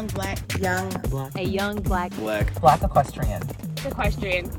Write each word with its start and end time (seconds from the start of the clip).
young 0.00 0.06
black, 0.08 0.58
young 0.58 0.88
Black. 1.10 1.36
A 1.36 1.42
young 1.42 1.76
black 1.82 2.10
Black. 2.12 2.58
Black 2.60 2.82
equestrian. 2.82 3.42
equestrian. 3.84 4.50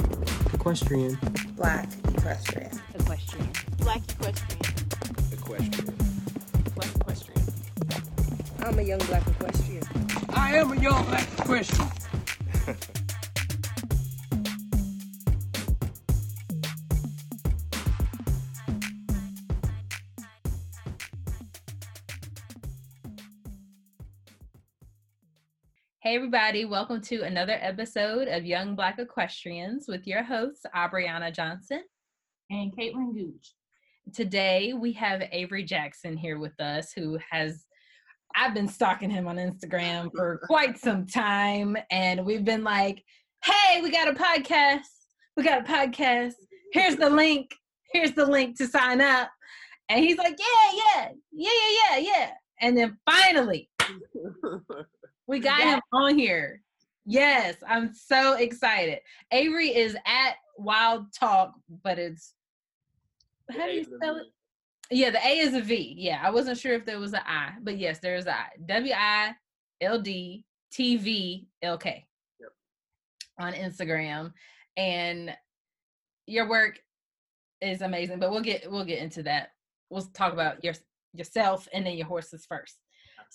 Equestrian. 0.54 1.18
black 1.56 1.90
equestrian. 2.10 2.70
Equestrian. 2.94 3.50
Black 3.80 4.02
equestrian. 4.12 4.62
Equestrian. 5.32 5.96
Black 6.76 6.96
equestrian. 6.96 7.42
I'm 8.60 8.78
a 8.78 8.82
young 8.84 9.00
black 9.00 9.28
equestrian. 9.28 9.84
I 10.30 10.58
am 10.58 10.74
a 10.74 10.76
young 10.80 11.04
black 11.06 11.28
equestrian. 11.40 12.01
Hey, 26.12 26.18
everybody, 26.18 26.66
welcome 26.66 27.00
to 27.04 27.22
another 27.22 27.58
episode 27.62 28.28
of 28.28 28.44
Young 28.44 28.76
Black 28.76 29.00
Equestrians 29.00 29.86
with 29.88 30.06
your 30.06 30.24
hosts, 30.24 30.66
Aubriana 30.76 31.34
Johnson. 31.34 31.84
and 32.50 32.76
Caitlin 32.76 33.14
Gooch. 33.14 33.54
Today, 34.14 34.74
we 34.74 34.92
have 34.92 35.24
Avery 35.32 35.64
Jackson 35.64 36.18
here 36.18 36.38
with 36.38 36.60
us, 36.60 36.92
who 36.92 37.18
has, 37.30 37.66
I've 38.36 38.54
been 38.54 38.68
stalking 38.68 39.10
him 39.10 39.26
on 39.26 39.38
Instagram 39.38 40.12
for 40.14 40.42
quite 40.44 40.78
some 40.78 41.06
time. 41.08 41.78
And 41.92 42.26
we've 42.26 42.44
been 42.44 42.66
like, 42.66 43.02
hey, 43.46 43.80
we 43.82 43.90
got 43.90 44.10
a 44.10 44.14
podcast. 44.14 44.82
We 45.38 45.44
got 45.44 45.62
a 45.62 45.64
podcast. 45.64 46.34
Here's 46.74 46.98
the 46.98 47.10
link. 47.10 47.56
Here's 47.94 48.12
the 48.12 48.26
link 48.26 48.58
to 48.58 48.68
sign 48.68 49.00
up. 49.00 49.30
And 49.88 50.04
he's 50.04 50.18
like, 50.18 50.38
yeah, 50.38 50.82
yeah, 50.98 51.10
yeah, 51.32 51.50
yeah, 51.62 51.98
yeah, 51.98 51.98
yeah. 52.00 52.32
And 52.60 52.78
then 52.78 52.98
finally, 53.10 53.70
we 55.32 55.40
got 55.40 55.60
Yeah. 55.60 55.76
him 55.76 55.82
on 55.94 56.20
here. 56.20 56.62
Yes, 57.06 57.56
I'm 57.66 57.94
so 57.94 58.34
excited. 58.34 59.00
Avery 59.32 59.74
is 59.74 59.96
at 60.06 60.36
Wild 60.58 61.14
Talk, 61.14 61.54
but 61.70 61.98
it's 61.98 62.36
how 63.50 63.66
do 63.66 63.72
you 63.72 63.86
spell 63.86 64.18
it? 64.18 64.28
Yeah, 64.92 65.10
the 65.10 65.26
A 65.26 65.40
is 65.40 65.54
a 65.54 65.62
V. 65.62 65.96
Yeah, 65.98 66.22
I 66.22 66.32
wasn't 66.32 66.58
sure 66.60 66.74
if 66.74 66.86
there 66.86 67.00
was 67.00 67.14
an 67.14 67.22
I, 67.26 67.54
but 67.62 67.78
yes, 67.78 68.00
there 68.00 68.16
is 68.18 68.28
a 68.28 68.38
I. 68.38 68.50
W 68.66 68.94
I 68.94 69.34
L 69.80 70.02
D 70.02 70.46
T 70.70 70.98
V 70.98 71.48
L 71.62 71.78
K 71.78 72.06
on 73.40 73.54
Instagram, 73.54 74.34
and 74.76 75.36
your 76.28 76.50
work 76.50 76.78
is 77.62 77.82
amazing. 77.82 78.20
But 78.20 78.32
we'll 78.32 78.42
get 78.42 78.70
we'll 78.70 78.86
get 78.86 79.00
into 79.00 79.24
that. 79.24 79.54
We'll 79.90 80.04
talk 80.04 80.34
about 80.34 80.62
your 80.62 80.74
yourself 81.14 81.70
and 81.74 81.86
then 81.86 81.96
your 81.98 82.08
horses 82.08 82.46
first. 82.46 82.78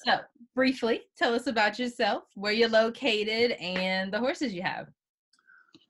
So, 0.05 0.19
briefly, 0.55 1.03
tell 1.17 1.35
us 1.35 1.47
about 1.47 1.79
yourself, 1.79 2.25
where 2.35 2.53
you're 2.53 2.69
located, 2.69 3.53
and 3.53 4.13
the 4.13 4.19
horses 4.19 4.53
you 4.53 4.63
have. 4.63 4.89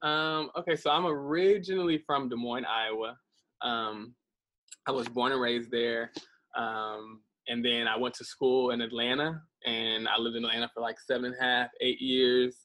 Um, 0.03 0.51
okay, 0.57 0.77
so 0.77 0.91
I'm 0.91 1.07
originally 1.07 1.99
from 1.99 2.29
Des 2.29 2.37
Moines, 2.37 2.67
Iowa. 2.67 3.17
Um, 3.63 4.15
I 4.87 4.93
was 4.93 5.09
born 5.09 5.33
and 5.33 5.41
raised 5.41 5.71
there. 5.73 6.13
Um, 6.57 7.21
and 7.49 7.65
then 7.65 7.89
I 7.89 7.97
went 7.97 8.15
to 8.15 8.25
school 8.25 8.71
in 8.71 8.81
Atlanta 8.81 9.41
and 9.67 10.09
I 10.09 10.19
lived 10.19 10.37
in 10.37 10.45
Atlanta 10.45 10.71
for 10.73 10.81
like 10.81 10.97
seven 11.01 11.27
and 11.27 11.35
a 11.39 11.43
half, 11.43 11.71
eight 11.81 12.01
years. 12.01 12.57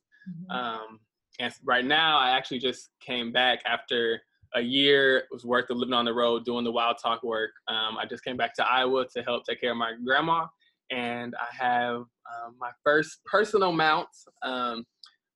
Um, 0.50 1.00
and 1.39 1.53
right 1.64 1.86
now 1.86 2.17
I 2.17 2.31
actually 2.31 2.59
just 2.59 2.89
came 3.00 3.31
back 3.31 3.59
after 3.66 4.22
a 4.53 4.62
year 4.62 5.23
was 5.31 5.45
worth 5.45 5.69
of 5.69 5.78
living 5.78 5.94
on 5.94 6.06
the 6.06 6.14
road 6.14 6.45
doing 6.45 6.64
the 6.64 6.72
wild 6.72 6.97
talk 7.02 7.23
work. 7.23 7.52
Um, 7.67 7.97
I 7.97 8.06
just 8.06 8.23
came 8.23 8.38
back 8.38 8.53
to 8.56 8.67
Iowa 8.67 9.06
to 9.16 9.23
help 9.23 9.45
take 9.45 9.62
care 9.62 9.72
of 9.72 9.78
my 9.78 9.94
grandma. 10.06 10.45
And 10.92 11.34
I 11.36 11.64
have 11.64 11.95
um, 11.95 12.56
my 12.59 12.72
first 12.84 13.20
personal 13.25 13.72
mount. 13.72 14.09
Um, 14.44 14.85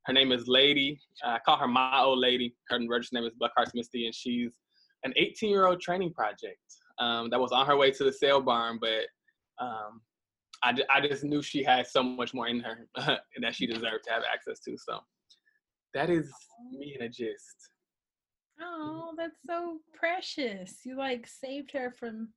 her 0.06 0.14
name 0.14 0.32
is 0.32 0.48
Lady. 0.48 1.00
I 1.24 1.40
call 1.46 1.58
her 1.58 1.68
my 1.68 2.00
old 2.00 2.20
lady. 2.20 2.56
Her 2.70 2.80
registered 2.88 3.22
name 3.22 3.28
is 3.28 3.34
Buckhart 3.40 3.70
Misty, 3.74 4.06
and 4.06 4.14
she's 4.14 4.54
an 5.04 5.14
18 5.16 5.50
year 5.50 5.66
old 5.68 5.82
training 5.82 6.14
project 6.14 6.60
um, 7.00 7.30
that 7.30 7.40
was 7.40 7.52
on 7.52 7.66
her 7.66 7.78
way 7.78 7.92
to 7.92 8.04
the 8.04 8.12
sale 8.12 8.42
barn, 8.42 8.80
but 8.80 9.06
um, 9.60 10.02
I, 10.64 10.74
I 10.94 11.08
just 11.08 11.24
knew 11.24 11.42
she 11.42 11.64
had 11.64 11.88
so 11.88 12.04
much 12.04 12.34
more 12.34 12.48
in 12.48 12.60
her 12.62 12.88
and 12.96 13.20
that 13.42 13.56
she 13.56 13.68
deserved 13.68 14.06
to 14.06 14.12
have 14.12 14.24
access 14.32 14.60
to. 14.62 14.76
So 14.78 15.00
that 15.94 16.10
is 16.10 16.32
me 16.72 16.96
in 17.00 17.06
a 17.06 17.10
gist. 17.10 17.70
Oh, 18.62 19.14
that's 19.18 19.40
so 19.46 19.80
precious. 19.94 20.80
You 20.86 20.98
like 20.98 21.28
saved 21.28 21.72
her 21.74 21.94
from. 21.98 22.30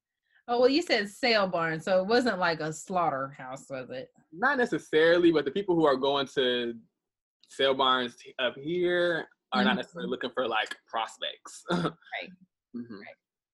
Oh 0.51 0.61
well, 0.61 0.69
you 0.69 0.81
said 0.81 1.09
sale 1.11 1.47
barn, 1.47 1.79
so 1.79 2.01
it 2.01 2.07
wasn't 2.07 2.39
like 2.39 2.61
a 2.61 2.73
slaughterhouse, 2.73 3.67
was 3.69 3.91
it? 3.91 4.09
Not 4.33 4.57
necessarily, 4.57 5.31
but 5.31 5.45
the 5.45 5.51
people 5.51 5.75
who 5.75 5.85
are 5.87 5.97
going 5.97 6.27
to 6.35 6.75
sale 7.51 7.75
barns 7.75 8.17
t- 8.17 8.35
up 8.39 8.55
here 8.57 9.27
are 9.53 9.63
not 9.63 9.77
necessarily 9.77 10.09
Mhm. 10.09 10.11
looking 10.11 10.31
for 10.31 10.49
like 10.49 10.75
prospects. 10.87 11.65
Right. 11.71 12.31
Mhm. 12.75 13.01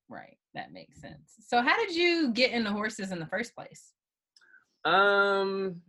Right, 0.09 0.37
that 0.55 0.73
makes 0.73 1.01
sense. 1.01 1.35
So, 1.41 1.63
how 1.63 1.77
did 1.77 1.95
you 1.95 2.31
get 2.33 2.53
into 2.53 2.71
horses 2.71 3.11
in 3.11 3.19
the 3.19 3.27
first 3.27 3.55
place? 3.55 3.93
Um, 4.85 5.83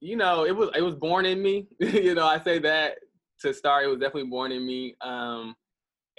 you 0.00 0.16
know, 0.16 0.44
it 0.44 0.52
was 0.54 0.70
it 0.76 0.82
was 0.82 0.94
born 0.94 1.26
in 1.26 1.42
me. 1.42 1.66
you 1.80 2.14
know, 2.14 2.26
I 2.26 2.38
say 2.40 2.58
that 2.60 2.98
to 3.40 3.52
start. 3.54 3.84
It 3.84 3.88
was 3.88 3.98
definitely 3.98 4.30
born 4.30 4.52
in 4.52 4.64
me. 4.66 4.96
Um, 5.00 5.56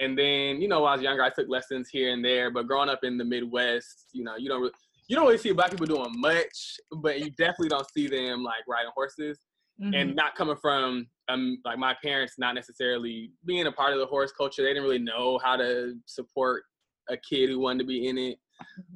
and 0.00 0.18
then 0.18 0.60
you 0.60 0.68
know, 0.68 0.82
when 0.82 0.90
I 0.90 0.94
was 0.94 1.02
younger, 1.02 1.22
I 1.22 1.30
took 1.30 1.48
lessons 1.48 1.88
here 1.90 2.12
and 2.12 2.24
there. 2.24 2.50
But 2.50 2.66
growing 2.66 2.88
up 2.88 3.00
in 3.02 3.16
the 3.18 3.24
Midwest, 3.24 4.06
you 4.12 4.24
know, 4.24 4.36
you 4.36 4.48
don't 4.48 4.60
really, 4.60 4.74
you 5.08 5.16
don't 5.16 5.26
really 5.26 5.38
see 5.38 5.52
black 5.52 5.70
people 5.70 5.86
doing 5.86 6.12
much, 6.16 6.78
but 6.98 7.20
you 7.20 7.30
definitely 7.30 7.68
don't 7.68 7.90
see 7.90 8.08
them 8.08 8.42
like 8.42 8.64
riding 8.68 8.92
horses. 8.94 9.38
Mm-hmm. 9.80 9.94
And 9.94 10.16
not 10.16 10.34
coming 10.34 10.56
from 10.56 11.06
um 11.28 11.58
like 11.64 11.78
my 11.78 11.94
parents, 12.02 12.34
not 12.38 12.54
necessarily 12.54 13.32
being 13.44 13.66
a 13.66 13.72
part 13.72 13.92
of 13.92 13.98
the 13.98 14.06
horse 14.06 14.32
culture. 14.32 14.62
They 14.62 14.70
didn't 14.70 14.84
really 14.84 14.98
know 14.98 15.38
how 15.44 15.56
to 15.56 15.94
support 16.06 16.62
a 17.10 17.16
kid 17.16 17.50
who 17.50 17.60
wanted 17.60 17.80
to 17.80 17.84
be 17.84 18.08
in 18.08 18.18
it. 18.18 18.38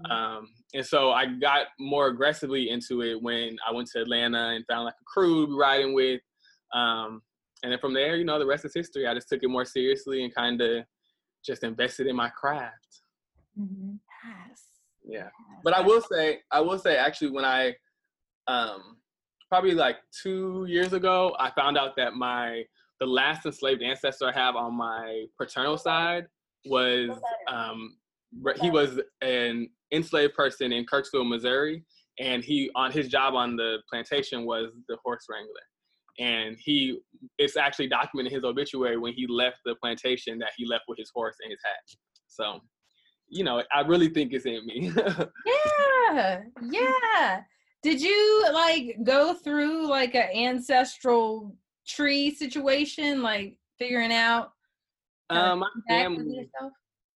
Mhm. 0.06 0.10
Um, 0.10 0.48
and 0.72 0.84
so 0.84 1.12
I 1.12 1.26
got 1.26 1.66
more 1.78 2.06
aggressively 2.06 2.70
into 2.70 3.02
it 3.02 3.20
when 3.20 3.58
I 3.66 3.72
went 3.72 3.88
to 3.92 4.00
Atlanta 4.00 4.50
and 4.50 4.64
found 4.66 4.84
like 4.84 4.94
a 4.94 5.04
crew 5.04 5.42
to 5.42 5.52
be 5.52 5.58
riding 5.58 5.92
with. 5.92 6.20
Um, 6.72 7.22
and 7.62 7.72
then 7.72 7.78
from 7.78 7.94
there, 7.94 8.16
you 8.16 8.24
know, 8.24 8.38
the 8.38 8.46
rest 8.46 8.64
is 8.64 8.74
history. 8.74 9.06
I 9.06 9.14
just 9.14 9.28
took 9.28 9.42
it 9.42 9.48
more 9.48 9.64
seriously 9.64 10.24
and 10.24 10.34
kind 10.34 10.60
of 10.60 10.84
just 11.44 11.62
invested 11.64 12.06
in 12.06 12.16
my 12.16 12.28
craft. 12.30 13.02
Mhm. 13.58 13.98
Yes. 14.48 14.62
Yeah. 15.04 15.28
But 15.64 15.74
I 15.74 15.80
will 15.80 16.00
say, 16.00 16.40
I 16.50 16.60
will 16.60 16.78
say 16.78 16.96
actually 16.96 17.30
when 17.30 17.44
I, 17.44 17.74
um, 18.46 18.98
probably 19.48 19.72
like 19.72 19.96
two 20.22 20.64
years 20.68 20.92
ago, 20.92 21.34
I 21.38 21.50
found 21.50 21.76
out 21.76 21.96
that 21.96 22.14
my, 22.14 22.64
the 23.00 23.06
last 23.06 23.46
enslaved 23.46 23.82
ancestor 23.82 24.28
I 24.28 24.32
have 24.38 24.56
on 24.56 24.74
my 24.74 25.24
paternal 25.38 25.78
side 25.78 26.26
was, 26.66 27.10
um, 27.48 27.96
he 28.60 28.70
was 28.70 29.00
an 29.22 29.68
enslaved 29.92 30.34
person 30.34 30.72
in 30.72 30.86
Kirksville, 30.86 31.28
Missouri. 31.28 31.84
And 32.18 32.44
he, 32.44 32.70
on 32.74 32.92
his 32.92 33.08
job 33.08 33.34
on 33.34 33.56
the 33.56 33.78
plantation 33.88 34.44
was 34.44 34.70
the 34.88 34.98
horse 35.02 35.24
wrangler. 35.30 35.62
And 36.20 36.56
he, 36.60 37.00
it's 37.38 37.56
actually 37.56 37.88
documented 37.88 38.32
in 38.32 38.36
his 38.36 38.44
obituary 38.44 38.98
when 38.98 39.14
he 39.14 39.26
left 39.26 39.56
the 39.64 39.74
plantation 39.82 40.38
that 40.38 40.50
he 40.56 40.66
left 40.66 40.84
with 40.86 40.98
his 40.98 41.10
horse 41.14 41.36
and 41.42 41.50
his 41.50 41.60
hat. 41.64 41.98
So, 42.28 42.60
you 43.28 43.42
know, 43.42 43.62
I 43.74 43.80
really 43.80 44.08
think 44.10 44.32
it's 44.32 44.44
in 44.46 44.64
me. 44.66 44.92
Yeah, 45.46 46.42
yeah. 46.70 47.40
Did 47.82 48.00
you 48.02 48.44
like 48.52 48.98
go 49.04 49.32
through 49.34 49.88
like 49.88 50.14
an 50.14 50.28
ancestral 50.34 51.56
tree 51.88 52.34
situation, 52.34 53.22
like 53.22 53.56
figuring 53.78 54.12
out 54.12 54.52
um, 55.30 55.60
my 55.60 55.68
family, 55.88 56.50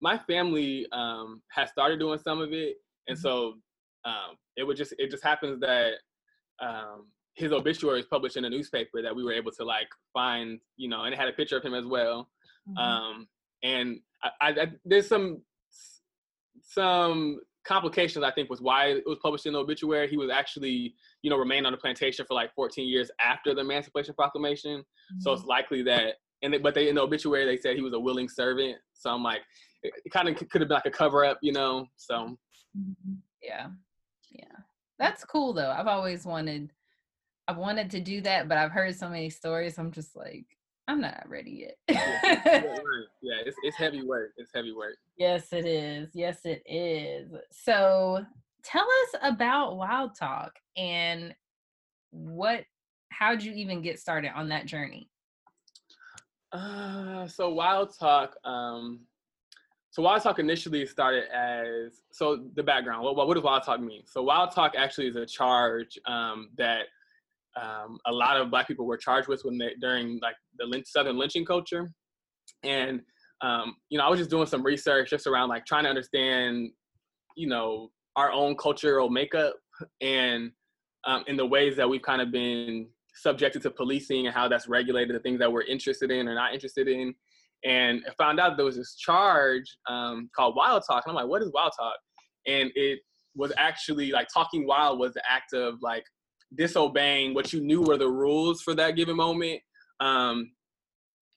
my 0.00 0.18
family 0.18 0.86
um, 0.92 1.42
has 1.50 1.70
started 1.70 1.98
doing 1.98 2.18
some 2.18 2.40
of 2.40 2.52
it, 2.52 2.76
and 3.08 3.18
Mhm. 3.18 3.20
so 3.20 3.54
um, 4.04 4.36
it 4.56 4.64
would 4.64 4.76
just 4.76 4.94
it 4.98 5.10
just 5.10 5.24
happens 5.24 5.60
that 5.60 5.94
um, 6.62 7.08
his 7.34 7.52
obituary 7.52 8.00
is 8.00 8.06
published 8.06 8.36
in 8.36 8.44
a 8.44 8.50
newspaper 8.50 9.02
that 9.02 9.14
we 9.14 9.24
were 9.24 9.32
able 9.32 9.50
to 9.52 9.64
like 9.64 9.88
find, 10.12 10.60
you 10.76 10.88
know, 10.88 11.02
and 11.02 11.12
it 11.12 11.18
had 11.18 11.28
a 11.28 11.32
picture 11.32 11.56
of 11.56 11.62
him 11.64 11.74
as 11.74 11.84
well. 11.84 12.28
Mhm. 12.68 12.78
Um, 12.78 13.28
and 13.62 14.00
I, 14.22 14.30
I, 14.40 14.48
I, 14.62 14.66
there's 14.84 15.08
some 15.08 15.42
some 16.62 17.40
complications 17.64 18.24
I 18.24 18.30
think 18.30 18.50
with 18.50 18.60
why 18.60 18.86
it 18.88 19.04
was 19.06 19.18
published 19.22 19.46
in 19.46 19.54
the 19.54 19.58
obituary. 19.58 20.08
He 20.08 20.16
was 20.16 20.30
actually, 20.30 20.94
you 21.22 21.30
know, 21.30 21.36
remained 21.36 21.66
on 21.66 21.72
the 21.72 21.78
plantation 21.78 22.24
for 22.26 22.34
like 22.34 22.54
14 22.54 22.86
years 22.86 23.10
after 23.24 23.54
the 23.54 23.62
Emancipation 23.62 24.14
Proclamation. 24.14 24.84
So 25.18 25.30
Mhm. 25.30 25.36
it's 25.38 25.44
likely 25.46 25.82
that, 25.82 26.16
and 26.42 26.52
they, 26.52 26.58
but 26.58 26.74
they 26.74 26.88
in 26.88 26.94
the 26.94 27.02
obituary 27.02 27.46
they 27.46 27.56
said 27.56 27.74
he 27.76 27.82
was 27.82 27.94
a 27.94 27.98
willing 28.00 28.28
servant. 28.28 28.76
So 28.92 29.10
I'm 29.10 29.22
like, 29.22 29.40
it, 29.82 29.92
kind 30.12 30.28
of 30.28 30.36
could 30.36 30.60
have 30.60 30.68
been 30.68 30.76
like 30.76 30.86
a 30.86 30.90
cover 30.90 31.24
up, 31.24 31.38
you 31.42 31.52
know. 31.52 31.88
So 31.96 32.36
Mhm. 32.78 33.18
Yeah. 33.42 33.70
Yeah. 34.30 34.56
That's 34.98 35.24
cool 35.24 35.52
though. 35.52 35.70
I've 35.70 35.86
always 35.86 36.24
wanted 36.26 36.72
I've 37.46 37.56
wanted 37.56 37.90
to 37.90 38.00
do 38.00 38.20
that, 38.22 38.48
but 38.48 38.58
I've 38.58 38.70
heard 38.70 38.96
so 38.96 39.08
many 39.08 39.30
stories. 39.30 39.78
I'm 39.78 39.92
just 39.92 40.16
like, 40.16 40.46
I'm 40.88 41.00
not 41.00 41.24
ready 41.28 41.66
yet. 41.66 41.76
yeah, 41.88 43.40
it's 43.46 43.56
it's 43.62 43.76
heavy 43.76 44.02
work. 44.02 44.32
It's 44.36 44.50
heavy 44.54 44.72
work. 44.72 44.96
yes, 45.16 45.52
it 45.52 45.66
is. 45.66 46.10
Yes, 46.14 46.40
it 46.44 46.62
is. 46.66 47.30
So 47.52 48.24
tell 48.62 48.86
us 49.02 49.20
about 49.22 49.76
Wild 49.76 50.16
Talk 50.18 50.52
and 50.76 51.34
what 52.10 52.64
how'd 53.10 53.42
you 53.42 53.52
even 53.52 53.82
get 53.82 53.98
started 53.98 54.32
on 54.34 54.48
that 54.48 54.66
journey? 54.66 55.08
Uh, 56.52 57.26
so 57.26 57.50
Wild 57.50 57.96
Talk, 57.98 58.36
um, 58.44 59.00
so 59.90 60.02
Wild 60.02 60.22
Talk 60.22 60.38
initially 60.38 60.86
started 60.86 61.24
as 61.32 62.02
so 62.10 62.44
the 62.54 62.62
background. 62.62 63.04
What, 63.04 63.16
what 63.16 63.34
does 63.34 63.42
Wild 63.42 63.64
Talk 63.64 63.80
mean? 63.80 64.02
So 64.06 64.22
Wild 64.22 64.52
Talk 64.52 64.74
actually 64.76 65.08
is 65.08 65.16
a 65.16 65.26
charge 65.26 65.98
um, 66.06 66.50
that 66.56 66.86
um, 67.60 67.98
a 68.06 68.12
lot 68.12 68.36
of 68.36 68.50
Black 68.50 68.66
people 68.66 68.86
were 68.86 68.96
charged 68.96 69.28
with 69.28 69.42
when 69.44 69.58
they 69.58 69.72
during 69.80 70.18
like 70.22 70.36
the 70.58 70.66
lynch, 70.66 70.86
Southern 70.86 71.18
lynching 71.18 71.44
culture, 71.44 71.90
and 72.62 73.00
um, 73.42 73.76
you 73.90 73.98
know 73.98 74.04
I 74.04 74.10
was 74.10 74.18
just 74.18 74.30
doing 74.30 74.46
some 74.46 74.64
research 74.64 75.10
just 75.10 75.26
around 75.26 75.48
like 75.48 75.66
trying 75.66 75.84
to 75.84 75.90
understand, 75.90 76.70
you 77.36 77.48
know, 77.48 77.90
our 78.16 78.32
own 78.32 78.56
cultural 78.56 79.10
makeup 79.10 79.54
and 80.00 80.50
um, 81.06 81.24
in 81.26 81.36
the 81.36 81.46
ways 81.46 81.76
that 81.76 81.88
we've 81.88 82.02
kind 82.02 82.22
of 82.22 82.30
been 82.30 82.88
subjected 83.14 83.62
to 83.62 83.70
policing 83.70 84.26
and 84.26 84.34
how 84.34 84.48
that's 84.48 84.68
regulated, 84.68 85.14
the 85.14 85.20
things 85.20 85.38
that 85.38 85.52
we're 85.52 85.62
interested 85.62 86.10
in 86.10 86.28
or 86.28 86.34
not 86.34 86.54
interested 86.54 86.88
in. 86.88 87.14
And 87.64 88.02
I 88.06 88.12
found 88.22 88.40
out 88.40 88.56
there 88.56 88.66
was 88.66 88.76
this 88.76 88.96
charge 88.96 89.64
um, 89.88 90.28
called 90.34 90.56
Wild 90.56 90.82
Talk. 90.86 91.04
And 91.06 91.10
I'm 91.10 91.16
like, 91.16 91.28
what 91.28 91.42
is 91.42 91.50
Wild 91.52 91.72
Talk? 91.78 91.96
And 92.46 92.70
it 92.74 93.00
was 93.34 93.52
actually 93.56 94.10
like 94.10 94.28
talking 94.32 94.66
wild 94.66 94.98
was 94.98 95.14
the 95.14 95.22
act 95.28 95.54
of 95.54 95.78
like 95.80 96.04
disobeying 96.56 97.34
what 97.34 97.52
you 97.52 97.60
knew 97.60 97.82
were 97.82 97.96
the 97.96 98.08
rules 98.08 98.62
for 98.62 98.74
that 98.74 98.96
given 98.96 99.16
moment. 99.16 99.60
Um, 100.00 100.52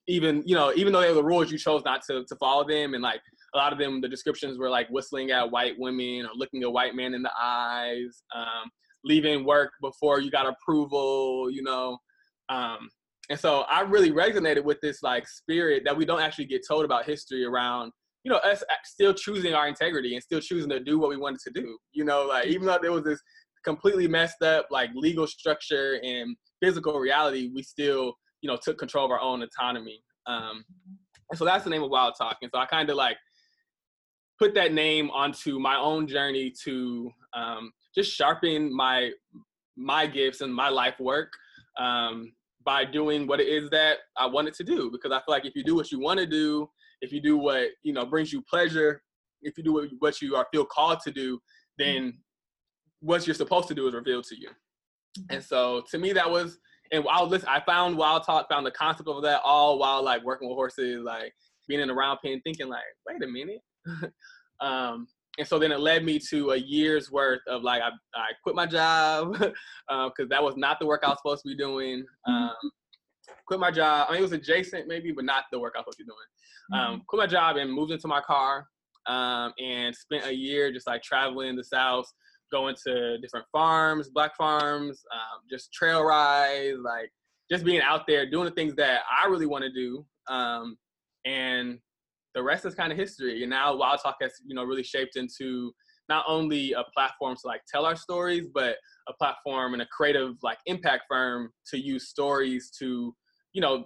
even, 0.08 0.44
you 0.46 0.56
know, 0.56 0.72
even 0.76 0.94
though 0.94 1.02
they 1.02 1.10
were 1.10 1.16
the 1.16 1.24
rules, 1.24 1.52
you 1.52 1.58
chose 1.58 1.84
not 1.84 2.02
to, 2.10 2.24
to 2.26 2.36
follow 2.38 2.68
them. 2.68 2.94
And 2.94 3.04
like 3.04 3.22
a 3.54 3.58
lot 3.58 3.74
of 3.74 3.80
them, 3.80 4.00
the 4.00 4.08
descriptions 4.08 4.58
were 4.58 4.70
like 4.70 4.88
whistling 4.90 5.32
at 5.32 5.52
white 5.52 5.76
women 5.78 6.26
or 6.26 6.30
looking 6.36 6.64
a 6.64 6.70
white 6.70 6.96
man 6.96 7.14
in 7.14 7.22
the 7.22 7.32
eyes. 7.40 8.24
Um, 8.36 8.70
leaving 9.04 9.46
work 9.46 9.72
before 9.82 10.20
you 10.20 10.30
got 10.30 10.46
approval, 10.46 11.50
you 11.50 11.64
know. 11.64 11.98
Um, 12.50 12.90
and 13.30 13.40
so 13.40 13.62
I 13.70 13.82
really 13.82 14.12
resonated 14.12 14.64
with 14.64 14.80
this 14.82 15.04
like 15.04 15.28
spirit 15.28 15.84
that 15.86 15.98
we 15.98 16.06
don't 16.06 16.22
actually 16.22 16.46
get 16.46 16.62
told 16.68 16.86
about 16.86 17.06
history 17.06 17.44
around, 17.44 17.92
you 18.24 18.32
know, 18.32 18.38
us 18.38 18.64
still 18.86 19.14
choosing 19.14 19.54
our 19.54 19.68
integrity 19.68 20.14
and 20.14 20.24
still 20.24 20.40
choosing 20.40 20.70
to 20.70 20.80
do 20.80 21.00
what 21.00 21.10
we 21.10 21.18
wanted 21.18 21.40
to 21.42 21.52
do. 21.52 21.78
You 21.92 22.06
know, 22.06 22.26
like 22.26 22.48
even 22.48 22.68
though 22.68 22.80
there 22.82 22.92
was 22.92 23.04
this 23.04 23.22
completely 23.68 24.08
messed 24.08 24.42
up 24.42 24.66
like 24.72 24.90
legal 24.96 25.28
structure 25.28 26.00
and 26.02 26.38
physical 26.64 26.98
reality, 26.98 27.52
we 27.54 27.62
still, 27.62 28.14
you 28.42 28.48
know, 28.48 28.58
took 28.62 28.78
control 28.78 29.04
of 29.04 29.12
our 29.12 29.20
own 29.20 29.44
autonomy. 29.44 30.02
Um, 30.26 30.64
so 31.36 31.44
that's 31.44 31.66
the 31.66 31.70
name 31.70 31.84
of 31.84 31.90
Wild 31.90 32.14
Talk. 32.18 32.38
And 32.42 32.50
so 32.54 32.62
I 32.62 32.66
kind 32.66 32.90
of 32.90 32.96
like 32.96 33.18
put 34.40 34.56
that 34.56 34.72
name 34.72 35.10
onto 35.10 35.60
my 35.60 35.76
own 35.76 36.08
journey 36.08 36.54
to 36.64 37.12
um, 37.36 37.74
just 37.94 38.10
sharpen 38.12 38.74
my 38.74 39.12
my 39.76 40.08
gifts 40.08 40.40
and 40.42 40.54
my 40.54 40.70
life 40.70 40.96
work 41.00 41.32
um, 41.78 42.32
by 42.64 42.86
doing 42.86 43.28
what 43.28 43.42
it 43.42 43.50
is 43.50 43.70
that 43.72 43.98
I 44.18 44.28
wanted 44.28 44.54
to 44.56 44.64
do. 44.64 44.90
Because 44.90 45.12
I 45.12 45.18
feel 45.18 45.36
like 45.36 45.46
if 45.46 45.56
you 45.56 45.64
do 45.64 45.76
what 45.76 45.92
you 45.92 46.00
want 46.00 46.20
to 46.20 46.26
do, 46.26 46.70
if 47.02 47.12
you 47.12 47.22
do 47.22 47.38
what 47.38 47.68
you 47.84 47.92
know 47.92 48.06
brings 48.06 48.32
you 48.32 48.42
pleasure, 48.50 49.02
if 49.42 49.58
you 49.58 49.64
do 49.66 49.74
what, 49.74 49.90
what 50.00 50.22
you 50.22 50.38
are 50.38 50.48
feel 50.54 50.66
called 50.66 51.02
to 51.02 51.12
do, 51.12 51.38
then 51.78 52.18
what 53.02 53.26
you're 53.28 53.34
supposed 53.34 53.68
to 53.68 53.76
do 53.76 53.88
is 53.88 53.94
revealed 53.94 54.26
to 54.26 54.40
you. 54.40 54.50
And 55.30 55.44
so 55.44 55.84
to 55.92 55.98
me, 55.98 56.14
that 56.14 56.30
was 56.30 56.60
and 56.92 57.04
I 57.12 57.22
was 57.22 57.32
listen, 57.32 57.50
I 57.50 57.62
found 57.62 57.98
Wild 57.98 58.24
Talk, 58.24 58.48
found 58.50 58.66
the 58.66 58.72
concept 58.72 59.10
of 59.10 59.22
that 59.24 59.42
all 59.44 59.80
while 59.80 60.04
like 60.04 60.24
working 60.24 60.48
with 60.48 60.56
horses, 60.56 61.04
like 61.04 61.34
being 61.68 61.82
in 61.82 61.90
a 61.90 61.94
round 61.94 62.20
pen, 62.24 62.42
thinking 62.44 62.70
like, 62.70 62.84
wait 63.08 63.24
a 63.24 63.28
minute. 63.28 63.62
um, 64.62 65.08
and 65.38 65.48
so 65.48 65.60
then 65.60 65.72
it 65.72 65.80
led 65.80 66.04
me 66.04 66.20
to 66.30 66.52
a 66.52 66.58
year's 66.58 67.12
worth 67.12 67.42
of 67.48 67.62
like 67.62 67.82
I, 67.82 67.90
I 68.16 68.28
quit 68.44 68.56
my 68.56 68.66
job 68.66 69.34
because 69.34 69.54
uh, 69.90 70.26
that 70.30 70.42
was 70.42 70.56
not 70.58 70.80
the 70.80 70.88
work 70.88 71.02
I 71.04 71.10
was 71.10 71.20
supposed 71.20 71.44
to 71.44 71.50
be 71.50 71.58
doing. 71.58 72.06
Um, 72.28 72.56
quit 73.46 73.60
my 73.60 73.72
job. 73.72 74.08
I 74.10 74.14
mean, 74.14 74.20
it 74.20 74.24
was 74.24 74.32
adjacent 74.32 74.88
maybe, 74.88 75.12
but 75.12 75.26
not 75.26 75.44
the 75.52 75.60
work 75.60 75.74
I 75.76 75.80
was 75.80 75.86
supposed 75.86 76.00
to 76.00 76.04
be 76.04 76.10
doing. 76.10 76.82
Um, 76.82 77.04
quit 77.08 77.20
my 77.20 77.28
job 77.28 77.58
and 77.58 77.72
moved 77.72 77.92
into 77.92 78.08
my 78.08 78.22
car 78.22 78.66
um, 79.06 79.54
and 79.60 79.96
spent 79.96 80.26
a 80.26 80.34
year 80.34 80.72
just 80.72 80.88
like 80.88 81.04
traveling 81.04 81.56
the 81.56 81.64
South, 81.64 82.12
going 82.52 82.76
to 82.86 83.18
different 83.20 83.46
farms, 83.52 84.10
black 84.10 84.36
farms, 84.36 85.04
um, 85.14 85.42
just 85.50 85.74
trail 85.74 86.04
rides, 86.04 86.80
like 86.84 87.12
just 87.52 87.64
being 87.64 87.82
out 87.82 88.08
there 88.08 88.30
doing 88.30 88.46
the 88.46 88.52
things 88.52 88.76
that 88.76 89.02
I 89.12 89.28
really 89.28 89.46
want 89.46 89.64
to 89.64 89.72
do. 89.72 90.06
Um, 90.28 90.78
and 91.26 91.80
the 92.36 92.44
rest 92.44 92.66
is 92.66 92.76
kind 92.76 92.92
of 92.92 92.98
history. 92.98 93.44
And 93.44 93.50
now 93.50 93.76
Wild 93.76 94.00
Talk 94.02 94.18
has, 94.22 94.34
you 94.46 94.56
know, 94.56 94.64
really 94.64 94.84
shaped 94.84 95.16
into 95.16 95.72
not 96.10 96.24
only 96.28 96.74
a 96.74 96.84
platform 96.94 97.36
to 97.36 97.48
like 97.48 97.62
tell 97.72 97.86
our 97.86 97.96
stories, 97.96 98.48
but 98.54 98.78
a 99.10 99.14
platform 99.14 99.74
and 99.74 99.82
a 99.82 99.88
creative 99.88 100.36
like 100.44 100.60
impact 100.66 101.04
firm 101.10 101.50
to 101.68 101.80
use 101.80 102.10
stories 102.10 102.72
to, 102.80 103.14
you 103.54 103.62
know, 103.62 103.86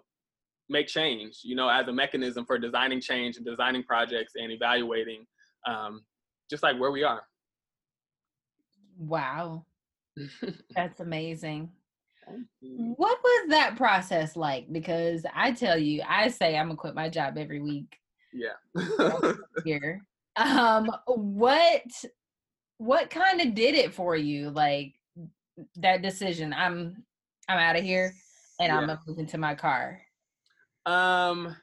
make 0.69 0.87
change, 0.87 1.39
you 1.43 1.55
know, 1.55 1.69
as 1.69 1.87
a 1.87 1.93
mechanism 1.93 2.45
for 2.45 2.57
designing 2.57 3.01
change 3.01 3.37
and 3.37 3.45
designing 3.45 3.83
projects 3.83 4.33
and 4.35 4.51
evaluating 4.51 5.25
um, 5.67 6.01
just 6.49 6.63
like 6.63 6.79
where 6.79 6.91
we 6.91 7.03
are. 7.03 7.23
Wow. 9.01 9.65
That's 10.75 10.99
amazing. 10.99 11.69
What 12.61 13.17
was 13.23 13.49
that 13.49 13.75
process 13.75 14.35
like? 14.35 14.71
Because 14.71 15.25
I 15.35 15.51
tell 15.51 15.77
you, 15.77 16.01
I 16.07 16.29
say 16.29 16.55
I'm 16.55 16.67
gonna 16.67 16.77
quit 16.77 16.95
my 16.95 17.09
job 17.09 17.37
every 17.37 17.59
week 17.59 17.97
yeah. 18.31 18.53
here. 19.65 20.01
Um, 20.35 20.89
what 21.07 21.83
what 22.77 23.09
kind 23.09 23.41
of 23.41 23.53
did 23.53 23.75
it 23.75 23.93
for 23.93 24.15
you? 24.15 24.49
Like 24.49 24.93
that 25.77 26.01
decision. 26.01 26.53
I'm 26.53 27.03
I'm 27.49 27.57
out 27.57 27.75
of 27.75 27.83
here 27.83 28.13
and 28.59 28.69
yeah. 28.69 28.77
I'm 28.77 28.87
gonna 28.87 28.99
move 29.07 29.19
into 29.19 29.37
my 29.37 29.55
car. 29.55 29.99
Um 30.85 31.55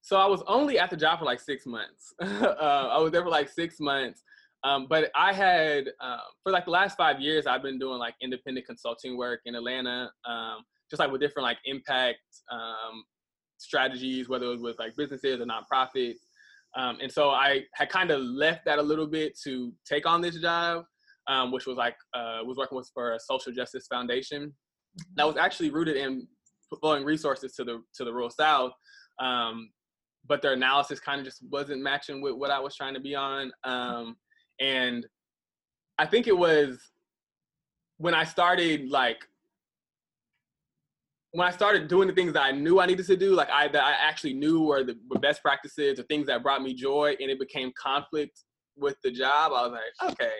so 0.00 0.16
I 0.16 0.26
was 0.26 0.42
only 0.46 0.78
at 0.78 0.90
the 0.90 0.96
job 0.96 1.18
for 1.18 1.26
like 1.26 1.40
six 1.40 1.66
months. 1.66 2.14
uh, 2.22 2.88
I 2.90 2.98
was 2.98 3.12
there 3.12 3.22
for 3.22 3.28
like 3.28 3.50
six 3.50 3.78
months. 3.78 4.22
Um, 4.64 4.86
but 4.88 5.10
I 5.14 5.32
had 5.32 5.88
um, 6.00 6.18
for 6.42 6.50
like 6.52 6.64
the 6.64 6.72
last 6.72 6.96
five 6.96 7.20
years, 7.20 7.46
I've 7.46 7.62
been 7.62 7.78
doing 7.78 7.98
like 7.98 8.14
independent 8.20 8.66
consulting 8.66 9.16
work 9.16 9.40
in 9.44 9.54
Atlanta, 9.54 10.10
um, 10.28 10.64
just 10.90 10.98
like 10.98 11.10
with 11.10 11.20
different 11.20 11.44
like 11.44 11.58
impact 11.64 12.18
um, 12.50 13.04
strategies, 13.58 14.28
whether 14.28 14.46
it 14.46 14.50
was 14.50 14.60
with 14.60 14.78
like 14.78 14.96
businesses 14.96 15.40
or 15.40 15.46
nonprofits. 15.46 16.18
Um, 16.76 16.98
and 17.00 17.10
so 17.10 17.30
I 17.30 17.62
had 17.74 17.88
kind 17.88 18.10
of 18.10 18.20
left 18.20 18.64
that 18.64 18.78
a 18.78 18.82
little 18.82 19.06
bit 19.06 19.38
to 19.44 19.72
take 19.86 20.06
on 20.06 20.20
this 20.20 20.36
job, 20.36 20.84
which 21.50 21.66
was 21.66 21.76
like 21.76 21.96
uh, 22.14 22.40
was 22.44 22.56
working 22.56 22.76
with 22.76 22.90
for 22.92 23.12
a 23.12 23.20
social 23.20 23.52
justice 23.52 23.86
foundation 23.86 24.52
that 25.14 25.26
was 25.26 25.36
actually 25.36 25.70
rooted 25.70 25.96
in 25.96 26.26
flowing 26.80 27.04
resources 27.04 27.54
to 27.54 27.64
the 27.64 27.82
to 27.94 28.04
the 28.04 28.12
rural 28.12 28.30
South. 28.30 28.72
But 30.26 30.42
their 30.42 30.52
analysis 30.52 31.00
kind 31.00 31.20
of 31.20 31.24
just 31.24 31.42
wasn't 31.50 31.80
matching 31.80 32.20
with 32.20 32.34
what 32.34 32.50
I 32.50 32.58
was 32.58 32.74
trying 32.74 32.94
to 32.94 33.00
be 33.00 33.14
on. 33.14 33.50
And 34.60 35.06
I 35.98 36.06
think 36.06 36.26
it 36.26 36.36
was 36.36 36.78
when 37.98 38.14
I 38.14 38.24
started 38.24 38.90
like 38.90 39.18
when 41.32 41.46
I 41.46 41.50
started 41.50 41.88
doing 41.88 42.08
the 42.08 42.14
things 42.14 42.32
that 42.32 42.42
I 42.42 42.52
knew 42.52 42.80
I 42.80 42.86
needed 42.86 43.06
to 43.06 43.16
do, 43.16 43.34
like 43.34 43.50
I 43.50 43.68
that 43.68 43.84
I 43.84 43.92
actually 43.92 44.34
knew 44.34 44.62
were 44.62 44.82
the 44.82 44.96
were 45.10 45.20
best 45.20 45.42
practices 45.42 45.98
or 45.98 46.04
things 46.04 46.26
that 46.28 46.42
brought 46.42 46.62
me 46.62 46.74
joy, 46.74 47.16
and 47.20 47.30
it 47.30 47.38
became 47.38 47.72
conflict 47.80 48.44
with 48.76 48.96
the 49.02 49.10
job, 49.10 49.52
I 49.52 49.66
was 49.66 49.72
like, 49.72 50.12
okay, 50.12 50.32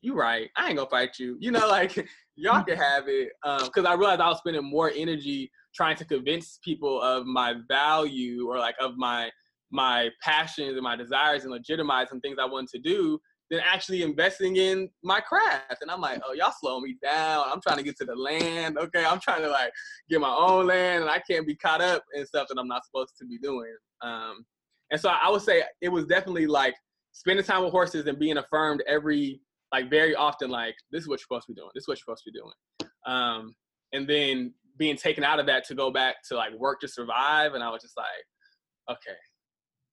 you 0.00 0.14
right. 0.14 0.48
I 0.56 0.68
ain't 0.68 0.76
gonna 0.76 0.88
fight 0.88 1.18
you. 1.18 1.36
You 1.40 1.50
know, 1.50 1.68
like 1.68 2.08
y'all 2.36 2.62
can 2.62 2.76
have 2.76 3.04
it. 3.08 3.30
Because 3.42 3.84
um, 3.84 3.86
I 3.86 3.94
realized 3.94 4.20
I 4.20 4.28
was 4.28 4.38
spending 4.38 4.64
more 4.64 4.90
energy 4.94 5.50
trying 5.74 5.96
to 5.96 6.04
convince 6.04 6.58
people 6.64 7.00
of 7.02 7.26
my 7.26 7.54
value 7.68 8.48
or 8.48 8.58
like 8.58 8.76
of 8.80 8.96
my 8.96 9.30
my 9.70 10.08
passions 10.22 10.74
and 10.74 10.82
my 10.82 10.96
desires 10.96 11.44
and 11.44 11.52
legitimizing 11.52 12.22
things 12.22 12.38
I 12.40 12.46
wanted 12.46 12.70
to 12.70 12.78
do 12.78 13.18
than 13.50 13.60
actually 13.60 14.02
investing 14.02 14.56
in 14.56 14.90
my 15.02 15.20
craft. 15.20 15.78
And 15.80 15.90
I'm 15.90 16.00
like, 16.00 16.20
oh, 16.26 16.32
y'all 16.34 16.52
slow 16.58 16.80
me 16.80 16.96
down. 17.02 17.46
I'm 17.50 17.60
trying 17.60 17.78
to 17.78 17.82
get 17.82 17.96
to 17.98 18.04
the 18.04 18.14
land. 18.14 18.78
Okay, 18.78 19.04
I'm 19.04 19.20
trying 19.20 19.42
to 19.42 19.48
like 19.48 19.72
get 20.10 20.20
my 20.20 20.34
own 20.34 20.66
land, 20.66 21.02
and 21.02 21.10
I 21.10 21.20
can't 21.20 21.46
be 21.46 21.54
caught 21.54 21.80
up 21.80 22.04
in 22.14 22.26
stuff 22.26 22.48
that 22.48 22.58
I'm 22.58 22.68
not 22.68 22.84
supposed 22.84 23.14
to 23.18 23.26
be 23.26 23.38
doing. 23.38 23.74
Um, 24.02 24.44
and 24.90 25.00
so 25.00 25.08
I 25.08 25.30
would 25.30 25.42
say 25.42 25.62
it 25.80 25.88
was 25.88 26.06
definitely 26.06 26.46
like 26.46 26.74
spending 27.12 27.44
time 27.44 27.62
with 27.64 27.72
horses 27.72 28.06
and 28.06 28.18
being 28.18 28.38
affirmed 28.38 28.82
every 28.86 29.40
like 29.72 29.90
very 29.90 30.14
often 30.14 30.50
like 30.50 30.74
this 30.90 31.02
is 31.02 31.08
what 31.08 31.20
you're 31.20 31.26
supposed 31.28 31.46
to 31.46 31.52
be 31.52 31.60
doing. 31.60 31.70
This 31.74 31.82
is 31.82 31.88
what 31.88 31.98
you're 31.98 32.14
supposed 32.14 32.24
to 32.24 32.32
be 32.32 32.38
doing. 32.38 32.90
Um, 33.06 33.54
and 33.92 34.08
then 34.08 34.54
being 34.78 34.96
taken 34.96 35.24
out 35.24 35.40
of 35.40 35.46
that 35.46 35.64
to 35.66 35.74
go 35.74 35.90
back 35.90 36.16
to 36.28 36.36
like 36.36 36.52
work 36.54 36.80
to 36.80 36.88
survive, 36.88 37.54
and 37.54 37.62
I 37.62 37.70
was 37.70 37.82
just 37.82 37.96
like, 37.96 38.96
okay, 38.96 39.16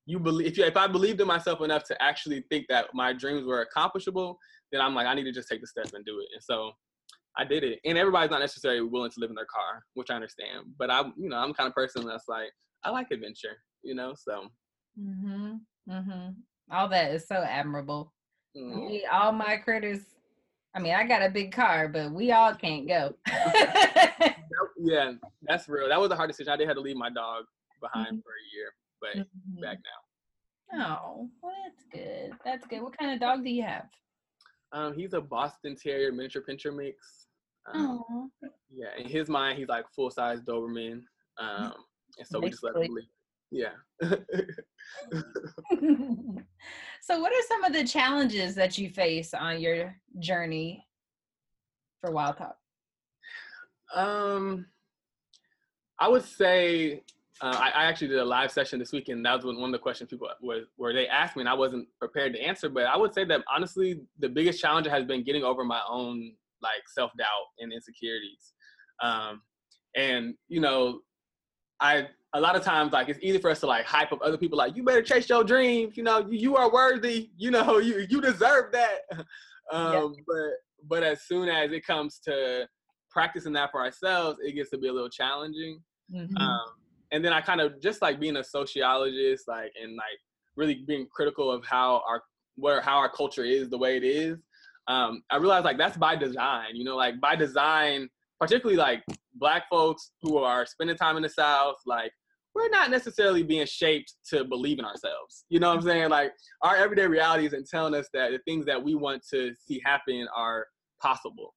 you 0.05 0.19
believe 0.19 0.47
if, 0.47 0.57
you, 0.57 0.63
if 0.65 0.77
I 0.77 0.87
believed 0.87 1.19
in 1.21 1.27
myself 1.27 1.61
enough 1.61 1.83
to 1.85 2.01
actually 2.01 2.43
think 2.49 2.65
that 2.69 2.87
my 2.93 3.11
dreams 3.13 3.45
were 3.45 3.61
accomplishable, 3.61 4.37
then 4.71 4.81
I'm 4.81 4.93
like 4.95 5.07
I 5.07 5.13
need 5.13 5.23
to 5.23 5.31
just 5.31 5.47
take 5.49 5.61
the 5.61 5.67
step 5.67 5.87
and 5.93 6.05
do 6.05 6.19
it. 6.19 6.27
And 6.33 6.43
so 6.43 6.71
I 7.37 7.43
did 7.43 7.63
it. 7.63 7.79
And 7.85 7.97
everybody's 7.97 8.29
not 8.31 8.39
necessarily 8.39 8.81
willing 8.81 9.11
to 9.11 9.19
live 9.19 9.29
in 9.29 9.35
their 9.35 9.45
car, 9.45 9.83
which 9.95 10.09
I 10.09 10.15
understand. 10.15 10.67
But 10.77 10.89
I, 10.91 11.01
you 11.17 11.29
know, 11.29 11.37
I'm 11.37 11.53
kind 11.53 11.67
of 11.67 11.73
person 11.73 12.05
that's 12.05 12.27
like 12.27 12.49
I 12.83 12.89
like 12.91 13.07
adventure, 13.11 13.57
you 13.83 13.95
know. 13.95 14.13
So. 14.17 14.47
Mhm. 14.99 15.59
Mhm. 15.89 16.35
All 16.71 16.87
that 16.89 17.11
is 17.11 17.27
so 17.27 17.35
admirable. 17.35 18.13
Mm-hmm. 18.57 18.87
We, 18.87 19.05
all 19.11 19.31
my 19.31 19.57
critters. 19.57 19.99
I 20.75 20.79
mean, 20.79 20.93
I 20.93 21.05
got 21.07 21.21
a 21.21 21.29
big 21.29 21.51
car, 21.51 21.87
but 21.87 22.11
we 22.11 22.31
all 22.31 22.53
can't 22.53 22.87
go. 22.87 23.13
yeah, 24.77 25.13
that's 25.43 25.67
real. 25.69 25.87
That 25.89 25.99
was 25.99 26.11
a 26.11 26.15
hard 26.15 26.29
decision. 26.29 26.51
I 26.53 26.57
did 26.57 26.67
have 26.67 26.75
to 26.75 26.81
leave 26.81 26.95
my 26.97 27.09
dog 27.09 27.45
behind 27.81 28.17
Mhm. 28.17 28.23
for 28.23 28.29
a 28.31 28.45
year, 28.55 28.73
but 29.01 29.17
Mhm. 29.17 29.61
back 29.61 29.79
now. 29.83 30.01
Oh, 30.73 31.29
well, 31.41 31.53
that's 31.63 31.83
good. 31.85 32.31
That's 32.43 32.65
good. 32.67 32.81
What 32.81 32.97
kind 32.97 33.13
of 33.13 33.19
dog 33.19 33.43
do 33.43 33.49
you 33.49 33.63
have? 33.63 33.89
Um, 34.71 34.93
he's 34.95 35.13
a 35.13 35.21
Boston 35.21 35.75
Terrier 35.75 36.11
miniature 36.11 36.41
pinscher 36.41 36.75
mix. 36.75 37.27
Um, 37.67 38.03
Oh, 38.09 38.31
Yeah, 38.69 38.93
in 38.97 39.07
his 39.07 39.29
mind, 39.29 39.57
he's 39.57 39.67
like 39.69 39.87
full 39.89 40.09
size 40.11 40.41
Doberman. 40.41 41.03
Um, 41.37 41.73
and 42.17 42.27
so 42.27 42.39
we 42.39 42.49
just 42.49 42.63
let 42.63 42.75
him 42.75 42.93
leave. 42.93 43.07
Yeah. 43.51 43.75
so, 47.01 47.19
what 47.19 47.31
are 47.31 47.41
some 47.47 47.63
of 47.63 47.73
the 47.73 47.85
challenges 47.85 48.55
that 48.55 48.77
you 48.77 48.89
face 48.89 49.33
on 49.33 49.61
your 49.61 49.95
journey 50.19 50.85
for 52.01 52.11
Wild 52.11 52.37
Talk? 52.37 52.57
um, 53.93 54.65
I 55.99 56.07
would 56.09 56.25
say 56.25 57.03
uh, 57.41 57.57
I, 57.59 57.81
I 57.81 57.85
actually 57.85 58.07
did 58.07 58.19
a 58.19 58.25
live 58.25 58.51
session 58.51 58.79
this 58.79 58.91
weekend. 58.93 59.25
That 59.25 59.43
was 59.43 59.57
one 59.57 59.65
of 59.65 59.71
the 59.71 59.79
questions 59.79 60.09
people 60.09 60.29
were, 60.41 60.61
where 60.77 60.93
they 60.93 61.07
asked 61.07 61.35
me, 61.35 61.41
and 61.41 61.49
I 61.49 61.53
wasn't 61.53 61.87
prepared 61.99 62.33
to 62.33 62.41
answer. 62.41 62.69
But 62.69 62.85
I 62.85 62.95
would 62.95 63.13
say 63.13 63.25
that 63.25 63.41
honestly, 63.53 63.99
the 64.19 64.29
biggest 64.29 64.61
challenge 64.61 64.87
has 64.87 65.05
been 65.05 65.23
getting 65.23 65.43
over 65.43 65.63
my 65.65 65.81
own 65.89 66.33
like 66.61 66.83
self 66.87 67.11
doubt 67.17 67.47
and 67.59 67.73
insecurities. 67.73 68.53
Um, 69.01 69.41
and 69.95 70.35
you 70.47 70.61
know, 70.61 71.01
I 71.81 72.07
a 72.33 72.39
lot 72.39 72.55
of 72.55 72.63
times 72.63 72.93
like 72.93 73.09
it's 73.09 73.19
easy 73.21 73.37
for 73.37 73.49
us 73.49 73.59
to 73.61 73.67
like 73.67 73.85
hype 73.85 74.11
up 74.13 74.19
other 74.23 74.37
people 74.37 74.57
like 74.57 74.75
you 74.75 74.83
better 74.83 75.01
chase 75.01 75.27
your 75.27 75.43
dreams. 75.43 75.97
You 75.97 76.03
know, 76.03 76.19
you, 76.19 76.37
you 76.37 76.55
are 76.55 76.71
worthy. 76.71 77.31
You 77.37 77.51
know, 77.51 77.77
you 77.79 78.05
you 78.09 78.21
deserve 78.21 78.71
that. 78.71 78.99
um, 79.73 80.15
But 80.25 80.51
but 80.87 81.03
as 81.03 81.23
soon 81.23 81.49
as 81.49 81.71
it 81.73 81.85
comes 81.85 82.19
to 82.19 82.67
practicing 83.09 83.53
that 83.53 83.71
for 83.71 83.81
ourselves, 83.81 84.39
it 84.41 84.53
gets 84.53 84.69
to 84.69 84.77
be 84.77 84.87
a 84.87 84.93
little 84.93 85.09
challenging. 85.09 85.81
Mhm. 86.13 86.39
Um, 86.39 86.67
and 87.15 87.23
then 87.23 87.31
I 87.31 87.39
kind 87.39 87.61
of 87.61 87.81
just 87.81 88.01
like 88.01 88.19
being 88.19 88.35
a 88.35 88.43
sociologist, 88.43 89.47
like 89.47 89.71
and 89.81 89.95
like 89.95 90.19
really 90.57 90.83
being 90.85 91.07
critical 91.09 91.49
of 91.49 91.63
how 91.65 92.03
our 92.07 92.21
where 92.57 92.81
how 92.81 92.97
our 92.97 93.09
culture 93.09 93.45
is 93.45 93.69
the 93.69 93.77
way 93.77 93.95
it 93.95 94.03
is. 94.03 94.37
Um, 94.89 95.23
I 95.31 95.37
realized 95.37 95.63
like 95.63 95.77
that's 95.77 95.95
by 95.95 96.17
design, 96.17 96.75
you 96.75 96.83
know, 96.83 96.97
like 96.97 97.21
by 97.21 97.37
design, 97.37 98.09
particularly 98.39 98.75
like 98.75 99.01
black 99.33 99.63
folks 99.69 100.11
who 100.21 100.37
are 100.39 100.65
spending 100.65 100.97
time 100.97 101.15
in 101.15 101.23
the 101.23 101.29
South, 101.29 101.77
like 101.85 102.11
we're 102.53 102.69
not 102.69 102.91
necessarily 102.91 103.43
being 103.43 103.65
shaped 103.65 104.13
to 104.31 104.43
believe 104.43 104.77
in 104.77 104.85
ourselves. 104.85 105.45
You 105.47 105.59
know 105.59 105.69
what 105.69 105.77
I'm 105.77 105.83
saying? 105.83 106.09
Like 106.09 106.33
our 106.63 106.75
everyday 106.75 107.07
reality 107.07 107.45
isn't 107.45 107.69
telling 107.69 107.95
us 107.95 108.09
that 108.13 108.31
the 108.31 108.39
things 108.45 108.65
that 108.65 108.83
we 108.83 108.93
want 108.93 109.23
to 109.31 109.53
see 109.65 109.81
happen 109.85 110.27
are 110.35 110.67
possible. 111.01 111.53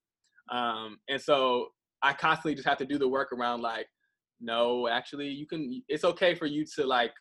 Um, 0.50 0.98
and 1.08 1.20
so 1.20 1.68
I 2.02 2.12
constantly 2.12 2.54
just 2.54 2.68
have 2.68 2.78
to 2.78 2.86
do 2.86 2.96
the 2.96 3.08
work 3.08 3.32
around 3.32 3.60
like, 3.60 3.86
no, 4.40 4.88
actually 4.88 5.28
you 5.28 5.46
can, 5.46 5.82
it's 5.88 6.04
okay 6.04 6.34
for 6.34 6.46
you 6.46 6.64
to 6.76 6.86
like 6.86 7.12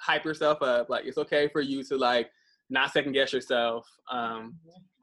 hype 0.00 0.24
yourself 0.24 0.62
up. 0.62 0.90
Like 0.90 1.04
it's 1.06 1.18
okay 1.18 1.48
for 1.48 1.60
you 1.60 1.82
to 1.84 1.96
like 1.96 2.30
not 2.70 2.92
second 2.92 3.12
guess 3.12 3.32
yourself. 3.32 3.86
Um, 4.10 4.56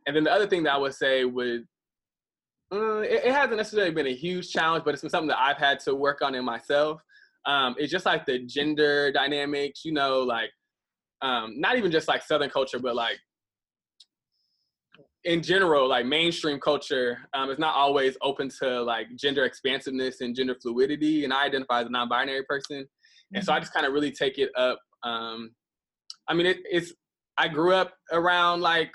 and 0.07 0.15
then 0.15 0.23
the 0.23 0.31
other 0.31 0.47
thing 0.47 0.63
that 0.63 0.73
I 0.73 0.77
would 0.77 0.93
say 0.93 1.25
would, 1.25 1.65
uh, 2.71 2.99
it, 2.99 3.25
it 3.25 3.31
hasn't 3.31 3.57
necessarily 3.57 3.91
been 3.91 4.07
a 4.07 4.15
huge 4.15 4.51
challenge, 4.51 4.83
but 4.83 4.93
it's 4.93 5.01
been 5.01 5.09
something 5.09 5.29
that 5.29 5.39
I've 5.39 5.57
had 5.57 5.79
to 5.81 5.95
work 5.95 6.21
on 6.21 6.35
in 6.35 6.45
myself. 6.45 7.01
Um, 7.45 7.75
it's 7.77 7.91
just 7.91 8.05
like 8.05 8.25
the 8.25 8.39
gender 8.39 9.11
dynamics, 9.11 9.83
you 9.85 9.91
know, 9.91 10.19
like 10.19 10.51
um, 11.21 11.59
not 11.59 11.77
even 11.77 11.91
just 11.91 12.07
like 12.07 12.23
Southern 12.23 12.49
culture, 12.49 12.79
but 12.79 12.95
like 12.95 13.17
in 15.25 15.41
general, 15.41 15.87
like 15.89 16.05
mainstream 16.05 16.59
culture 16.59 17.17
um, 17.33 17.49
is 17.49 17.59
not 17.59 17.75
always 17.75 18.15
open 18.21 18.49
to 18.59 18.81
like 18.81 19.07
gender 19.15 19.43
expansiveness 19.45 20.21
and 20.21 20.35
gender 20.35 20.55
fluidity. 20.61 21.23
And 21.23 21.33
I 21.33 21.45
identify 21.45 21.81
as 21.81 21.87
a 21.87 21.89
non-binary 21.89 22.43
person, 22.43 22.87
and 23.33 23.43
so 23.43 23.53
I 23.53 23.59
just 23.59 23.73
kind 23.73 23.85
of 23.85 23.93
really 23.93 24.11
take 24.11 24.37
it 24.37 24.49
up. 24.57 24.79
Um, 25.03 25.51
I 26.27 26.33
mean, 26.33 26.45
it, 26.45 26.57
it's 26.65 26.93
I 27.37 27.47
grew 27.47 27.73
up 27.73 27.93
around 28.11 28.61
like 28.61 28.91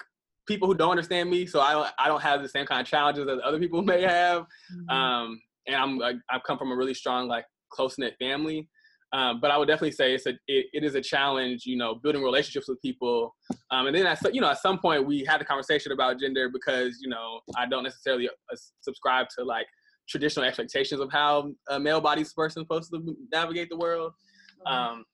people 0.46 0.68
who 0.68 0.74
don't 0.74 0.90
understand 0.90 1.30
me, 1.30 1.46
so 1.46 1.60
I 1.60 1.72
don't 1.72 1.88
I 1.98 2.08
don't 2.08 2.22
have 2.22 2.42
the 2.42 2.48
same 2.48 2.66
kind 2.66 2.80
of 2.80 2.86
challenges 2.86 3.28
as 3.28 3.38
other 3.44 3.58
people 3.58 3.82
may 3.94 4.02
have. 4.02 4.46
Um, 4.88 5.40
and 5.66 5.76
I'm 5.76 5.98
like 5.98 6.16
I've 6.30 6.42
come 6.44 6.58
from 6.58 6.72
a 6.72 6.76
really 6.76 6.94
strong 6.94 7.28
like 7.28 7.44
close 7.70 7.98
knit 7.98 8.14
family. 8.18 8.68
Um, 9.14 9.40
but 9.40 9.52
I 9.52 9.56
would 9.56 9.68
definitely 9.68 9.92
say 9.92 10.12
it's 10.12 10.26
a 10.26 10.30
it, 10.48 10.66
it 10.72 10.82
is 10.82 10.96
a 10.96 11.00
challenge, 11.00 11.66
you 11.66 11.76
know, 11.76 11.94
building 11.94 12.22
relationships 12.22 12.68
with 12.68 12.82
people. 12.82 13.34
Um, 13.70 13.86
and 13.86 13.94
then 13.94 14.06
at 14.06 14.34
you 14.34 14.40
know 14.40 14.50
at 14.50 14.58
some 14.58 14.78
point 14.78 15.06
we 15.06 15.24
had 15.24 15.40
a 15.40 15.44
conversation 15.44 15.92
about 15.92 16.18
gender 16.18 16.48
because 16.52 16.98
you 17.00 17.08
know 17.08 17.40
I 17.56 17.66
don't 17.66 17.84
necessarily 17.84 18.28
uh, 18.28 18.56
subscribe 18.80 19.26
to 19.38 19.44
like 19.44 19.66
traditional 20.08 20.44
expectations 20.44 21.00
of 21.00 21.12
how 21.12 21.52
a 21.70 21.78
male 21.78 22.00
body 22.00 22.24
person 22.36 22.62
is 22.62 22.66
supposed 22.66 22.92
to 22.92 23.16
navigate 23.32 23.68
the 23.70 23.76
world. 23.76 24.12
Um, 24.66 25.04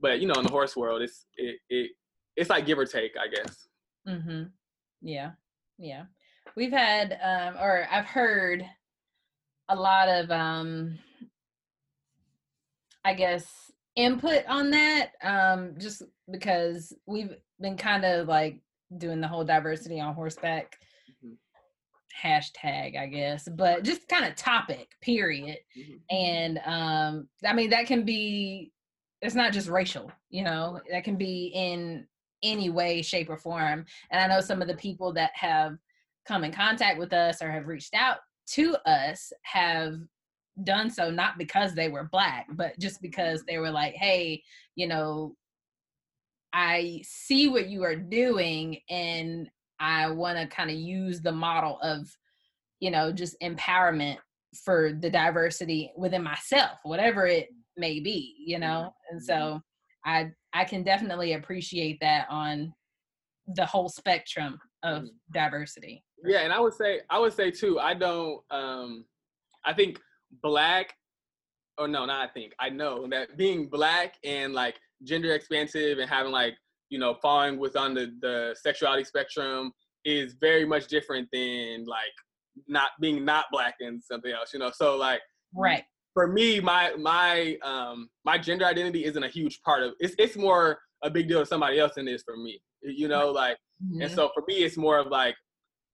but 0.00 0.20
you 0.20 0.28
know, 0.28 0.34
in 0.34 0.44
the 0.44 0.52
horse 0.52 0.76
world, 0.76 1.02
it's 1.02 1.26
it, 1.36 1.56
it 1.68 1.90
it's 2.36 2.50
like 2.50 2.64
give 2.64 2.78
or 2.78 2.84
take, 2.84 3.12
I 3.18 3.28
guess. 3.34 3.66
Mm-hmm. 4.06 4.42
Yeah, 5.02 5.30
yeah. 5.78 6.04
We've 6.56 6.72
had, 6.72 7.18
um, 7.22 7.60
or 7.60 7.86
I've 7.90 8.06
heard 8.06 8.64
a 9.68 9.74
lot 9.74 10.08
of, 10.08 10.30
um, 10.30 10.98
I 13.06 13.14
guess, 13.14 13.70
input 13.94 14.44
on 14.48 14.70
that. 14.72 15.12
Um, 15.22 15.74
just 15.78 16.02
because 16.30 16.92
we've 17.06 17.34
been 17.60 17.76
kind 17.76 18.04
of 18.04 18.26
like 18.26 18.60
doing 18.98 19.20
the 19.20 19.28
whole 19.28 19.44
diversity 19.44 20.00
on 20.00 20.12
horseback 20.14 20.76
Mhm. 21.24 21.36
hashtag, 22.20 22.98
I 22.98 23.06
guess, 23.06 23.48
but 23.48 23.84
just 23.84 24.08
kind 24.08 24.24
of 24.24 24.34
topic, 24.34 24.90
period. 25.00 25.58
Mhm. 25.76 26.00
And 26.10 26.58
um, 26.66 27.28
I 27.44 27.52
mean, 27.52 27.70
that 27.70 27.86
can 27.86 28.04
be. 28.04 28.72
It's 29.22 29.34
not 29.36 29.52
just 29.52 29.68
racial, 29.68 30.10
you 30.28 30.42
know. 30.44 30.80
That 30.90 31.04
can 31.04 31.16
be 31.16 31.46
in 31.54 32.06
any 32.42 32.70
way, 32.70 33.02
shape, 33.02 33.30
or 33.30 33.38
form. 33.38 33.86
And 34.10 34.20
I 34.20 34.26
know 34.26 34.40
some 34.42 34.60
of 34.60 34.68
the 34.68 34.74
people 34.76 35.12
that 35.14 35.30
have 35.34 35.78
come 36.26 36.44
in 36.44 36.52
contact 36.52 36.98
with 36.98 37.12
us 37.12 37.40
or 37.40 37.50
have 37.50 37.66
reached 37.66 37.94
out 37.94 38.18
to 38.48 38.76
us 38.88 39.32
have 39.42 39.96
done 40.64 40.90
so 40.90 41.10
not 41.10 41.38
because 41.38 41.74
they 41.74 41.88
were 41.88 42.08
black, 42.10 42.46
but 42.52 42.78
just 42.78 43.00
because 43.02 43.44
they 43.44 43.58
were 43.58 43.70
like, 43.70 43.94
hey, 43.94 44.42
you 44.74 44.86
know, 44.86 45.36
I 46.52 47.02
see 47.04 47.48
what 47.48 47.68
you 47.68 47.82
are 47.84 47.96
doing 47.96 48.80
and 48.88 49.50
I 49.78 50.10
want 50.10 50.38
to 50.38 50.46
kind 50.46 50.70
of 50.70 50.76
use 50.76 51.20
the 51.20 51.32
model 51.32 51.78
of, 51.80 52.08
you 52.80 52.90
know, 52.90 53.12
just 53.12 53.38
empowerment 53.42 54.18
for 54.64 54.92
the 54.98 55.10
diversity 55.10 55.92
within 55.96 56.22
myself, 56.22 56.78
whatever 56.84 57.26
it 57.26 57.48
may 57.76 58.00
be, 58.00 58.36
you 58.38 58.58
know? 58.58 58.94
And 59.10 59.22
so 59.22 59.60
I 60.04 60.30
I 60.54 60.64
can 60.64 60.82
definitely 60.82 61.34
appreciate 61.34 61.98
that 62.00 62.26
on 62.30 62.72
the 63.54 63.66
whole 63.66 63.90
spectrum 63.90 64.58
of 64.82 65.02
Mhm. 65.04 65.08
diversity. 65.32 66.02
Yeah, 66.24 66.40
and 66.40 66.52
I 66.52 66.60
would 66.60 66.72
say 66.72 67.02
I 67.10 67.18
would 67.18 67.34
say 67.34 67.50
too. 67.50 67.78
I 67.78 67.92
don't. 67.92 68.42
Um, 68.50 69.06
I 69.64 69.74
think 69.74 70.00
black, 70.42 70.94
or 71.78 71.88
no, 71.88 72.06
not 72.06 72.28
I 72.28 72.32
think. 72.32 72.52
I 72.58 72.68
know 72.70 73.06
that 73.10 73.36
being 73.36 73.68
black 73.68 74.14
and 74.24 74.54
like 74.54 74.76
gender 75.04 75.32
expansive 75.34 75.98
and 75.98 76.08
having 76.08 76.32
like 76.32 76.54
you 76.88 76.98
know 76.98 77.14
falling 77.20 77.58
within 77.58 77.94
the 77.94 78.12
the 78.20 78.56
sexuality 78.60 79.04
spectrum 79.04 79.72
is 80.04 80.36
very 80.40 80.64
much 80.64 80.86
different 80.86 81.28
than 81.32 81.84
like 81.86 82.14
not 82.68 82.90
being 83.00 83.24
not 83.24 83.46
black 83.52 83.74
and 83.80 84.02
something 84.02 84.32
else. 84.32 84.52
You 84.52 84.60
know, 84.60 84.70
so 84.74 84.96
like 84.96 85.20
Right. 85.54 85.84
for 86.14 86.26
me, 86.28 86.60
my 86.60 86.94
my 86.98 87.56
um 87.62 88.08
my 88.24 88.38
gender 88.38 88.64
identity 88.64 89.04
isn't 89.04 89.22
a 89.22 89.28
huge 89.28 89.60
part 89.62 89.82
of 89.82 89.92
it's 89.98 90.14
it's 90.18 90.36
more 90.36 90.78
a 91.02 91.10
big 91.10 91.28
deal 91.28 91.40
to 91.40 91.46
somebody 91.46 91.78
else 91.78 91.94
than 91.96 92.08
it 92.08 92.14
is 92.14 92.22
for 92.22 92.36
me. 92.36 92.60
You 92.82 93.08
know, 93.08 93.30
like 93.30 93.58
and 94.00 94.10
Mhm. 94.10 94.14
so 94.14 94.30
for 94.34 94.42
me, 94.48 94.64
it's 94.64 94.76
more 94.76 94.98
of 94.98 95.08
like 95.08 95.36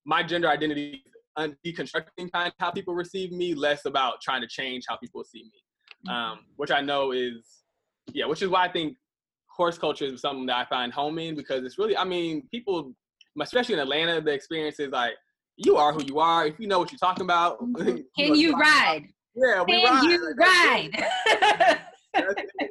my 0.05 0.23
gender 0.23 0.49
identity 0.49 1.05
un- 1.37 1.57
deconstructing 1.65 2.31
kind 2.33 2.49
of 2.49 2.53
how 2.59 2.71
people 2.71 2.95
receive 2.95 3.33
me, 3.33 3.55
less 3.55 3.85
about 3.85 4.21
trying 4.21 4.41
to 4.43 4.47
change 4.49 4.85
how 4.89 4.97
people 4.97 5.25
see 5.25 5.45
me, 5.45 6.13
um, 6.13 6.41
which 6.57 6.71
I 6.71 6.81
know 6.81 7.13
is, 7.13 7.63
yeah, 8.13 8.27
which 8.27 8.43
is 8.43 8.49
why 8.49 8.65
I 8.67 8.73
think 8.73 8.97
horse 9.49 9.79
culture 9.79 10.05
is 10.07 10.21
something 10.21 10.47
that 10.47 10.57
I 10.57 10.65
find 10.67 10.93
home 10.93 11.19
in 11.19 11.35
because 11.35 11.65
it's 11.65 11.79
really, 11.79 11.97
I 11.97 12.05
mean, 12.05 12.49
people, 12.51 12.95
especially 13.41 13.75
in 13.75 13.81
Atlanta, 13.81 14.21
the 14.21 14.33
experience 14.33 14.81
is 14.81 14.91
like, 14.91 15.13
you 15.57 15.77
are 15.77 15.93
who 15.93 16.03
you 16.05 16.19
are. 16.19 16.47
If 16.47 16.59
you 16.59 16.67
know 16.67 16.79
what 16.79 16.91
you're 16.91 16.99
talking 16.99 17.25
about, 17.25 17.59
Can 17.77 18.05
you 18.17 18.35
you're 18.35 18.51
about. 18.51 18.61
ride? 18.63 19.05
Yeah, 19.35 19.63
we 19.67 19.81
Can 19.81 19.93
ride. 19.95 20.03
you 20.05 20.27
Like, 20.27 20.35
that's 20.39 20.67
ride? 20.67 21.85
That's. 22.15 22.43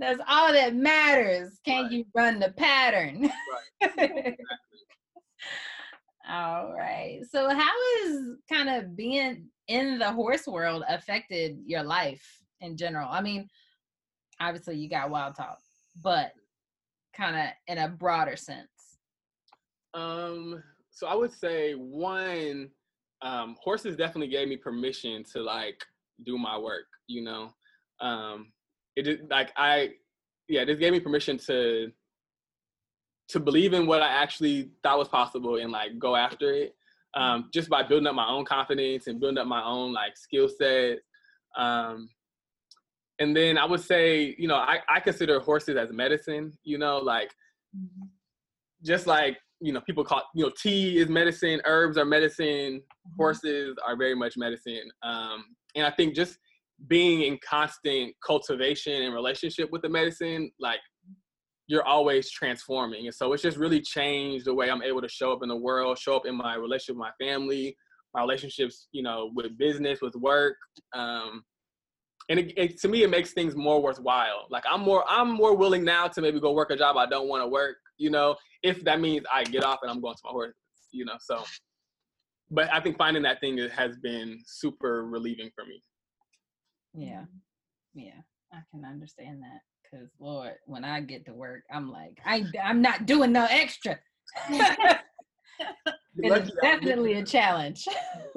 That's 0.00 0.20
all 0.28 0.52
that 0.52 0.76
matters. 0.76 1.58
Can 1.64 1.82
Right. 1.84 1.92
you 1.92 2.04
run 2.14 2.38
the 2.38 2.52
pattern? 2.52 3.28
Exactly. 3.82 4.36
All 6.28 6.74
right. 6.74 7.20
So, 7.30 7.48
how 7.48 7.72
has 8.02 8.20
kind 8.50 8.68
of 8.68 8.96
being 8.96 9.46
in 9.68 9.98
the 9.98 10.12
horse 10.12 10.46
world 10.46 10.84
affected 10.88 11.58
your 11.64 11.82
life 11.82 12.22
in 12.60 12.76
general? 12.76 13.08
I 13.10 13.20
mean, 13.20 13.48
obviously 14.40 14.76
you 14.76 14.88
got 14.88 15.10
wild 15.10 15.36
talk, 15.36 15.58
but 16.02 16.32
kind 17.16 17.36
of 17.36 17.46
in 17.66 17.78
a 17.78 17.88
broader 17.88 18.36
sense. 18.36 18.68
Um, 19.94 20.62
so 20.90 21.06
I 21.06 21.14
would 21.14 21.32
say 21.32 21.72
one, 21.72 22.70
um, 23.22 23.56
horses 23.60 23.96
definitely 23.96 24.28
gave 24.28 24.48
me 24.48 24.56
permission 24.56 25.24
to 25.32 25.42
like 25.42 25.82
do 26.24 26.38
my 26.38 26.58
work. 26.58 26.86
You 27.06 27.22
know, 27.22 27.50
um, 28.00 28.52
it 28.96 29.04
just 29.04 29.22
like 29.30 29.52
I, 29.56 29.90
yeah, 30.48 30.64
this 30.64 30.78
gave 30.78 30.92
me 30.92 31.00
permission 31.00 31.38
to 31.38 31.90
to 33.28 33.40
believe 33.40 33.74
in 33.74 33.86
what 33.86 34.02
I 34.02 34.08
actually 34.08 34.70
thought 34.82 34.98
was 34.98 35.08
possible 35.08 35.56
and 35.56 35.70
like 35.70 35.98
go 35.98 36.16
after 36.16 36.52
it. 36.52 36.74
Um, 37.14 37.48
just 37.52 37.68
by 37.68 37.82
building 37.82 38.06
up 38.06 38.14
my 38.14 38.28
own 38.28 38.44
confidence 38.44 39.06
and 39.06 39.18
building 39.18 39.38
up 39.38 39.46
my 39.46 39.62
own 39.64 39.92
like 39.92 40.16
skill 40.16 40.48
set. 40.48 40.98
Um, 41.56 42.10
and 43.18 43.36
then 43.36 43.58
I 43.58 43.64
would 43.64 43.80
say, 43.80 44.34
you 44.38 44.46
know, 44.46 44.56
I, 44.56 44.78
I 44.88 45.00
consider 45.00 45.40
horses 45.40 45.76
as 45.76 45.90
medicine, 45.90 46.52
you 46.64 46.78
know, 46.78 46.98
like 46.98 47.34
just 48.84 49.06
like, 49.06 49.38
you 49.60 49.72
know, 49.72 49.80
people 49.80 50.04
call, 50.04 50.22
you 50.34 50.44
know, 50.44 50.52
tea 50.56 50.98
is 50.98 51.08
medicine, 51.08 51.60
herbs 51.64 51.98
are 51.98 52.04
medicine, 52.04 52.82
horses 53.16 53.76
are 53.84 53.96
very 53.96 54.14
much 54.14 54.36
medicine. 54.36 54.88
Um, 55.02 55.44
and 55.74 55.84
I 55.84 55.90
think 55.90 56.14
just 56.14 56.38
being 56.86 57.22
in 57.22 57.38
constant 57.44 58.14
cultivation 58.24 59.02
and 59.02 59.12
relationship 59.12 59.70
with 59.72 59.82
the 59.82 59.88
medicine, 59.88 60.52
like 60.60 60.78
you're 61.68 61.86
always 61.86 62.30
transforming. 62.30 63.06
And 63.06 63.14
so 63.14 63.32
it's 63.32 63.42
just 63.42 63.58
really 63.58 63.80
changed 63.80 64.46
the 64.46 64.54
way 64.54 64.70
I'm 64.70 64.82
able 64.82 65.02
to 65.02 65.08
show 65.08 65.32
up 65.32 65.42
in 65.42 65.48
the 65.48 65.56
world, 65.56 65.98
show 65.98 66.16
up 66.16 66.26
in 66.26 66.34
my 66.34 66.56
relationship 66.56 66.96
with 66.96 67.06
my 67.06 67.24
family, 67.24 67.76
my 68.14 68.22
relationships, 68.22 68.88
you 68.90 69.02
know, 69.02 69.30
with 69.34 69.56
business, 69.58 70.00
with 70.00 70.16
work. 70.16 70.56
Um, 70.94 71.44
and 72.30 72.40
it, 72.40 72.52
it, 72.56 72.80
to 72.80 72.88
me, 72.88 73.02
it 73.02 73.10
makes 73.10 73.32
things 73.32 73.54
more 73.54 73.82
worthwhile. 73.82 74.46
Like 74.50 74.64
I'm 74.68 74.80
more, 74.80 75.04
I'm 75.08 75.30
more 75.30 75.54
willing 75.54 75.84
now 75.84 76.08
to 76.08 76.20
maybe 76.22 76.40
go 76.40 76.52
work 76.52 76.70
a 76.70 76.76
job 76.76 76.96
I 76.96 77.06
don't 77.06 77.28
want 77.28 77.42
to 77.44 77.48
work, 77.48 77.76
you 77.98 78.10
know, 78.10 78.34
if 78.62 78.82
that 78.84 79.00
means 79.00 79.26
I 79.32 79.44
get 79.44 79.62
off 79.62 79.80
and 79.82 79.90
I'm 79.90 80.00
going 80.00 80.14
to 80.14 80.20
my 80.24 80.30
horse, 80.30 80.54
you 80.90 81.04
know, 81.04 81.16
so. 81.20 81.44
But 82.50 82.72
I 82.72 82.80
think 82.80 82.96
finding 82.96 83.22
that 83.24 83.40
thing 83.40 83.58
has 83.58 83.98
been 83.98 84.40
super 84.46 85.04
relieving 85.04 85.50
for 85.54 85.66
me. 85.66 85.82
Yeah. 86.94 87.24
Yeah. 87.94 88.22
I 88.54 88.60
can 88.70 88.86
understand 88.86 89.42
that. 89.42 89.60
Cause 89.90 90.08
Lord, 90.20 90.54
when 90.66 90.84
I 90.84 91.00
get 91.00 91.24
to 91.26 91.34
work, 91.34 91.62
I'm 91.72 91.90
like, 91.90 92.18
I 92.24 92.44
I'm 92.62 92.82
not 92.82 93.06
doing 93.06 93.32
no 93.32 93.46
extra. 93.48 93.98
it's 96.18 96.50
definitely 96.62 97.14
a 97.14 97.24
challenge. 97.24 97.86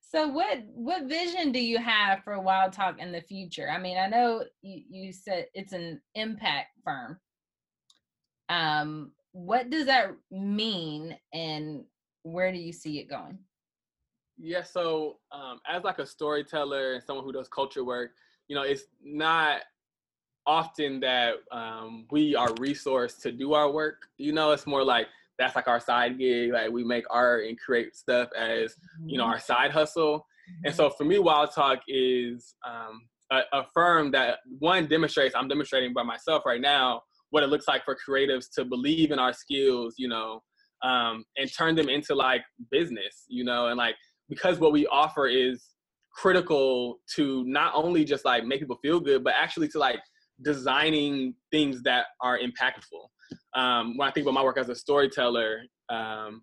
so 0.00 0.26
what 0.28 0.58
what 0.74 1.04
vision 1.04 1.52
do 1.52 1.60
you 1.60 1.78
have 1.78 2.24
for 2.24 2.40
Wild 2.40 2.72
Talk 2.72 2.98
in 2.98 3.12
the 3.12 3.20
future? 3.20 3.70
I 3.70 3.78
mean, 3.78 3.96
I 3.98 4.08
know 4.08 4.44
you, 4.62 4.82
you 4.90 5.12
said 5.12 5.46
it's 5.54 5.72
an 5.72 6.00
impact 6.16 6.70
firm. 6.84 7.18
Um, 8.48 9.12
what 9.32 9.70
does 9.70 9.86
that 9.86 10.10
mean 10.32 11.16
and 11.32 11.84
where 12.24 12.50
do 12.52 12.58
you 12.58 12.72
see 12.72 12.98
it 12.98 13.08
going? 13.08 13.38
Yeah, 14.38 14.62
so 14.62 15.18
um, 15.32 15.60
as 15.68 15.84
like 15.84 15.98
a 15.98 16.06
storyteller 16.06 16.94
and 16.94 17.04
someone 17.04 17.24
who 17.24 17.32
does 17.32 17.48
culture 17.48 17.84
work, 17.84 18.12
you 18.50 18.56
know, 18.56 18.62
it's 18.62 18.82
not 19.04 19.60
often 20.44 20.98
that 20.98 21.34
um, 21.52 22.04
we 22.10 22.34
are 22.34 22.48
resourced 22.48 23.22
to 23.22 23.30
do 23.30 23.52
our 23.52 23.70
work. 23.70 24.08
You 24.18 24.32
know, 24.32 24.50
it's 24.50 24.66
more 24.66 24.82
like 24.82 25.06
that's 25.38 25.54
like 25.54 25.68
our 25.68 25.78
side 25.78 26.18
gig. 26.18 26.50
Like 26.52 26.72
we 26.72 26.82
make 26.82 27.04
art 27.10 27.46
and 27.46 27.56
create 27.56 27.94
stuff 27.94 28.28
as 28.36 28.74
you 29.06 29.18
know 29.18 29.24
our 29.24 29.38
side 29.38 29.70
hustle. 29.70 30.26
And 30.64 30.74
so 30.74 30.90
for 30.90 31.04
me, 31.04 31.20
Wild 31.20 31.52
Talk 31.54 31.78
is 31.86 32.56
um, 32.66 33.02
a, 33.30 33.42
a 33.52 33.66
firm 33.72 34.10
that 34.10 34.38
one 34.58 34.88
demonstrates. 34.88 35.36
I'm 35.36 35.46
demonstrating 35.46 35.92
by 35.92 36.02
myself 36.02 36.42
right 36.44 36.60
now 36.60 37.02
what 37.30 37.44
it 37.44 37.50
looks 37.50 37.68
like 37.68 37.84
for 37.84 37.96
creatives 37.96 38.46
to 38.56 38.64
believe 38.64 39.12
in 39.12 39.20
our 39.20 39.32
skills. 39.32 39.94
You 39.96 40.08
know, 40.08 40.42
um, 40.82 41.24
and 41.36 41.48
turn 41.56 41.76
them 41.76 41.88
into 41.88 42.16
like 42.16 42.42
business. 42.72 43.26
You 43.28 43.44
know, 43.44 43.68
and 43.68 43.78
like 43.78 43.94
because 44.28 44.58
what 44.58 44.72
we 44.72 44.88
offer 44.88 45.28
is 45.28 45.62
critical 46.12 46.98
to 47.16 47.44
not 47.46 47.72
only 47.74 48.04
just 48.04 48.24
like 48.24 48.44
make 48.44 48.60
people 48.60 48.78
feel 48.82 49.00
good, 49.00 49.24
but 49.24 49.34
actually 49.36 49.68
to 49.68 49.78
like 49.78 50.00
designing 50.42 51.34
things 51.50 51.82
that 51.82 52.06
are 52.22 52.38
impactful. 52.38 53.06
Um, 53.54 53.96
when 53.96 54.08
I 54.08 54.12
think 54.12 54.24
about 54.24 54.34
my 54.34 54.42
work 54.42 54.58
as 54.58 54.68
a 54.68 54.74
storyteller, 54.74 55.62
um, 55.88 56.42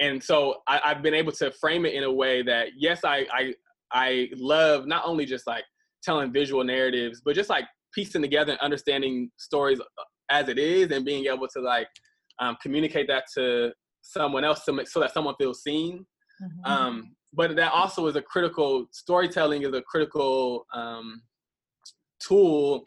and 0.00 0.22
so 0.22 0.56
I, 0.66 0.80
have 0.84 1.02
been 1.02 1.14
able 1.14 1.32
to 1.32 1.50
frame 1.52 1.84
it 1.84 1.94
in 1.94 2.04
a 2.04 2.12
way 2.12 2.42
that 2.42 2.68
yes, 2.76 3.00
I, 3.04 3.26
I 3.32 3.54
I 3.92 4.28
love 4.36 4.86
not 4.86 5.04
only 5.04 5.24
just 5.24 5.46
like 5.46 5.64
telling 6.02 6.32
visual 6.32 6.62
narratives, 6.62 7.22
but 7.24 7.34
just 7.34 7.50
like 7.50 7.64
piecing 7.94 8.22
together 8.22 8.52
and 8.52 8.60
understanding 8.60 9.30
stories 9.38 9.80
as 10.30 10.48
it 10.48 10.58
is, 10.58 10.90
and 10.90 11.04
being 11.04 11.26
able 11.26 11.48
to 11.48 11.60
like 11.60 11.88
um, 12.38 12.56
communicate 12.62 13.08
that 13.08 13.24
to 13.36 13.72
someone 14.02 14.44
else 14.44 14.64
to 14.64 14.72
make, 14.72 14.88
so 14.88 15.00
that 15.00 15.12
someone 15.12 15.34
feels 15.38 15.62
seen. 15.62 16.06
Mm-hmm. 16.42 16.72
Um, 16.72 17.16
but 17.32 17.54
that 17.56 17.72
also 17.72 18.06
is 18.06 18.16
a 18.16 18.22
critical 18.22 18.86
storytelling 18.90 19.62
is 19.62 19.72
a 19.74 19.82
critical 19.82 20.66
um, 20.72 21.22
tool 22.20 22.84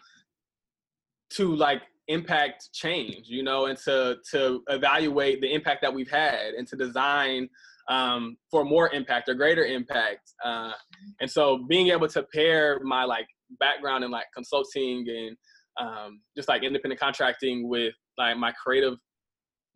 to 1.30 1.56
like 1.56 1.82
impact 2.08 2.69
change 2.73 3.27
you 3.27 3.43
know 3.43 3.67
and 3.67 3.77
to 3.77 4.17
to 4.30 4.62
evaluate 4.69 5.39
the 5.39 5.54
impact 5.54 5.82
that 5.82 5.93
we've 5.93 6.10
had 6.10 6.54
and 6.58 6.67
to 6.67 6.75
design 6.75 7.47
um, 7.89 8.38
for 8.49 8.63
more 8.63 8.89
impact 8.93 9.30
or 9.30 9.34
greater 9.34 9.65
impact 9.65 10.34
uh, 10.43 10.71
and 11.19 11.30
so 11.30 11.65
being 11.69 11.88
able 11.89 12.08
to 12.08 12.23
pair 12.34 12.80
my 12.84 13.04
like 13.04 13.27
background 13.60 14.04
in 14.04 14.12
like 14.12 14.25
consulting 14.34 15.06
and 15.08 15.38
um, 15.80 16.21
just 16.36 16.49
like 16.49 16.63
independent 16.63 16.99
contracting 16.99 17.67
with 17.69 17.93
like 18.17 18.36
my 18.38 18.51
creative 18.51 18.95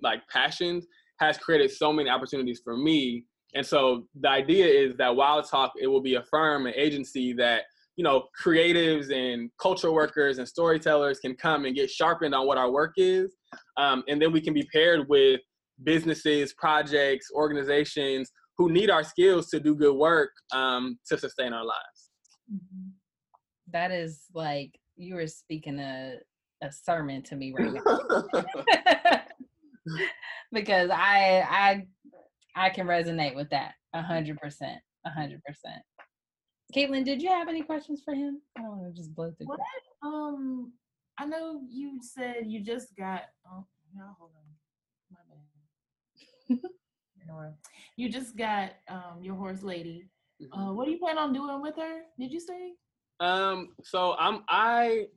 like 0.02 0.22
passions 0.30 0.86
has 1.20 1.38
created 1.38 1.72
so 1.72 1.94
many 1.94 2.10
opportunities 2.10 2.60
for 2.64 2.76
me 2.76 3.24
and 3.56 3.66
so 3.66 4.06
the 4.20 4.30
idea 4.30 4.66
is 4.66 4.98
that 4.98 5.16
Wild 5.16 5.50
Talk, 5.50 5.72
it 5.82 5.88
will 5.88 6.02
be 6.02 6.16
a 6.16 6.24
firm, 6.24 6.68
an 6.68 6.74
agency 6.76 7.32
that, 7.34 7.64
you 7.96 8.04
know, 8.04 8.28
creatives 8.44 9.12
and 9.14 9.50
cultural 9.62 9.94
workers 9.94 10.38
and 10.38 10.48
storytellers 10.48 11.20
can 11.20 11.36
come 11.36 11.64
and 11.64 11.74
get 11.74 11.90
sharpened 11.90 12.36
on 12.36 12.46
what 12.46 12.58
our 12.58 12.70
work 12.70 12.92
is. 12.98 13.34
Um, 13.78 14.04
and 14.10 14.22
then 14.22 14.34
we 14.34 14.42
can 14.42 14.54
be 14.54 14.68
paired 14.74 15.08
with 15.08 15.40
businesses, 15.84 16.54
projects, 16.54 17.28
organizations 17.34 18.30
who 18.58 18.70
need 18.70 18.90
our 18.90 19.04
skills 19.04 19.48
to 19.50 19.60
do 19.62 19.74
good 19.74 19.96
work 19.96 20.32
um, 20.52 21.00
to 21.08 21.18
sustain 21.18 21.54
our 21.54 21.64
lives. 21.64 22.10
Mm-hmm. 22.54 22.90
That 23.72 23.92
is 23.92 24.24
like 24.34 24.78
you 24.98 25.16
were 25.16 25.28
speaking 25.28 25.80
a, 25.80 26.16
a 26.62 26.72
sermon 26.72 27.24
to 27.24 27.38
me 27.38 27.54
right 27.58 27.74
now. 27.74 29.22
because 30.52 30.90
I 30.90 31.46
I 31.50 31.88
I 32.56 32.70
can 32.70 32.88
resonate 32.88 33.36
with 33.36 33.50
that 33.50 33.74
a 33.94 34.02
hundred 34.02 34.38
percent, 34.38 34.80
a 35.06 35.10
hundred 35.10 35.44
percent. 35.44 35.82
Caitlin, 36.76 37.06
did 37.06 37.22
you 37.22 37.30
have 37.30 37.48
any 37.48 37.62
questions 37.62 38.02
for 38.04 38.14
him? 38.14 38.42
I 38.58 38.62
don't 38.62 38.78
want 38.78 38.96
to 38.96 39.02
just 39.02 39.14
blow 39.14 39.32
through. 39.32 39.48
What? 39.48 39.60
Um, 40.04 40.74
I 41.18 41.26
know 41.26 41.62
you 41.70 42.00
said 42.02 42.46
you 42.48 42.62
just 42.62 42.96
got. 42.98 43.24
Oh, 43.48 43.66
no, 43.96 44.04
hold 44.20 44.32
on, 44.36 45.20
my 46.50 46.58
bad. 46.58 46.60
you 47.98 48.10
just 48.10 48.38
got 48.38 48.72
um 48.90 49.22
your 49.22 49.36
horse 49.36 49.64
lady. 49.64 50.10
Uh, 50.52 50.58
mm-hmm. 50.58 50.76
what 50.76 50.86
do 50.86 50.92
you 50.92 51.00
plan 51.00 51.18
on 51.18 51.34
doing 51.34 51.62
with 51.62 51.76
her? 51.78 52.02
Did 52.20 52.32
you 52.32 52.40
say? 52.40 52.74
Um, 53.20 53.70
so 53.84 54.16
I'm 54.20 54.44
I 54.50 55.08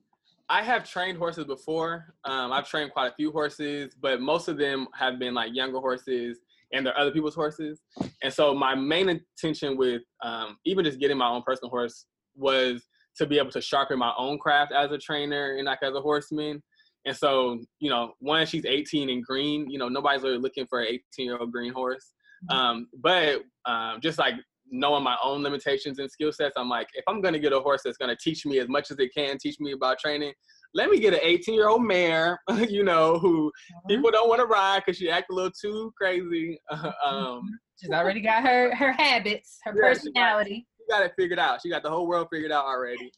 I 0.48 0.62
have 0.62 0.88
trained 0.88 1.18
horses 1.18 1.44
before. 1.44 2.14
Um, 2.24 2.53
I've 2.53 2.68
trained 2.68 2.92
quite 2.92 3.12
a 3.12 3.14
few 3.14 3.33
horses, 3.33 3.94
but 4.01 4.20
most 4.20 4.48
of 4.48 4.57
them 4.57 4.87
have 4.94 5.18
been 5.18 5.35
like 5.35 5.55
younger 5.55 5.81
horses 5.81 6.38
and 6.72 6.85
they're 6.85 6.98
other 6.98 7.11
people's 7.11 7.35
horses. 7.35 7.81
And 8.22 8.33
so 8.33 8.54
my 8.54 8.74
main 8.74 9.09
intention 9.09 9.76
with 9.76 10.02
um, 10.22 10.57
even 10.64 10.85
just 10.85 11.00
getting 11.00 11.16
my 11.16 11.28
own 11.28 11.42
personal 11.42 11.70
horse 11.70 12.07
was 12.35 12.83
to 13.16 13.26
be 13.26 13.38
able 13.38 13.50
to 13.50 13.61
sharpen 13.61 13.98
my 13.98 14.12
own 14.16 14.38
craft 14.38 14.72
as 14.72 14.90
a 14.92 14.98
trainer 14.98 15.57
and 15.57 15.66
like 15.66 15.83
as 15.83 15.94
a 15.94 16.00
horseman. 16.00 16.62
And 17.04 17.16
so, 17.16 17.59
you 17.81 17.90
know, 17.90 18.12
one, 18.20 18.46
she's 18.46 18.64
18 18.64 19.09
and 19.09 19.24
green. 19.24 19.68
You 19.70 19.78
know, 19.78 19.88
nobody's 19.88 20.22
really 20.22 20.38
looking 20.38 20.66
for 20.66 20.81
an 20.81 20.88
18 20.88 21.02
year 21.18 21.38
old 21.38 21.52
green 21.52 21.72
horse. 21.72 22.12
Mm-hmm. 22.50 22.59
Um, 22.59 22.88
but 23.02 23.42
um, 23.66 24.00
just 24.02 24.18
like 24.18 24.35
knowing 24.70 25.02
my 25.02 25.16
own 25.22 25.42
limitations 25.42 25.98
and 25.98 26.11
skill 26.11 26.33
sets, 26.33 26.54
I'm 26.57 26.68
like, 26.68 26.88
if 26.94 27.04
I'm 27.09 27.20
gonna 27.20 27.38
get 27.38 27.52
a 27.52 27.61
horse 27.61 27.83
that's 27.85 27.96
gonna 27.96 28.16
teach 28.20 28.44
me 28.46 28.59
as 28.59 28.68
much 28.68 28.90
as 28.90 28.98
it 28.98 29.11
can 29.16 29.38
teach 29.38 29.59
me 29.59 29.72
about 29.72 29.98
training, 29.98 30.33
let 30.74 30.90
me 30.90 31.00
get 31.00 31.14
an 31.14 31.20
18 31.22 31.54
year 31.54 31.68
old 31.68 31.83
mare, 31.83 32.40
you 32.68 32.85
know, 32.85 33.18
who 33.18 33.48
uh-huh. 33.48 33.88
people 33.88 34.11
don't 34.11 34.28
want 34.28 34.40
to 34.40 34.46
ride 34.46 34.83
because 34.85 34.98
she 34.98 35.11
act 35.11 35.31
a 35.31 35.35
little 35.35 35.50
too 35.50 35.92
crazy. 35.96 36.61
um, 37.04 37.42
She's 37.81 37.90
already 37.90 38.20
got 38.20 38.42
her 38.42 38.74
her 38.74 38.92
habits, 38.92 39.59
her 39.64 39.72
yeah, 39.74 39.88
personality. 39.88 40.66
She 40.78 40.87
got, 40.90 40.96
she 40.96 41.00
got, 41.00 41.07
it 41.07 41.12
figured 41.16 41.38
out. 41.38 41.62
She 41.62 41.70
got 41.70 41.83
the 41.83 41.90
whole 41.90 42.09
world 42.09 42.28
figured 42.33 42.52
out 42.52 42.64
already. 42.64 43.12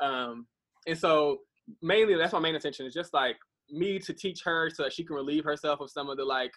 Um, 0.00 0.46
and 0.86 0.98
so 0.98 1.38
mainly 1.82 2.16
that's 2.16 2.32
my 2.32 2.38
main 2.38 2.54
intention 2.54 2.86
is 2.86 2.94
just 2.94 3.12
like 3.12 3.36
me 3.70 3.98
to 3.98 4.12
teach 4.12 4.42
her 4.44 4.70
so 4.70 4.82
that 4.84 4.92
she 4.92 5.04
can 5.04 5.14
relieve 5.14 5.44
herself 5.44 5.80
of 5.80 5.90
some 5.90 6.08
of 6.08 6.16
the 6.16 6.24
like 6.24 6.50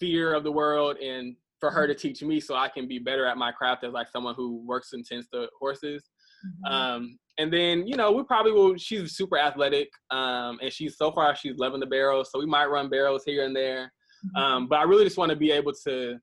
fear 0.00 0.34
of 0.34 0.44
the 0.44 0.52
world 0.52 0.96
and 0.98 1.36
for 1.60 1.70
her 1.70 1.86
to 1.86 1.94
teach 1.94 2.22
me 2.22 2.40
so 2.40 2.54
I 2.54 2.68
can 2.68 2.86
be 2.86 2.98
better 2.98 3.26
at 3.26 3.36
my 3.36 3.52
craft 3.52 3.84
as 3.84 3.92
like 3.92 4.08
someone 4.08 4.34
who 4.34 4.62
works 4.66 4.92
and 4.92 5.04
tends 5.04 5.28
to 5.28 5.48
horses. 5.58 6.04
Mm-hmm. 6.44 6.72
Um, 6.72 7.18
and 7.38 7.52
then 7.52 7.86
you 7.86 7.96
know 7.96 8.12
we 8.12 8.22
probably 8.24 8.52
will. 8.52 8.76
She's 8.76 9.16
super 9.16 9.38
athletic, 9.38 9.88
um, 10.10 10.58
and 10.62 10.72
she's 10.72 10.96
so 10.96 11.12
far 11.12 11.34
she's 11.36 11.58
loving 11.58 11.80
the 11.80 11.86
barrels, 11.86 12.30
so 12.30 12.38
we 12.38 12.46
might 12.46 12.66
run 12.66 12.88
barrels 12.88 13.22
here 13.24 13.44
and 13.44 13.54
there. 13.54 13.92
Um, 14.34 14.66
but 14.66 14.78
I 14.78 14.82
really 14.82 15.04
just 15.04 15.18
want 15.18 15.30
to 15.30 15.36
be 15.36 15.52
able 15.52 15.72
to 15.86 16.16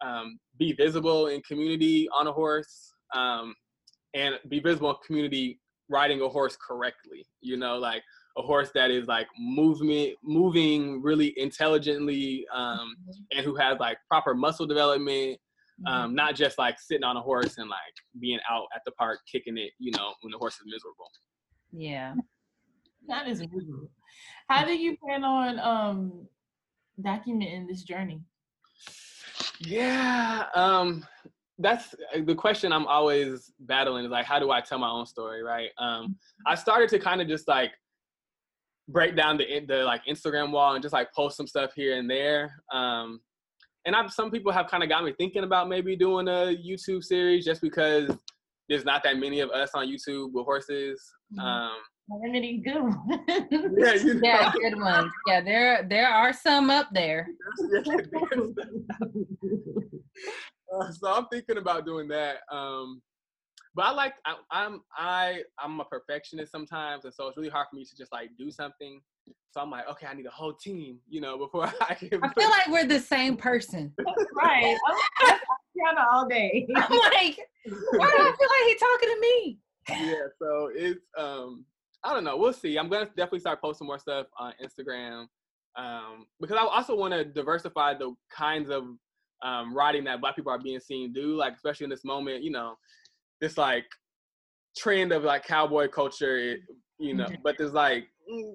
um, 0.00 0.38
be 0.58 0.72
visible 0.72 1.26
in 1.26 1.42
community 1.42 2.08
on 2.16 2.26
a 2.26 2.32
horse 2.32 2.94
um, 3.14 3.54
and 4.14 4.38
be 4.48 4.60
visible 4.60 4.90
in 4.90 4.96
community 5.06 5.60
riding 5.88 6.22
a 6.22 6.28
horse 6.28 6.56
correctly. 6.56 7.26
You 7.40 7.56
know, 7.56 7.76
like 7.76 8.02
a 8.38 8.42
horse 8.42 8.70
that 8.74 8.90
is 8.90 9.06
like 9.06 9.26
movement 9.38 10.14
moving 10.22 11.02
really 11.02 11.38
intelligently 11.38 12.46
um, 12.54 12.94
and 13.32 13.44
who 13.44 13.54
has 13.56 13.78
like 13.78 13.98
proper 14.08 14.34
muscle 14.34 14.66
development 14.66 15.38
um, 15.86 16.14
not 16.14 16.34
just 16.34 16.58
like 16.58 16.78
sitting 16.78 17.04
on 17.04 17.16
a 17.16 17.20
horse 17.20 17.58
and 17.58 17.68
like 17.68 17.94
being 18.20 18.38
out 18.50 18.66
at 18.74 18.82
the 18.84 18.92
park 18.92 19.18
kicking 19.30 19.56
it 19.58 19.72
you 19.78 19.90
know 19.92 20.12
when 20.20 20.30
the 20.30 20.38
horse 20.38 20.54
is 20.54 20.66
miserable 20.66 21.08
Yeah. 21.72 22.14
That 23.08 23.26
is 23.26 23.40
miserable. 23.40 23.90
How 24.48 24.64
do 24.64 24.76
you 24.76 24.96
plan 24.96 25.24
on 25.24 25.58
um 25.58 26.28
documenting 27.00 27.66
this 27.66 27.82
journey? 27.82 28.22
yeah 29.60 30.46
um 30.54 31.04
that's 31.58 31.94
uh, 32.14 32.20
the 32.24 32.34
question 32.34 32.72
i'm 32.72 32.86
always 32.86 33.52
battling 33.60 34.04
is 34.04 34.10
like 34.10 34.26
how 34.26 34.38
do 34.38 34.50
i 34.50 34.60
tell 34.60 34.78
my 34.78 34.88
own 34.88 35.06
story 35.06 35.42
right 35.42 35.70
um 35.78 36.16
i 36.46 36.54
started 36.54 36.88
to 36.88 36.98
kind 36.98 37.20
of 37.20 37.28
just 37.28 37.46
like 37.46 37.70
break 38.88 39.14
down 39.14 39.36
the 39.36 39.64
the 39.68 39.84
like 39.84 40.04
instagram 40.06 40.50
wall 40.50 40.74
and 40.74 40.82
just 40.82 40.92
like 40.92 41.12
post 41.12 41.36
some 41.36 41.46
stuff 41.46 41.72
here 41.74 41.96
and 41.96 42.10
there 42.10 42.52
um 42.72 43.20
and 43.84 43.96
I've, 43.96 44.12
some 44.12 44.30
people 44.30 44.52
have 44.52 44.68
kind 44.68 44.82
of 44.82 44.88
got 44.88 45.04
me 45.04 45.12
thinking 45.18 45.44
about 45.44 45.68
maybe 45.68 45.96
doing 45.96 46.28
a 46.28 46.56
youtube 46.56 47.02
series 47.02 47.44
just 47.44 47.60
because 47.60 48.10
there's 48.68 48.84
not 48.84 49.02
that 49.04 49.16
many 49.18 49.40
of 49.40 49.50
us 49.50 49.70
on 49.74 49.86
youtube 49.86 50.32
with 50.32 50.44
horses 50.44 51.02
Mhm. 51.36 51.42
um 51.42 51.76
Many 52.08 52.58
good 52.58 52.82
ones. 52.82 52.96
yeah, 53.78 53.94
you 53.94 54.14
know, 54.14 54.20
Yeah, 54.24 54.52
good 54.52 54.76
ones. 54.78 55.10
Yeah, 55.26 55.40
there 55.40 55.86
there 55.88 56.08
are 56.08 56.32
some 56.32 56.68
up 56.68 56.88
there. 56.92 57.26
Uh, 60.74 60.90
so 60.90 61.12
I'm 61.12 61.26
thinking 61.26 61.58
about 61.58 61.84
doing 61.84 62.08
that. 62.08 62.38
Um, 62.50 63.02
but 63.74 63.82
I 63.86 63.90
like 63.92 64.14
I, 64.24 64.36
I'm 64.50 64.80
I 64.96 65.42
I'm 65.58 65.78
a 65.80 65.84
perfectionist 65.84 66.50
sometimes, 66.50 67.04
and 67.04 67.12
so 67.12 67.28
it's 67.28 67.36
really 67.36 67.50
hard 67.50 67.66
for 67.70 67.76
me 67.76 67.84
to 67.84 67.96
just 67.96 68.10
like 68.12 68.30
do 68.38 68.50
something. 68.50 69.00
So 69.50 69.60
I'm 69.60 69.70
like, 69.70 69.88
okay, 69.88 70.06
I 70.06 70.14
need 70.14 70.26
a 70.26 70.30
whole 70.30 70.54
team, 70.54 70.98
you 71.08 71.20
know, 71.20 71.38
before 71.44 71.72
I 71.80 71.94
can. 71.94 72.20
I 72.22 72.32
feel 72.32 72.50
like 72.50 72.68
we're 72.68 72.86
the 72.86 73.00
same 73.00 73.36
person. 73.36 73.92
right. 74.34 74.76
I'm, 74.88 75.30
I'm 75.30 75.38
kind 75.84 75.98
all 76.12 76.28
day. 76.28 76.66
I'm 76.76 76.98
like, 76.98 77.38
why 77.92 78.10
do 78.10 78.16
I 78.16 78.34
feel 78.38 78.48
like 78.48 78.66
he's 78.66 78.80
talking 78.80 79.08
to 79.08 79.20
me? 79.20 79.58
yeah, 79.88 80.26
so 80.40 80.70
it's 80.72 81.00
um 81.18 81.64
I 82.04 82.12
don't 82.14 82.24
know. 82.24 82.36
We'll 82.36 82.52
see. 82.52 82.78
I'm 82.78 82.88
gonna 82.88 83.06
definitely 83.06 83.40
start 83.40 83.60
posting 83.60 83.86
more 83.86 83.98
stuff 83.98 84.26
on 84.38 84.52
Instagram 84.62 85.26
um, 85.76 86.26
because 86.40 86.56
I 86.56 86.64
also 86.64 86.96
want 86.96 87.14
to 87.14 87.24
diversify 87.24 87.94
the 87.94 88.14
kinds 88.30 88.70
of 88.70 88.84
um, 89.42 89.74
writing 89.74 90.04
that 90.04 90.20
Black 90.20 90.36
people 90.36 90.52
are 90.52 90.58
being 90.58 90.80
seen 90.80 91.12
do. 91.12 91.36
Like 91.36 91.54
especially 91.54 91.84
in 91.84 91.90
this 91.90 92.04
moment, 92.04 92.42
you 92.42 92.50
know, 92.50 92.74
this 93.40 93.56
like 93.56 93.86
trend 94.76 95.12
of 95.12 95.24
like 95.24 95.44
cowboy 95.44 95.88
culture, 95.88 96.56
you 96.98 97.14
know. 97.14 97.28
But 97.44 97.56
there's 97.56 97.72
like 97.72 98.08
mm, 98.30 98.54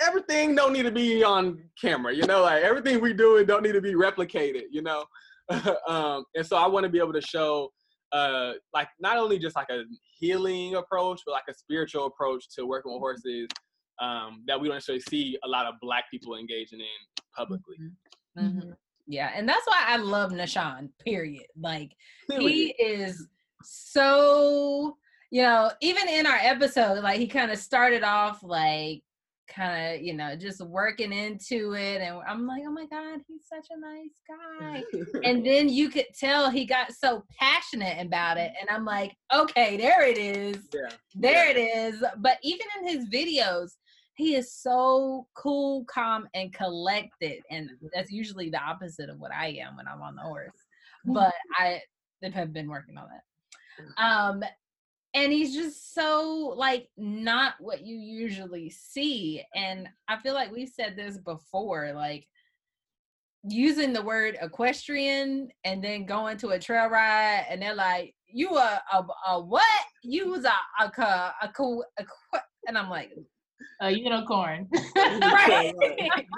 everything 0.00 0.54
don't 0.54 0.72
need 0.72 0.84
to 0.84 0.90
be 0.90 1.22
on 1.24 1.58
camera, 1.80 2.14
you 2.14 2.26
know. 2.26 2.42
Like 2.42 2.62
everything 2.62 3.00
we 3.00 3.12
do 3.12 3.36
it 3.36 3.46
don't 3.46 3.62
need 3.62 3.72
to 3.72 3.80
be 3.80 3.94
replicated, 3.94 4.64
you 4.70 4.82
know. 4.82 5.04
um, 5.88 6.24
and 6.34 6.44
so 6.46 6.56
I 6.56 6.66
want 6.66 6.84
to 6.84 6.90
be 6.90 6.98
able 6.98 7.12
to 7.12 7.20
show 7.20 7.70
uh 8.12 8.52
like 8.72 8.88
not 9.00 9.18
only 9.18 9.36
just 9.36 9.56
like 9.56 9.68
a 9.68 9.82
healing 10.16 10.76
approach 10.76 11.20
but 11.26 11.32
like 11.32 11.42
a 11.50 11.54
spiritual 11.54 12.06
approach 12.06 12.44
to 12.54 12.64
working 12.64 12.92
with 12.92 13.00
horses 13.00 13.48
um 14.00 14.44
that 14.46 14.58
we 14.60 14.68
don't 14.68 14.76
necessarily 14.76 15.02
see 15.10 15.36
a 15.44 15.48
lot 15.48 15.66
of 15.66 15.74
black 15.82 16.04
people 16.08 16.36
engaging 16.36 16.78
in 16.78 17.24
publicly 17.36 17.76
Mhm. 18.38 18.76
Yeah, 19.06 19.30
and 19.34 19.48
that's 19.48 19.66
why 19.66 19.84
I 19.86 19.96
love 19.96 20.32
Nashawn. 20.32 20.90
Period. 21.04 21.46
Like 21.58 21.92
he 22.28 22.74
is 22.78 23.28
so 23.62 24.96
you 25.30 25.42
know 25.42 25.70
even 25.80 26.08
in 26.08 26.26
our 26.26 26.38
episode 26.40 27.02
like 27.02 27.18
he 27.18 27.26
kind 27.26 27.50
of 27.50 27.58
started 27.58 28.04
off 28.04 28.42
like 28.42 29.02
kind 29.48 29.94
of 29.94 30.02
you 30.02 30.14
know 30.14 30.36
just 30.36 30.60
working 30.60 31.12
into 31.12 31.74
it 31.74 32.00
and 32.00 32.20
i'm 32.26 32.46
like 32.46 32.62
oh 32.66 32.70
my 32.70 32.86
god 32.86 33.20
he's 33.26 33.42
such 33.48 33.66
a 33.70 33.78
nice 33.78 34.20
guy. 34.28 34.82
And 35.24 35.44
then 35.46 35.68
you 35.68 35.88
could 35.88 36.06
tell 36.18 36.50
he 36.50 36.64
got 36.64 36.92
so 36.92 37.24
passionate 37.38 38.04
about 38.04 38.36
it 38.36 38.50
mm-hmm. 38.50 38.68
and 38.68 38.70
i'm 38.70 38.84
like 38.84 39.14
okay 39.32 39.76
there 39.76 40.06
it 40.06 40.18
is 40.18 40.68
yeah 40.74 40.90
there 41.14 41.48
it 41.48 41.56
is. 41.56 42.02
But 42.18 42.38
even 42.42 42.66
in 42.80 42.88
his 42.88 43.08
videos 43.08 43.72
he 44.16 44.34
is 44.34 44.52
so 44.52 45.26
cool 45.34 45.84
calm 45.84 46.28
and 46.34 46.52
collected 46.52 47.40
and 47.50 47.70
mm-hmm. 47.70 47.86
that's 47.94 48.10
usually 48.10 48.50
the 48.50 48.60
opposite 48.60 49.10
of 49.10 49.18
what 49.18 49.32
i 49.32 49.48
am 49.48 49.76
when 49.76 49.86
i'm 49.86 50.02
on 50.02 50.16
the 50.16 50.22
horse 50.22 50.56
but 51.06 51.32
i 51.58 51.80
have 52.34 52.52
been 52.52 52.68
working 52.68 52.98
on 52.98 53.08
that. 53.08 53.84
Mm-hmm. 53.84 54.38
Um 54.38 54.44
and 55.16 55.32
he's 55.32 55.54
just 55.54 55.94
so 55.94 56.54
like 56.56 56.88
not 56.96 57.54
what 57.58 57.84
you 57.84 57.96
usually 57.96 58.70
see 58.70 59.42
and 59.54 59.88
i 60.08 60.16
feel 60.18 60.34
like 60.34 60.52
we've 60.52 60.68
said 60.68 60.94
this 60.94 61.16
before 61.18 61.92
like 61.94 62.28
using 63.48 63.92
the 63.92 64.02
word 64.02 64.36
equestrian 64.42 65.48
and 65.64 65.82
then 65.82 66.04
going 66.04 66.36
to 66.36 66.50
a 66.50 66.58
trail 66.58 66.88
ride 66.88 67.46
and 67.48 67.62
they're 67.62 67.74
like 67.74 68.14
you 68.28 68.50
a 68.56 68.82
a, 68.92 69.06
a 69.28 69.40
what? 69.40 69.62
You 70.02 70.30
was 70.30 70.44
a 70.44 70.52
a, 70.84 70.90
ca- 70.90 71.34
a, 71.40 71.48
co- 71.48 71.84
a, 71.98 72.04
que-" 72.04 72.40
and 72.66 72.76
i'm 72.76 72.90
like 72.90 73.12
A 73.80 73.90
unicorn. 73.90 74.68
right 74.96 75.72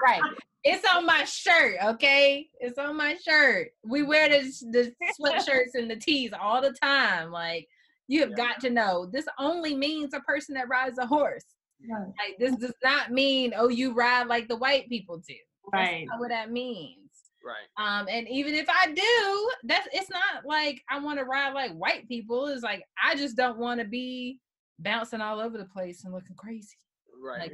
right. 0.05 0.23
It's 0.64 0.87
on 0.95 1.07
my 1.07 1.25
shirt 1.25 1.77
okay? 1.83 2.49
It's 2.61 2.79
on 2.79 2.97
my 2.97 3.17
shirt. 3.27 3.69
We 3.85 4.03
wear 4.03 4.29
the, 4.29 4.43
the 4.73 4.93
sweatshirts 5.19 5.75
and 5.75 5.91
the 5.91 5.97
tees 5.97 6.33
all 6.38 6.61
the 6.61 6.73
time 6.73 7.31
like 7.31 7.67
you 8.09 8.21
have 8.21 8.31
Yeah. 8.31 8.37
got 8.37 8.61
to 8.61 8.71
know 8.71 9.07
this 9.12 9.27
only 9.38 9.75
means 9.77 10.14
a 10.14 10.21
person 10.21 10.55
that 10.55 10.68
rides 10.68 10.99
a 10.99 11.07
horse. 11.07 11.44
Right. 11.88 12.09
like 12.18 12.38
this 12.40 12.57
does 12.57 12.75
not 12.83 13.12
mean 13.12 13.53
oh 13.57 13.68
you 13.68 13.92
ride 13.94 14.27
like 14.27 14.49
the 14.49 14.57
white 14.57 14.88
people 14.88 15.18
do. 15.18 15.35
That's 15.73 15.88
Right. 15.92 16.07
not 16.09 16.18
what 16.18 16.31
that 16.31 16.51
means. 16.51 16.97
Right. 17.44 17.68
Um 18.01 18.09
and 18.11 18.27
even 18.29 18.55
if 18.55 18.66
i 18.68 18.90
do 18.92 19.51
that's 19.62 19.87
it's 19.92 20.11
not 20.11 20.44
like 20.44 20.83
i 20.90 20.99
want 20.99 21.21
to 21.21 21.25
ride 21.25 21.53
like 21.55 21.71
white 21.73 22.09
people. 22.09 22.49
It's 22.49 22.64
like 22.64 22.83
i 23.03 23.14
just 23.14 23.37
don't 23.37 23.59
want 23.59 23.79
to 23.81 23.87
be 23.87 24.40
bouncing 24.81 25.21
all 25.21 25.38
over 25.38 25.57
the 25.57 25.66
place 25.66 26.03
and 26.05 26.12
looking 26.12 26.35
crazy. 26.37 26.77
Right. 27.23 27.40
Like 27.42 27.53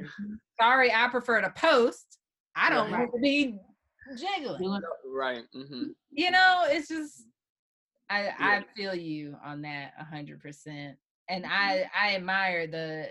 sorry 0.59 0.91
i 0.91 1.07
prefer 1.09 1.41
to 1.41 1.51
post. 1.51 2.17
I 2.55 2.69
don't 2.71 2.91
Right. 2.91 2.99
want 3.01 3.11
to 3.13 3.19
be 3.21 3.59
jiggling. 4.17 4.59
Doing- 4.59 4.81
right 5.13 5.43
hmm 5.53 5.89
you 6.11 6.31
know 6.31 6.63
it's 6.67 6.87
just 6.87 7.25
i 8.09 8.23
Yeah. 8.23 8.33
i 8.39 8.65
feel 8.75 8.95
you 8.95 9.37
on 9.43 9.61
that 9.63 9.93
a 9.99 10.03
hundred 10.03 10.41
percent 10.41 10.97
and 11.29 11.45
i 11.45 11.89
i 11.99 12.15
admire 12.15 12.67
the 12.67 13.09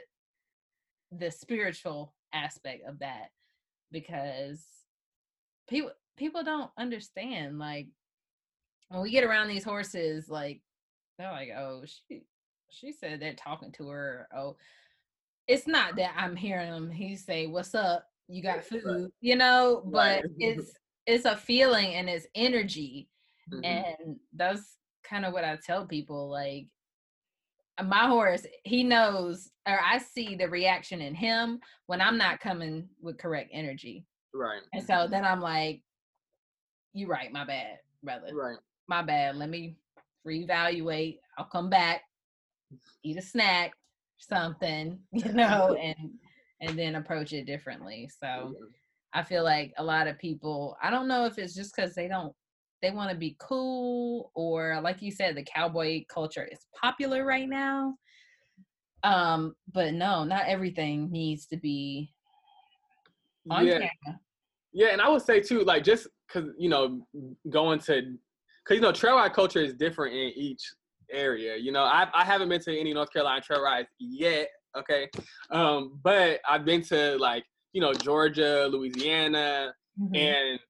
the 1.12 1.30
spiritual 1.30 2.14
aspect 2.32 2.86
of 2.86 2.98
that 3.00 3.30
because 3.92 4.64
people 5.68 5.90
people 6.16 6.42
don't 6.42 6.70
understand 6.76 7.58
like 7.58 7.86
when 8.88 9.02
we 9.02 9.10
get 9.10 9.24
around 9.24 9.48
these 9.48 9.64
horses 9.64 10.28
like 10.28 10.60
they're 11.18 11.30
like 11.30 11.50
oh 11.56 11.82
she 11.84 12.22
she 12.70 12.92
said 12.92 13.20
they're 13.20 13.34
talking 13.34 13.72
to 13.72 13.88
her 13.88 14.28
oh 14.36 14.56
it's 15.46 15.66
not 15.66 15.96
that 15.96 16.12
i'm 16.16 16.34
hearing 16.36 16.72
him 16.72 16.90
he 16.90 17.16
say 17.16 17.46
what's 17.46 17.74
up 17.74 18.06
you 18.28 18.42
got 18.42 18.64
food 18.64 19.10
you 19.20 19.36
know 19.36 19.82
but 19.86 20.24
it's 20.38 20.72
it's 21.06 21.24
a 21.26 21.36
feeling 21.36 21.94
and 21.94 22.08
it's 22.08 22.26
energy 22.34 23.08
Mhm. 23.52 23.62
and 23.62 24.16
that's 24.32 24.78
kind 25.08 25.24
of 25.24 25.32
what 25.32 25.44
i 25.44 25.58
tell 25.64 25.86
people 25.86 26.30
like 26.30 26.66
uh, 27.78 27.84
my 27.84 28.06
horse 28.06 28.46
he 28.64 28.82
knows 28.84 29.50
or 29.66 29.78
i 29.80 29.98
see 29.98 30.34
the 30.34 30.48
reaction 30.48 31.00
in 31.00 31.14
him 31.14 31.58
when 31.86 32.00
i'm 32.00 32.18
not 32.18 32.40
coming 32.40 32.88
with 33.00 33.18
correct 33.18 33.50
energy. 33.52 34.04
Right. 34.32 34.62
And 34.72 34.84
so 34.84 35.06
then 35.08 35.24
i'm 35.24 35.40
like 35.40 35.82
you 36.92 37.06
right 37.06 37.32
my 37.32 37.44
bad 37.44 37.78
brother. 38.02 38.34
Right. 38.34 38.58
My 38.88 39.02
bad 39.02 39.36
let 39.36 39.48
me 39.48 39.76
reevaluate 40.26 41.18
i'll 41.38 41.44
come 41.46 41.68
back 41.68 42.02
eat 43.02 43.18
a 43.18 43.22
snack 43.22 43.72
something 44.18 44.98
you 45.12 45.32
know 45.32 45.76
and 45.82 46.10
and 46.60 46.78
then 46.78 46.96
approach 46.96 47.32
it 47.32 47.46
differently. 47.46 48.10
So 48.20 48.54
I 49.12 49.22
feel 49.22 49.44
like 49.44 49.72
a 49.78 49.84
lot 49.84 50.06
of 50.06 50.18
people, 50.18 50.76
I 50.82 50.90
don't 50.90 51.08
know 51.08 51.24
if 51.24 51.38
it's 51.38 51.54
just 51.54 51.74
because 51.74 51.94
they 51.94 52.08
don't, 52.08 52.34
they 52.84 52.90
want 52.90 53.10
to 53.10 53.16
be 53.16 53.34
cool 53.38 54.30
or 54.34 54.78
like 54.82 55.00
you 55.00 55.10
said, 55.10 55.34
the 55.34 55.42
cowboy 55.42 56.04
culture 56.12 56.46
is 56.52 56.66
popular 56.78 57.24
right 57.24 57.48
now. 57.48 57.94
Um, 59.02 59.54
but 59.72 59.94
no, 59.94 60.24
not 60.24 60.44
everything 60.46 61.10
needs 61.10 61.46
to 61.46 61.56
be 61.56 62.12
on 63.50 63.66
yeah 63.66 63.72
camera. 63.72 64.20
Yeah, 64.74 64.88
and 64.88 65.00
I 65.00 65.08
would 65.08 65.22
say 65.22 65.40
too, 65.40 65.60
like 65.60 65.82
just 65.82 66.08
because 66.26 66.50
you 66.58 66.68
know, 66.68 67.06
going 67.48 67.78
to, 67.80 68.02
because 68.02 68.74
you 68.76 68.80
know, 68.80 68.92
trail 68.92 69.16
ride 69.16 69.32
culture 69.32 69.60
is 69.60 69.74
different 69.74 70.14
in 70.14 70.32
each 70.34 70.62
area. 71.10 71.56
You 71.56 71.72
know, 71.72 71.84
I 71.84 72.06
I 72.12 72.24
haven't 72.24 72.50
been 72.50 72.60
to 72.62 72.78
any 72.78 72.92
North 72.92 73.12
Carolina 73.12 73.40
trail 73.40 73.62
rides 73.62 73.88
yet. 73.98 74.48
Okay, 74.76 75.08
um, 75.50 75.98
but 76.02 76.40
I've 76.48 76.64
been 76.66 76.82
to 76.84 77.16
like 77.18 77.44
you 77.72 77.80
know 77.80 77.94
Georgia, 77.94 78.68
Louisiana, 78.70 79.72
Mhm. 79.98 80.16
and 80.16 80.60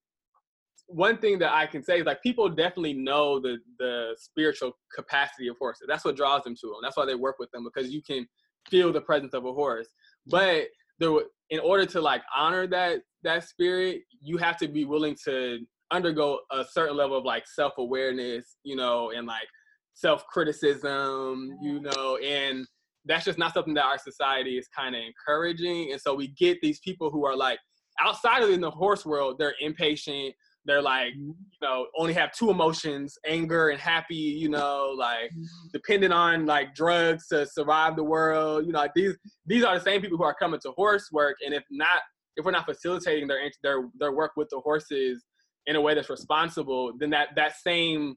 one 0.86 1.18
thing 1.18 1.38
that 1.38 1.52
I 1.52 1.66
can 1.66 1.82
say 1.82 2.00
is 2.00 2.06
like 2.06 2.22
people 2.22 2.48
definitely 2.48 2.94
know 2.94 3.40
the 3.40 3.58
the 3.78 4.14
spiritual 4.18 4.72
capacity 4.94 5.48
of 5.48 5.56
horses. 5.58 5.86
That's 5.88 6.04
what 6.04 6.16
draws 6.16 6.44
them 6.44 6.54
to 6.56 6.66
them. 6.66 6.76
That's 6.82 6.96
why 6.96 7.06
they 7.06 7.14
work 7.14 7.36
with 7.38 7.50
them 7.52 7.64
because 7.64 7.90
you 7.90 8.02
can 8.02 8.26
feel 8.68 8.92
the 8.92 9.00
presence 9.00 9.34
of 9.34 9.44
a 9.44 9.52
horse. 9.52 9.88
But 10.26 10.66
there, 10.98 11.10
in 11.50 11.60
order 11.60 11.86
to 11.86 12.00
like 12.00 12.22
honor 12.34 12.66
that 12.68 13.00
that 13.22 13.44
spirit, 13.44 14.02
you 14.20 14.36
have 14.38 14.56
to 14.58 14.68
be 14.68 14.84
willing 14.84 15.16
to 15.24 15.60
undergo 15.90 16.40
a 16.50 16.64
certain 16.64 16.96
level 16.96 17.16
of 17.16 17.24
like 17.24 17.46
self 17.46 17.74
awareness, 17.78 18.56
you 18.62 18.76
know, 18.76 19.10
and 19.10 19.26
like 19.26 19.48
self 19.94 20.26
criticism, 20.26 21.56
you 21.62 21.80
mm-hmm. 21.80 21.84
know, 21.84 22.16
and 22.18 22.66
that's 23.06 23.24
just 23.24 23.38
not 23.38 23.52
something 23.54 23.74
that 23.74 23.84
our 23.84 23.98
society 23.98 24.56
is 24.56 24.68
kind 24.68 24.94
of 24.94 25.02
encouraging. 25.02 25.92
And 25.92 26.00
so 26.00 26.14
we 26.14 26.28
get 26.28 26.58
these 26.62 26.80
people 26.80 27.10
who 27.10 27.26
are 27.26 27.36
like 27.36 27.58
outside 28.00 28.42
of 28.42 28.50
in 28.50 28.60
the 28.60 28.70
horse 28.70 29.04
world, 29.04 29.36
they're 29.38 29.54
impatient. 29.60 30.34
They're 30.66 30.82
like, 30.82 31.14
mm-hmm. 31.14 31.28
you 31.28 31.58
know, 31.62 31.86
only 31.96 32.12
have 32.14 32.32
two 32.32 32.50
emotions, 32.50 33.18
anger 33.26 33.68
and 33.68 33.80
happy, 33.80 34.14
you 34.14 34.48
know, 34.48 34.94
like 34.96 35.30
mm-hmm. 35.30 35.68
dependent 35.72 36.12
on 36.12 36.46
like 36.46 36.74
drugs 36.74 37.28
to 37.28 37.46
survive 37.46 37.96
the 37.96 38.04
world. 38.04 38.66
You 38.66 38.72
know, 38.72 38.78
like, 38.78 38.94
these 38.94 39.16
these 39.46 39.64
are 39.64 39.78
the 39.78 39.84
same 39.84 40.00
people 40.00 40.18
who 40.18 40.24
are 40.24 40.34
coming 40.34 40.60
to 40.60 40.70
horse 40.72 41.10
work. 41.12 41.36
And 41.44 41.54
if 41.54 41.64
not, 41.70 42.00
if 42.36 42.44
we're 42.44 42.52
not 42.52 42.66
facilitating 42.66 43.28
their 43.28 43.40
their 43.62 43.88
their 43.98 44.12
work 44.12 44.32
with 44.36 44.48
the 44.50 44.60
horses 44.60 45.24
in 45.66 45.76
a 45.76 45.80
way 45.80 45.94
that's 45.94 46.10
responsible, 46.10 46.92
then 46.98 47.10
that 47.10 47.28
that 47.36 47.56
same 47.56 48.16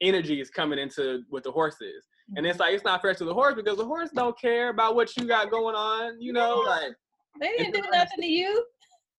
energy 0.00 0.40
is 0.40 0.50
coming 0.50 0.78
into 0.78 1.22
with 1.30 1.44
the 1.44 1.50
horses. 1.50 2.06
And 2.36 2.46
it's 2.46 2.58
like 2.58 2.74
it's 2.74 2.84
not 2.84 3.02
fair 3.02 3.14
to 3.14 3.24
the 3.24 3.34
horse 3.34 3.54
because 3.54 3.78
the 3.78 3.84
horse 3.84 4.10
don't 4.14 4.38
care 4.38 4.68
about 4.68 4.94
what 4.94 5.16
you 5.16 5.26
got 5.26 5.50
going 5.50 5.74
on, 5.74 6.20
you 6.20 6.32
know, 6.32 6.62
like 6.66 6.92
They 7.40 7.56
didn't 7.56 7.74
do 7.74 7.90
nothing 7.90 8.20
to 8.20 8.26
you. 8.26 8.64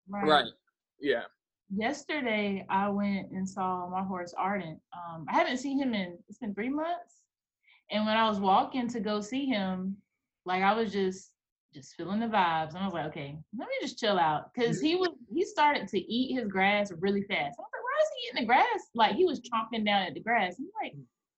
right. 0.09 0.45
Yeah. 1.01 1.23
Yesterday, 1.75 2.65
I 2.69 2.89
went 2.89 3.32
and 3.32 3.47
saw 3.47 3.88
my 3.89 4.03
horse 4.03 4.34
Ardent. 4.38 4.79
Um, 4.93 5.25
I 5.29 5.34
haven't 5.34 5.58
seen 5.58 5.79
him 5.79 5.93
in 5.93 6.17
it's 6.27 6.39
been 6.39 6.53
three 6.53 6.69
months, 6.69 7.21
and 7.91 8.05
when 8.05 8.17
I 8.17 8.27
was 8.27 8.39
walking 8.39 8.88
to 8.89 8.99
go 8.99 9.21
see 9.21 9.45
him, 9.45 9.97
like 10.45 10.63
I 10.63 10.73
was 10.73 10.91
just 10.91 11.32
just 11.73 11.95
feeling 11.95 12.19
the 12.19 12.25
vibes, 12.25 12.69
and 12.69 12.79
I 12.79 12.86
was 12.86 12.93
like, 12.93 13.05
okay, 13.08 13.38
let 13.55 13.67
me 13.67 13.75
just 13.82 13.99
chill 13.99 14.17
out 14.17 14.51
because 14.53 14.82
he 14.82 14.95
was 14.95 15.10
he 15.32 15.45
started 15.45 15.88
to 15.89 15.99
eat 15.99 16.36
his 16.36 16.47
grass 16.47 16.91
really 16.99 17.21
fast. 17.21 17.60
I 17.60 17.62
was 17.62 17.69
like, 17.71 17.84
why 17.84 18.01
is 18.01 18.10
he 18.15 18.27
eating 18.27 18.41
the 18.41 18.47
grass? 18.47 18.89
Like 18.95 19.15
he 19.15 19.25
was 19.25 19.39
chomping 19.41 19.86
down 19.86 20.03
at 20.03 20.15
the 20.15 20.21
grass. 20.21 20.55
I'm 20.58 20.69
like, 20.82 20.95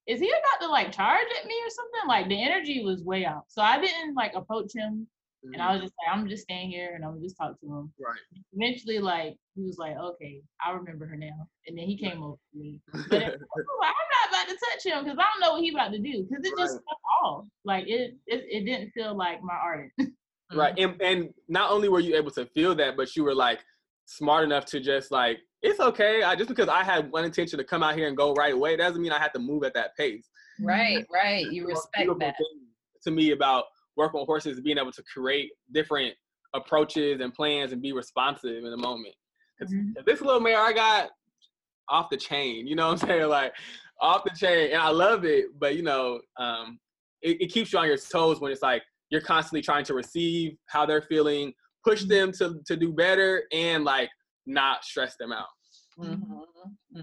is 0.07 0.21
he 0.21 0.29
about 0.29 0.65
to 0.65 0.71
like 0.71 0.93
charge 0.93 1.27
at 1.41 1.45
me 1.45 1.55
or 1.65 1.69
something? 1.69 2.07
Like 2.07 2.29
the 2.29 2.41
energy 2.41 2.85
was 2.85 3.03
way 3.03 3.25
off, 3.25 3.43
so 3.49 3.61
I 3.61 3.81
didn't 3.81 4.15
like 4.15 4.33
approach 4.33 4.73
him, 4.73 5.07
and 5.43 5.61
I 5.61 5.65
mm-hmm. 5.65 5.73
was 5.73 5.81
just 5.81 5.93
like, 5.99 6.15
I'm 6.15 6.27
just 6.27 6.43
staying 6.43 6.69
here 6.69 6.93
and 6.95 7.03
I'm 7.03 7.11
gonna 7.11 7.23
just 7.23 7.37
talk 7.37 7.59
to 7.59 7.65
him 7.65 7.91
right. 7.99 8.19
eventually 8.53 8.99
like 8.99 9.35
he 9.55 9.63
was 9.63 9.77
like 9.77 9.97
okay 9.97 10.41
i 10.65 10.71
remember 10.71 11.05
her 11.05 11.17
now 11.17 11.47
and 11.67 11.77
then 11.77 11.85
he 11.85 11.97
came 11.97 12.23
over 12.23 12.37
to 12.53 12.57
me 12.57 12.79
but 13.09 13.21
it, 13.21 13.25
I 13.25 13.31
was 13.31 13.39
like, 13.81 13.89
i'm 13.89 14.29
not 14.31 14.45
about 14.45 14.47
to 14.47 14.57
touch 14.71 14.85
him 14.85 15.03
because 15.03 15.17
i 15.19 15.23
don't 15.23 15.41
know 15.41 15.53
what 15.53 15.61
he 15.61 15.71
about 15.71 15.91
to 15.91 15.99
do 15.99 16.25
because 16.29 16.45
it 16.45 16.53
just 16.57 16.75
Right. 16.75 16.81
stuck 16.81 16.99
off 17.23 17.45
like 17.65 17.83
it, 17.87 18.15
it 18.27 18.45
it 18.49 18.65
didn't 18.65 18.91
feel 18.91 19.13
like 19.15 19.43
my 19.43 19.55
ardent 19.55 19.91
Right. 20.53 20.75
Mm-hmm. 20.75 21.01
And 21.01 21.01
and 21.01 21.33
not 21.47 21.71
only 21.71 21.89
were 21.89 21.99
you 21.99 22.15
able 22.15 22.31
to 22.31 22.45
feel 22.47 22.75
that, 22.75 22.97
but 22.97 23.15
you 23.15 23.23
were 23.23 23.35
like 23.35 23.59
smart 24.05 24.43
enough 24.43 24.65
to 24.65 24.79
just 24.79 25.11
like, 25.11 25.39
it's 25.61 25.79
okay. 25.79 26.23
I 26.23 26.35
just 26.35 26.49
because 26.49 26.67
I 26.67 26.83
had 26.83 27.11
one 27.11 27.25
intention 27.25 27.57
to 27.59 27.63
come 27.63 27.83
out 27.83 27.95
here 27.95 28.07
and 28.07 28.17
go 28.17 28.33
right 28.33 28.53
away, 28.53 28.75
doesn't 28.75 29.01
mean 29.01 29.11
I 29.11 29.19
had 29.19 29.33
to 29.33 29.39
move 29.39 29.63
at 29.63 29.73
that 29.75 29.95
pace. 29.95 30.29
Mm-hmm. 30.59 30.67
Right, 30.67 31.05
right. 31.13 31.51
You 31.51 31.67
respect 31.67 32.09
that. 32.19 32.35
to 33.03 33.11
me 33.11 33.31
about 33.31 33.65
working 33.97 34.19
with 34.19 34.27
horses 34.27 34.57
is 34.57 34.61
being 34.61 34.77
able 34.77 34.91
to 34.91 35.03
create 35.03 35.51
different 35.73 36.13
approaches 36.53 37.21
and 37.21 37.33
plans 37.33 37.71
and 37.71 37.81
be 37.81 37.93
responsive 37.93 38.63
in 38.63 38.69
the 38.71 38.77
moment. 38.77 39.15
Mhm. 39.61 39.93
this 40.07 40.21
little 40.21 40.39
mare 40.39 40.59
I 40.59 40.73
got 40.73 41.11
off 41.87 42.09
the 42.09 42.17
chain, 42.17 42.65
you 42.65 42.75
know 42.75 42.87
what 42.87 43.03
I'm 43.03 43.07
saying? 43.09 43.29
Like 43.29 43.53
off 43.99 44.23
the 44.23 44.31
chain, 44.35 44.71
and 44.71 44.81
I 44.81 44.89
love 44.89 45.23
it. 45.25 45.45
But 45.59 45.75
you 45.75 45.83
know, 45.83 46.19
um, 46.37 46.79
it, 47.21 47.39
it 47.41 47.47
keeps 47.51 47.71
you 47.71 47.77
on 47.77 47.85
your 47.87 47.97
toes 47.97 48.41
when 48.41 48.51
it's 48.51 48.63
like 48.63 48.81
you're 49.11 49.21
constantly 49.21 49.61
trying 49.61 49.85
to 49.85 49.93
receive 49.93 50.57
how 50.65 50.87
they're 50.87 51.03
feeling, 51.03 51.53
push 51.85 52.05
them 52.05 52.31
to 52.33 52.59
to 52.65 52.75
do 52.75 52.91
better, 52.91 53.43
and 53.51 53.83
like 53.83 54.09
not 54.47 54.83
stress 54.83 55.15
them 55.17 55.31
out. 55.31 55.47
Mhm, 55.99 56.41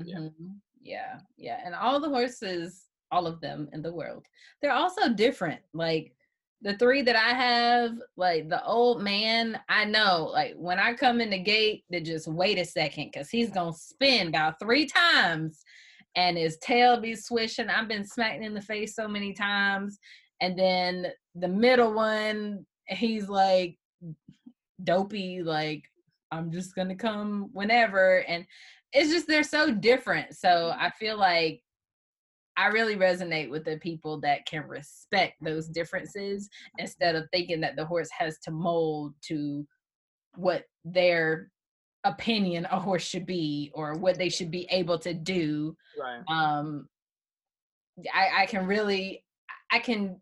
Yeah. 0.04 0.16
mhm. 0.18 0.60
Yeah, 0.82 1.20
yeah. 1.36 1.60
And 1.64 1.74
all 1.76 2.00
the 2.00 2.08
horses, 2.08 2.86
all 3.12 3.26
of 3.28 3.40
them 3.40 3.68
in 3.72 3.82
the 3.82 3.92
world, 3.92 4.26
they're 4.60 4.72
also 4.72 5.12
different. 5.12 5.60
Like 5.74 6.12
the 6.62 6.76
three 6.76 7.02
that 7.02 7.16
I 7.16 7.34
have, 7.34 7.92
like 8.16 8.48
the 8.48 8.64
old 8.64 9.02
man, 9.02 9.58
I 9.68 9.84
know, 9.84 10.28
like 10.32 10.54
when 10.56 10.78
I 10.78 10.94
come 10.94 11.20
in 11.20 11.30
the 11.30 11.38
gate, 11.38 11.84
to 11.92 12.00
just 12.00 12.26
wait 12.26 12.58
a 12.58 12.64
second 12.64 13.10
because 13.12 13.30
he's 13.30 13.50
gonna 13.50 13.72
spin 13.72 14.28
about 14.28 14.58
three 14.60 14.86
times 14.86 15.62
and 16.16 16.36
his 16.36 16.58
tail 16.58 17.00
be 17.00 17.14
swishing. 17.14 17.68
I've 17.68 17.88
been 17.88 18.04
smacked 18.04 18.42
in 18.42 18.54
the 18.54 18.60
face 18.60 18.96
so 18.96 19.06
many 19.06 19.32
times. 19.32 19.98
And 20.40 20.58
then 20.58 21.06
the 21.36 21.48
middle 21.48 21.92
one, 21.94 22.66
he's 22.88 23.28
like 23.28 23.78
dopey, 24.82 25.42
like 25.42 25.84
I'm 26.32 26.50
just 26.50 26.74
gonna 26.74 26.96
come 26.96 27.50
whenever. 27.52 28.24
And 28.26 28.44
it's 28.92 29.10
just 29.10 29.28
they're 29.28 29.44
so 29.44 29.72
different. 29.72 30.34
So 30.34 30.74
I 30.76 30.90
feel 30.90 31.18
like 31.18 31.62
I 32.58 32.66
really 32.66 32.96
resonate 32.96 33.50
with 33.50 33.64
the 33.64 33.76
people 33.76 34.20
that 34.22 34.44
can 34.44 34.66
respect 34.66 35.34
those 35.40 35.68
differences 35.68 36.48
instead 36.78 37.14
of 37.14 37.28
thinking 37.30 37.60
that 37.60 37.76
the 37.76 37.86
horse 37.86 38.08
has 38.18 38.38
to 38.40 38.50
mold 38.50 39.14
to 39.26 39.64
what 40.34 40.64
their 40.84 41.52
opinion 42.02 42.66
a 42.72 42.80
horse 42.80 43.04
should 43.04 43.26
be 43.26 43.70
or 43.74 43.94
what 43.94 44.18
they 44.18 44.28
should 44.28 44.50
be 44.50 44.66
able 44.70 44.98
to 44.98 45.14
do. 45.14 45.76
Right. 45.98 46.22
Um 46.28 46.88
I, 48.12 48.42
I 48.42 48.46
can 48.46 48.66
really 48.66 49.24
I 49.70 49.78
can 49.78 50.20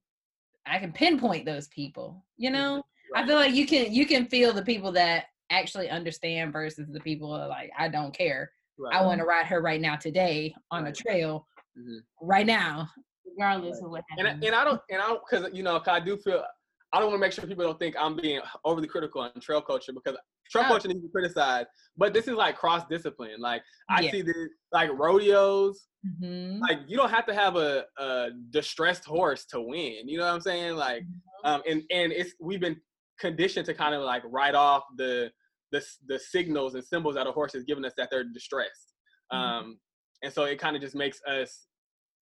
I 0.66 0.78
can 0.78 0.92
pinpoint 0.92 1.46
those 1.46 1.68
people, 1.68 2.22
you 2.36 2.50
know? 2.50 2.82
I 3.14 3.26
feel 3.26 3.36
like 3.36 3.54
you 3.54 3.66
can 3.66 3.94
you 3.94 4.04
can 4.04 4.26
feel 4.26 4.52
the 4.52 4.64
people 4.64 4.92
that 4.92 5.26
actually 5.50 5.88
understand 5.88 6.52
versus 6.52 6.88
the 6.90 7.00
people 7.00 7.30
like, 7.30 7.70
I 7.78 7.88
don't 7.88 8.12
care. 8.12 8.50
Right. 8.78 8.94
I 8.94 9.06
want 9.06 9.20
to 9.20 9.24
ride 9.24 9.46
her 9.46 9.62
right 9.62 9.80
now 9.80 9.96
today 9.96 10.54
on 10.70 10.86
a 10.86 10.92
trail 10.92 11.46
Mhm. 11.78 11.98
right 12.22 12.46
now. 12.46 12.88
regardless 13.26 13.82
of 13.82 13.90
what 13.90 14.04
and 14.18 14.26
I, 14.28 14.30
and 14.30 14.54
I 14.54 14.64
don't 14.64 14.80
and 14.88 15.02
I 15.02 15.08
don't 15.08 15.20
because 15.28 15.52
you 15.52 15.62
know 15.62 15.78
'cause 15.80 15.88
I 15.88 16.00
do 16.00 16.16
feel 16.16 16.44
I 16.92 17.00
don't 17.00 17.08
want 17.08 17.16
to 17.16 17.20
make 17.20 17.32
sure 17.32 17.44
people 17.46 17.64
don't 17.64 17.78
think 17.78 17.96
I'm 17.98 18.16
being 18.16 18.40
overly 18.64 18.86
critical 18.88 19.20
on 19.20 19.32
trail 19.40 19.60
culture 19.60 19.92
because 19.92 20.16
trail 20.50 20.64
Oh. 20.64 20.68
culture 20.68 20.88
needs 20.88 21.00
to 21.00 21.06
be 21.08 21.12
criticized, 21.12 21.68
but 21.96 22.14
this 22.14 22.28
is 22.28 22.34
like 22.34 22.56
cross 22.56 22.86
discipline. 22.88 23.40
Like 23.40 23.62
I 23.90 24.02
Yeah. 24.02 24.10
see 24.12 24.22
this 24.22 24.36
like 24.72 24.90
rodeos. 24.92 25.88
Mhm. 26.06 26.60
Like 26.60 26.78
you 26.86 26.96
don't 26.96 27.10
have 27.10 27.26
to 27.26 27.34
have 27.34 27.56
a, 27.56 27.84
a 27.98 28.30
distressed 28.50 29.04
horse 29.04 29.44
to 29.46 29.60
win. 29.60 30.08
You 30.08 30.18
know 30.18 30.26
what 30.26 30.34
I'm 30.34 30.40
saying? 30.40 30.76
Like 30.76 31.02
Mm-hmm. 31.02 31.46
um 31.50 31.62
and 31.66 31.82
and 31.90 32.12
it's 32.12 32.32
we've 32.40 32.60
been 32.60 32.80
conditioned 33.18 33.66
to 33.66 33.74
kind 33.74 33.94
of 33.94 34.02
like 34.02 34.22
write 34.24 34.54
off 34.54 34.84
the 34.96 35.32
the 35.72 35.84
the 36.06 36.18
signals 36.18 36.74
and 36.76 36.84
symbols 36.84 37.16
that 37.16 37.26
a 37.26 37.32
horse 37.32 37.54
is 37.56 37.64
giving 37.64 37.84
us 37.84 37.92
that 37.96 38.08
they're 38.10 38.24
distressed. 38.24 38.94
Mm-hmm. 39.32 39.42
Um 39.42 39.80
and 40.22 40.32
so 40.32 40.44
it 40.44 40.58
kind 40.58 40.76
of 40.76 40.82
just 40.82 40.94
makes 40.94 41.20
us 41.24 41.66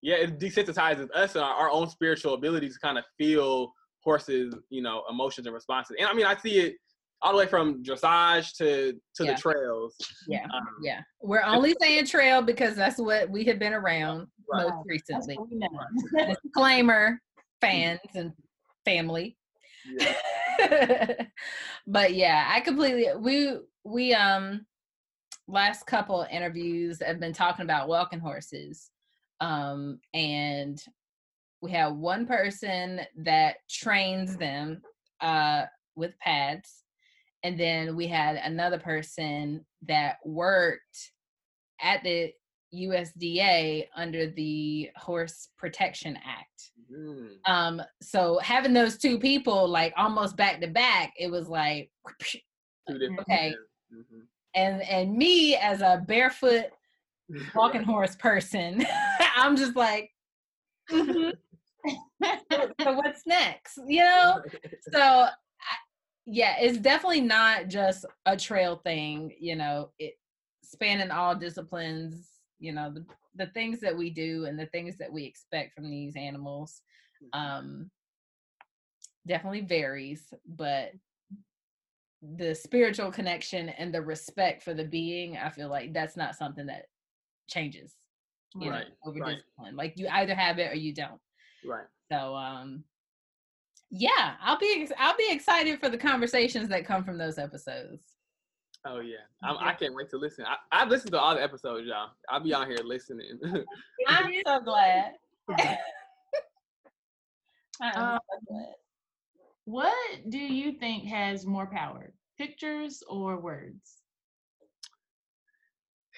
yeah, 0.01 0.15
it 0.15 0.39
desensitizes 0.39 1.09
us 1.13 1.35
and 1.35 1.43
our, 1.43 1.53
our 1.53 1.69
own 1.69 1.89
spiritual 1.89 2.33
ability 2.33 2.69
to 2.69 2.79
kind 2.81 2.97
of 2.97 3.03
feel 3.17 3.73
horses, 4.01 4.55
you 4.69 4.81
know, 4.81 5.03
emotions 5.09 5.45
and 5.45 5.53
responses. 5.53 5.97
And 5.99 6.07
I 6.07 6.13
mean, 6.13 6.25
I 6.25 6.37
see 6.37 6.57
it 6.59 6.75
all 7.21 7.33
the 7.33 7.37
way 7.39 7.47
from 7.47 7.83
dressage 7.83 8.55
to 8.57 8.93
to 9.15 9.25
Yeah. 9.25 9.33
the 9.33 9.37
trails. 9.41 9.97
Yeah. 10.27 10.45
Um, 10.53 10.67
Yeah. 10.81 11.01
We're 11.21 11.43
only 11.43 11.75
saying 11.81 12.05
trail 12.05 12.41
because 12.41 12.75
that's 12.77 12.97
what 12.97 13.29
we 13.29 13.43
have 13.45 13.59
been 13.59 13.73
around 13.73 14.27
Right. 14.51 14.69
most 14.69 14.85
recently. 14.85 15.35
what. 15.35 16.37
Disclaimer, 16.43 17.19
fans 17.59 17.99
and 18.15 18.31
family. 18.85 19.37
yeah. 19.85 21.13
but 21.87 22.13
yeah, 22.13 22.49
I 22.53 22.61
completely 22.61 23.07
we 23.17 23.57
we 23.83 24.13
um 24.13 24.65
last 25.49 25.85
couple 25.85 26.25
interviews 26.31 27.01
have 27.01 27.19
been 27.19 27.33
talking 27.33 27.63
about 27.63 27.87
walking 27.87 28.19
horses. 28.19 28.91
Um 29.41 29.99
and 30.13 30.81
we 31.61 31.71
have 31.71 31.95
one 31.95 32.25
person 32.25 33.01
that 33.17 33.57
trains 33.69 34.37
them 34.37 34.81
uh 35.21 35.65
with 35.95 36.17
pads 36.19 36.83
and 37.43 37.59
then 37.59 37.95
we 37.95 38.07
had 38.07 38.35
another 38.37 38.77
person 38.79 39.65
that 39.87 40.17
worked 40.25 41.11
at 41.81 42.03
the 42.03 42.31
USDA 42.73 43.87
under 43.95 44.27
the 44.27 44.89
Horse 44.95 45.49
Protection 45.57 46.17
Act 46.17 46.71
Mm. 46.91 47.37
um 47.45 47.81
so 48.01 48.39
having 48.39 48.73
those 48.73 48.97
two 48.97 49.19
people 49.19 49.67
like 49.67 49.93
almost 49.95 50.35
back 50.35 50.59
to 50.61 50.67
back 50.67 51.13
it 51.19 51.29
was 51.29 51.47
like 51.47 51.91
Okay. 52.89 53.53
Mhm. 53.93 54.21
And 54.55 54.81
and 54.83 55.15
me 55.15 55.55
as 55.55 55.81
a 55.81 56.03
barefoot 56.07 56.65
walking 57.55 57.83
horse 57.93 58.15
person 58.15 58.85
i'm 59.35 59.55
just 59.55 59.75
like 59.75 60.09
mhm. 60.91 61.33
so 62.81 62.93
what's 62.93 63.25
next 63.25 63.79
you 63.87 64.01
know 64.01 64.41
so 64.91 64.99
I, 65.01 65.29
yeah 66.25 66.55
it's 66.59 66.77
definitely 66.77 67.21
not 67.21 67.67
just 67.67 68.05
a 68.25 68.35
trail 68.35 68.81
thing 68.83 69.31
you 69.39 69.55
know 69.55 69.91
it 69.99 70.15
spanning 70.69 71.11
all 71.11 71.35
disciplines. 71.35 72.29
You 72.59 72.73
know, 72.73 72.91
the 72.93 73.05
the 73.35 73.47
things 73.51 73.79
that 73.79 73.97
we 73.97 74.09
do 74.09 74.45
and 74.45 74.59
the 74.59 74.65
things 74.67 74.97
that 74.97 75.11
we 75.11 75.23
expect 75.23 75.73
from 75.73 75.89
these 75.89 76.15
animals 76.15 76.81
um 77.33 77.89
definitely 79.27 79.61
varies, 79.61 80.33
but 80.47 80.91
the 82.21 82.53
spiritual 82.53 83.11
connection 83.11 83.69
and 83.69 83.93
the 83.93 84.01
respect 84.01 84.63
for 84.63 84.73
the 84.73 84.83
being, 84.83 85.37
I 85.37 85.49
feel 85.49 85.69
like 85.69 85.93
that's 85.93 86.17
not 86.17 86.35
something 86.35 86.65
that 86.67 86.85
changes 87.47 87.95
you 88.55 88.69
Right, 88.69 88.85
know, 88.87 89.09
over 89.09 89.19
right. 89.19 89.35
discipline. 89.37 89.75
Like 89.75 89.93
you 89.95 90.07
either 90.09 90.33
have 90.35 90.57
it 90.59 90.71
or 90.71 90.75
you 90.75 90.93
don't. 90.93 91.21
Right. 91.63 91.85
So 92.11 92.35
um 92.35 92.83
yeah, 93.91 94.35
I'll 94.41 94.57
be 94.57 94.81
ex- 94.81 94.91
I'll 94.97 95.17
be 95.17 95.29
excited 95.31 95.79
for 95.79 95.89
the 95.89 95.97
conversations 95.97 96.67
that 96.69 96.85
come 96.85 97.03
from 97.03 97.17
those 97.17 97.37
episodes. 97.37 98.01
Oh 98.85 98.99
yeah, 99.01 99.17
I'm, 99.43 99.57
I 99.57 99.73
can't 99.73 99.93
wait 99.93 100.09
to 100.11 100.17
listen. 100.17 100.45
I, 100.45 100.55
I've 100.71 100.89
listened 100.89 101.11
to 101.11 101.19
all 101.19 101.35
the 101.35 101.43
episodes, 101.43 101.85
y'all. 101.87 102.11
I'll 102.29 102.39
be 102.39 102.53
on 102.53 102.67
here 102.67 102.77
listening. 102.83 103.39
I'm 104.07 104.31
so 104.45 104.59
glad. 104.61 105.13
I'm 107.81 107.97
Um, 107.97 108.19
so 108.31 108.39
glad. 108.47 108.75
What 109.69 109.93
do 110.29 110.39
you 110.39 110.71
think 110.79 111.03
has 111.03 111.45
more 111.45 111.67
power, 111.67 112.11
pictures 112.39 113.03
or 113.07 113.39
words? 113.39 114.01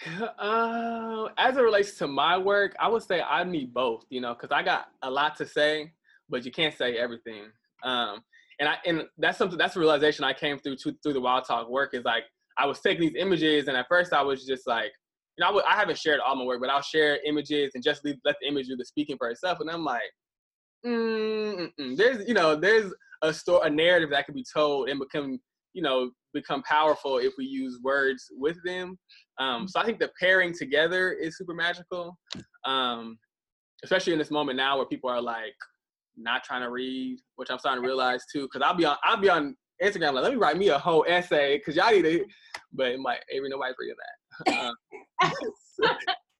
uh, 0.39 1.27
as 1.37 1.57
it 1.57 1.61
relates 1.61 1.97
to 1.97 2.07
my 2.07 2.37
work, 2.37 2.73
I 2.79 2.87
would 2.87 3.03
say 3.03 3.21
I 3.21 3.43
need 3.43 3.73
both. 3.73 4.05
You 4.09 4.21
know, 4.21 4.33
because 4.33 4.55
I 4.55 4.63
got 4.63 4.85
a 5.01 5.11
lot 5.11 5.35
to 5.35 5.45
say, 5.45 5.91
but 6.29 6.45
you 6.45 6.51
can't 6.51 6.73
say 6.77 6.95
everything. 6.95 7.47
Um, 7.83 8.23
and 8.61 8.69
I 8.69 8.75
and 8.85 9.03
that's 9.17 9.37
something 9.37 9.57
that's 9.57 9.75
a 9.75 9.79
realization 9.79 10.23
I 10.23 10.31
came 10.31 10.57
through 10.57 10.77
to, 10.77 10.95
through 11.03 11.13
the 11.13 11.19
Wild 11.19 11.43
Talk 11.43 11.69
work 11.69 11.93
is 11.93 12.05
like 12.05 12.23
I 12.57 12.65
was 12.65 12.79
taking 12.79 13.01
these 13.01 13.21
images, 13.21 13.67
and 13.67 13.75
at 13.75 13.87
first 13.89 14.13
I 14.13 14.21
was 14.21 14.45
just 14.45 14.65
like, 14.65 14.93
you 15.37 15.43
know, 15.43 15.61
I, 15.67 15.75
haven't 15.75 15.97
shared 15.97 16.21
all 16.21 16.37
my 16.37 16.45
work, 16.45 16.61
but 16.61 16.69
I'll 16.69 16.81
share 16.81 17.19
images 17.25 17.71
and 17.75 17.83
just 17.83 18.05
leave, 18.05 18.15
let 18.23 18.37
the 18.41 18.47
image 18.47 18.67
do 18.67 18.77
the 18.77 18.85
speaking 18.85 19.17
for 19.17 19.29
itself. 19.29 19.57
And 19.59 19.69
I'm 19.69 19.83
like, 19.83 20.09
mm, 20.85 21.69
mm-mm. 21.77 21.97
there's 21.97 22.25
you 22.25 22.33
know 22.33 22.55
there's 22.55 22.93
a 23.21 23.33
story, 23.33 23.67
a 23.67 23.69
narrative 23.69 24.09
that 24.11 24.25
can 24.25 24.33
be 24.33 24.45
told 24.53 24.89
and 24.89 24.99
become 24.99 25.39
you 25.73 25.81
know 25.81 26.11
become 26.33 26.63
powerful 26.63 27.17
if 27.17 27.33
we 27.37 27.45
use 27.45 27.79
words 27.83 28.25
with 28.31 28.57
them. 28.63 28.97
Um, 29.39 29.67
so 29.67 29.79
I 29.79 29.85
think 29.85 29.99
the 29.99 30.09
pairing 30.19 30.53
together 30.53 31.11
is 31.11 31.37
super 31.37 31.53
magical, 31.53 32.17
um, 32.65 33.17
especially 33.83 34.13
in 34.13 34.19
this 34.19 34.31
moment 34.31 34.57
now 34.57 34.77
where 34.77 34.85
people 34.85 35.09
are 35.09 35.21
like 35.21 35.55
not 36.17 36.43
trying 36.43 36.61
to 36.61 36.69
read, 36.69 37.17
which 37.35 37.49
I'm 37.49 37.59
starting 37.59 37.83
to 37.83 37.87
realize 37.87 38.23
too. 38.31 38.43
Because 38.43 38.65
I'll 38.65 38.75
be 38.75 38.85
on 38.85 38.97
I'll 39.03 39.17
be 39.17 39.29
on 39.29 39.55
Instagram 39.81 40.13
like 40.13 40.23
let 40.23 40.31
me 40.31 40.37
write 40.37 40.57
me 40.57 40.69
a 40.69 40.77
whole 40.77 41.05
essay 41.07 41.57
because 41.57 41.75
y'all 41.75 41.91
need 41.91 42.05
it. 42.05 42.23
but 42.71 42.99
like 42.99 43.21
Avery 43.31 43.49
nobody's 43.49 43.75
reading 43.79 43.95
that. 43.97 44.07
Um, 44.47 44.73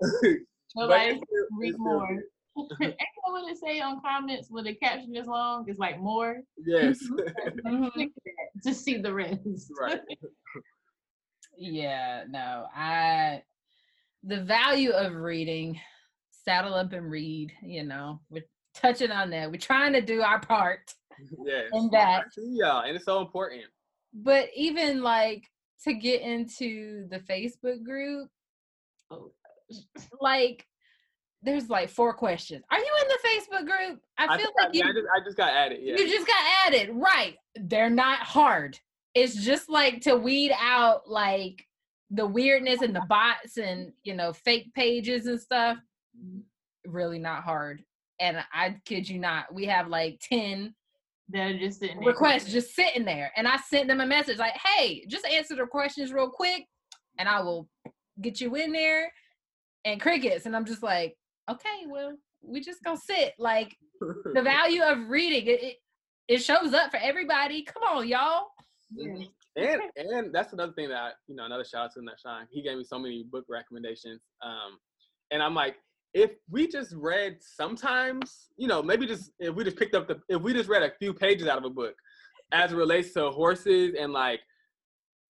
but 0.75 1.17
read 1.59 1.75
more. 1.77 2.07
Good. 2.55 2.67
Ain't 2.81 2.97
that 2.97 3.31
what 3.31 3.51
it 3.51 3.57
say 3.57 3.79
on 3.79 4.01
comments 4.01 4.47
when 4.49 4.63
the 4.63 4.75
caption 4.75 5.15
is 5.15 5.27
long? 5.27 5.65
It's 5.67 5.79
like 5.79 5.99
more. 5.99 6.41
Yes. 6.65 6.99
Click 7.07 7.35
mm-hmm. 7.65 7.99
that 7.99 8.63
to 8.63 8.73
see 8.73 8.97
the 8.97 9.13
rest. 9.13 9.71
right. 9.79 10.01
Yeah, 11.57 12.23
no, 12.27 12.65
I 12.75 13.43
the 14.23 14.41
value 14.41 14.91
of 14.91 15.13
reading, 15.13 15.79
saddle 16.31 16.73
up 16.73 16.91
and 16.93 17.11
read, 17.11 17.51
you 17.61 17.83
know, 17.83 18.19
we're 18.31 18.45
touching 18.73 19.11
on 19.11 19.29
that. 19.29 19.51
We're 19.51 19.57
trying 19.57 19.93
to 19.93 20.01
do 20.01 20.21
our 20.23 20.39
part. 20.39 20.91
Yes. 21.45 21.67
And 21.71 21.91
that. 21.91 22.21
I 22.21 22.29
see 22.31 22.57
y'all, 22.61 22.81
and 22.81 22.95
it's 22.95 23.05
so 23.05 23.21
important. 23.21 23.63
But 24.11 24.49
even 24.55 25.03
like 25.03 25.43
to 25.83 25.93
get 25.93 26.21
into 26.21 27.07
the 27.09 27.19
Facebook 27.19 27.83
group, 27.83 28.29
Oh, 29.11 29.31
like 30.21 30.65
there's 31.43 31.69
like 31.69 31.89
four 31.89 32.13
questions. 32.13 32.63
Are 32.71 32.77
you 32.79 32.91
in 33.01 33.07
the 33.07 33.27
Facebook 33.27 33.65
group? 33.65 33.99
I 34.17 34.25
I, 34.25 34.37
feel 34.37 34.45
just 34.47 34.55
got- 34.57 34.65
like 34.67 34.75
you, 34.75 34.83
I 34.83 34.93
just 34.93 35.07
I 35.15 35.23
just 35.25 35.37
got 35.37 35.53
added. 35.53 35.79
Yeah. 35.81 35.95
you 35.97 36.07
just 36.09 36.27
got 36.27 36.43
added. 36.67 36.89
Right. 36.93 37.35
They're 37.55 37.89
not 37.89 38.19
hard. 38.19 38.77
It's 39.15 39.35
just 39.35 39.69
like 39.69 40.01
to 40.01 40.15
weed 40.15 40.51
out 40.57 41.09
like 41.09 41.65
the 42.11 42.25
weirdness 42.25 42.81
and 42.81 42.95
the 42.95 43.03
bots 43.09 43.57
and 43.57 43.91
you 44.03 44.13
know 44.15 44.33
fake 44.33 44.73
pages 44.73 45.25
and 45.25 45.39
stuff. 45.39 45.77
Really 46.85 47.19
not 47.19 47.43
hard. 47.43 47.83
And 48.19 48.37
I 48.53 48.75
kid 48.85 49.09
you 49.09 49.17
not, 49.19 49.51
we 49.53 49.65
have 49.65 49.87
like 49.87 50.19
10 50.29 50.75
They're 51.29 51.57
just 51.57 51.79
sitting 51.79 51.99
there. 51.99 52.09
requests 52.09 52.51
just 52.51 52.75
sitting 52.75 53.03
there. 53.03 53.31
And 53.35 53.47
I 53.47 53.57
sent 53.57 53.87
them 53.87 53.99
a 53.99 54.05
message 54.05 54.37
like, 54.37 54.53
hey, 54.63 55.03
just 55.07 55.25
answer 55.25 55.55
the 55.55 55.65
questions 55.65 56.13
real 56.13 56.29
quick 56.29 56.65
and 57.17 57.27
I 57.27 57.41
will 57.41 57.67
get 58.21 58.39
you 58.39 58.55
in 58.55 58.71
there. 58.71 59.11
And 59.85 59.99
crickets. 59.99 60.45
And 60.45 60.55
I'm 60.55 60.65
just 60.65 60.83
like, 60.83 61.15
okay, 61.49 61.85
well, 61.87 62.15
we 62.41 62.61
just 62.61 62.83
gonna 62.83 62.97
sit. 62.97 63.33
Like 63.37 63.75
the 63.99 64.41
value 64.43 64.83
of 64.83 65.09
reading, 65.09 65.47
it, 65.47 65.63
it, 65.63 65.75
it 66.27 66.37
shows 66.39 66.73
up 66.73 66.91
for 66.91 66.97
everybody. 66.97 67.63
Come 67.63 67.83
on, 67.83 68.07
y'all. 68.07 68.47
Mhm. 68.97 69.29
and 69.55 69.81
and 69.95 70.33
that's 70.33 70.53
another 70.53 70.73
thing 70.73 70.89
that 70.89 71.13
you 71.27 71.35
know 71.35 71.45
another 71.45 71.63
shout 71.63 71.85
out 71.85 71.91
to 71.93 71.99
Nashan. 71.99 72.45
He 72.51 72.61
gave 72.61 72.77
me 72.77 72.83
so 72.83 72.99
many 72.99 73.23
book 73.23 73.45
recommendations. 73.49 74.21
Um, 74.41 74.77
and 75.31 75.41
I'm 75.41 75.55
like, 75.55 75.77
if 76.13 76.31
we 76.49 76.67
just 76.67 76.93
read 76.95 77.37
sometimes, 77.39 78.49
you 78.57 78.67
know, 78.67 78.81
maybe 78.83 79.05
just 79.05 79.31
if 79.39 79.55
we 79.55 79.63
just 79.63 79.77
picked 79.77 79.95
up 79.95 80.07
the 80.07 80.19
if 80.29 80.41
we 80.41 80.53
just 80.53 80.69
read 80.69 80.83
a 80.83 80.91
few 80.99 81.13
pages 81.13 81.47
out 81.47 81.57
of 81.57 81.63
a 81.63 81.69
book, 81.69 81.95
as 82.51 82.71
it 82.73 82.75
relates 82.75 83.13
to 83.13 83.29
horses 83.29 83.95
and 83.97 84.11
like 84.11 84.41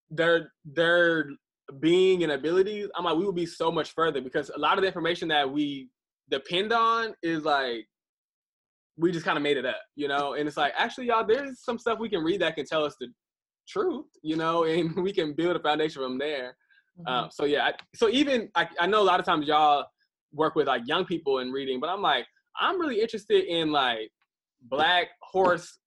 their 0.09 0.51
their 0.65 1.29
being 1.79 2.23
and 2.23 2.31
abilities, 2.31 2.89
I'm 2.95 3.05
like, 3.05 3.15
we 3.15 3.25
would 3.25 3.35
be 3.35 3.45
so 3.45 3.71
much 3.71 3.91
further 3.93 4.21
because 4.21 4.49
a 4.49 4.59
lot 4.59 4.77
of 4.77 4.81
the 4.81 4.87
information 4.87 5.27
that 5.29 5.49
we 5.49 5.89
depend 6.31 6.73
on 6.73 7.13
is 7.21 7.43
like 7.43 7.85
we 8.97 9.11
just 9.11 9.25
kind 9.25 9.37
of 9.37 9.43
made 9.43 9.57
it 9.57 9.65
up, 9.65 9.81
you 9.95 10.07
know. 10.07 10.33
And 10.33 10.47
it's 10.47 10.57
like, 10.57 10.73
actually, 10.77 11.07
y'all, 11.07 11.25
there's 11.25 11.63
some 11.63 11.77
stuff 11.77 11.99
we 11.99 12.09
can 12.09 12.23
read 12.23 12.41
that 12.41 12.55
can 12.55 12.65
tell 12.65 12.83
us 12.83 12.95
the 12.99 13.07
truth, 13.67 14.05
you 14.23 14.35
know, 14.35 14.63
and 14.71 14.95
we 14.95 15.11
can 15.11 15.33
build 15.33 15.55
a 15.55 15.59
foundation 15.59 16.01
from 16.01 16.17
there. 16.17 16.55
Um, 17.07 17.29
so 17.31 17.45
yeah, 17.45 17.65
I, 17.65 17.73
so 17.95 18.09
even 18.09 18.49
I, 18.53 18.67
I 18.79 18.85
know 18.85 19.01
a 19.01 19.03
lot 19.03 19.19
of 19.19 19.25
times 19.25 19.47
y'all 19.47 19.85
work 20.33 20.55
with 20.55 20.67
like 20.67 20.83
young 20.85 21.05
people 21.05 21.39
in 21.39 21.51
reading, 21.51 21.79
but 21.79 21.89
I'm 21.89 22.01
like, 22.01 22.25
I'm 22.59 22.79
really 22.79 23.01
interested 23.01 23.45
in 23.45 23.71
like 23.71 24.11
black 24.63 25.07
horse 25.21 25.79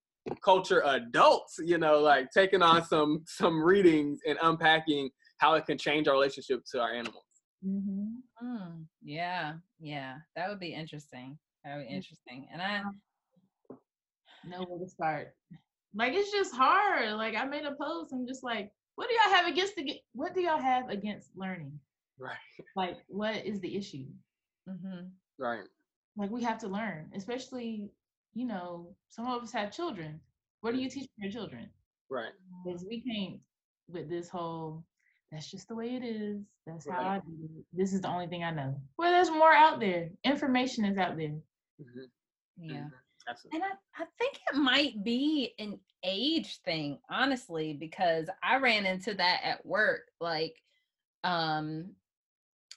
culture 0.43 0.83
adults, 0.87 1.57
you 1.63 1.79
know, 1.79 2.01
like 2.01 2.31
taking 2.31 2.63
on 2.63 2.85
some 2.85 3.23
some 3.27 3.63
readings 3.63 4.21
and 4.27 4.39
unpacking 4.43 5.11
how 5.39 5.55
it 5.55 5.67
can 5.67 5.79
change 5.79 6.09
our 6.09 6.15
relationship 6.15 6.63
to 6.73 6.81
our 6.81 6.93
animals. 6.93 7.25
Mhm. 7.65 8.15
Mm, 8.43 8.87
yeah, 9.05 9.55
yeah, 9.81 10.17
that 10.35 10.49
would 10.49 10.61
be 10.61 10.75
interesting. 10.75 11.39
That 11.65 11.77
would 11.77 11.87
be 11.87 11.93
mm. 11.93 11.97
interesting. 11.97 12.49
And 12.53 12.61
I, 12.61 12.79
um 12.79 13.01
know 14.49 14.65
where 14.69 14.79
to 14.79 14.89
start. 14.89 15.35
Like 15.95 16.13
it's 16.15 16.31
just 16.31 16.55
hard. 16.55 17.13
Like 17.13 17.35
I 17.37 17.45
made 17.45 17.65
a 17.65 17.75
post. 17.75 18.13
I'm 18.13 18.27
just 18.27 18.43
like, 18.43 18.73
what 18.97 19.09
do 19.09 19.15
y'all 19.15 19.35
have 19.35 19.47
against 19.47 19.77
the? 19.77 20.01
What 20.13 20.35
do 20.35 20.41
y'all 20.41 20.61
have 20.61 20.89
against 20.89 21.31
learning? 21.37 21.79
Right. 22.19 22.37
Like, 22.77 22.99
what 23.09 23.45
is 23.45 23.61
the 23.61 23.77
issue? 23.77 24.07
Mm-hmm. 24.69 25.07
Right. 25.39 25.65
Like 26.17 26.31
we 26.31 26.43
have 26.43 26.59
to 26.59 26.69
learn, 26.69 27.11
especially 27.15 27.91
you 28.35 28.47
know, 28.47 28.95
some 29.11 29.27
of 29.27 29.43
us 29.43 29.53
have 29.53 29.73
children. 29.73 30.21
What 30.61 30.73
do 30.73 30.79
mm. 30.79 30.83
you 30.83 30.91
teach 30.91 31.09
your 31.17 31.31
children? 31.31 31.69
Right. 32.11 32.33
Because 32.65 32.85
we 32.89 33.01
can't 33.01 33.41
with 33.89 34.09
this 34.09 34.29
whole. 34.29 34.85
That's 35.35 35.51
just 35.51 35.67
the 35.67 35.75
way 35.75 35.97
it 35.97 36.05
is. 36.05 36.39
That's 36.65 36.89
how 36.89 37.03
I 37.03 37.19
do 37.19 37.33
it. 37.43 37.65
This 37.73 37.93
is 37.93 38.01
the 38.03 38.09
only 38.09 38.29
thing 38.29 38.45
I 38.45 38.53
know. 38.53 38.77
Well, 38.97 39.11
there's 39.11 39.31
more 39.31 39.53
out 39.53 39.81
there. 39.81 40.11
Information 40.23 40.85
is 40.85 40.97
out 40.97 41.17
there. 41.17 41.35
Mhm. 41.81 42.09
yeah. 42.57 42.77
Mhm. 42.77 42.93
Absolutely. 43.27 43.61
And 43.61 43.73
I, 43.73 44.03
I 44.03 44.07
think 44.19 44.37
it 44.53 44.57
might 44.57 45.03
be 45.03 45.55
an 45.59 45.81
age 46.05 46.61
thing, 46.61 47.01
honestly, 47.11 47.73
because 47.73 48.29
I 48.45 48.59
ran 48.59 48.87
into 48.87 49.15
that 49.15 49.41
at 49.43 49.67
work. 49.67 50.03
Like, 50.21 50.63
um, 51.25 51.97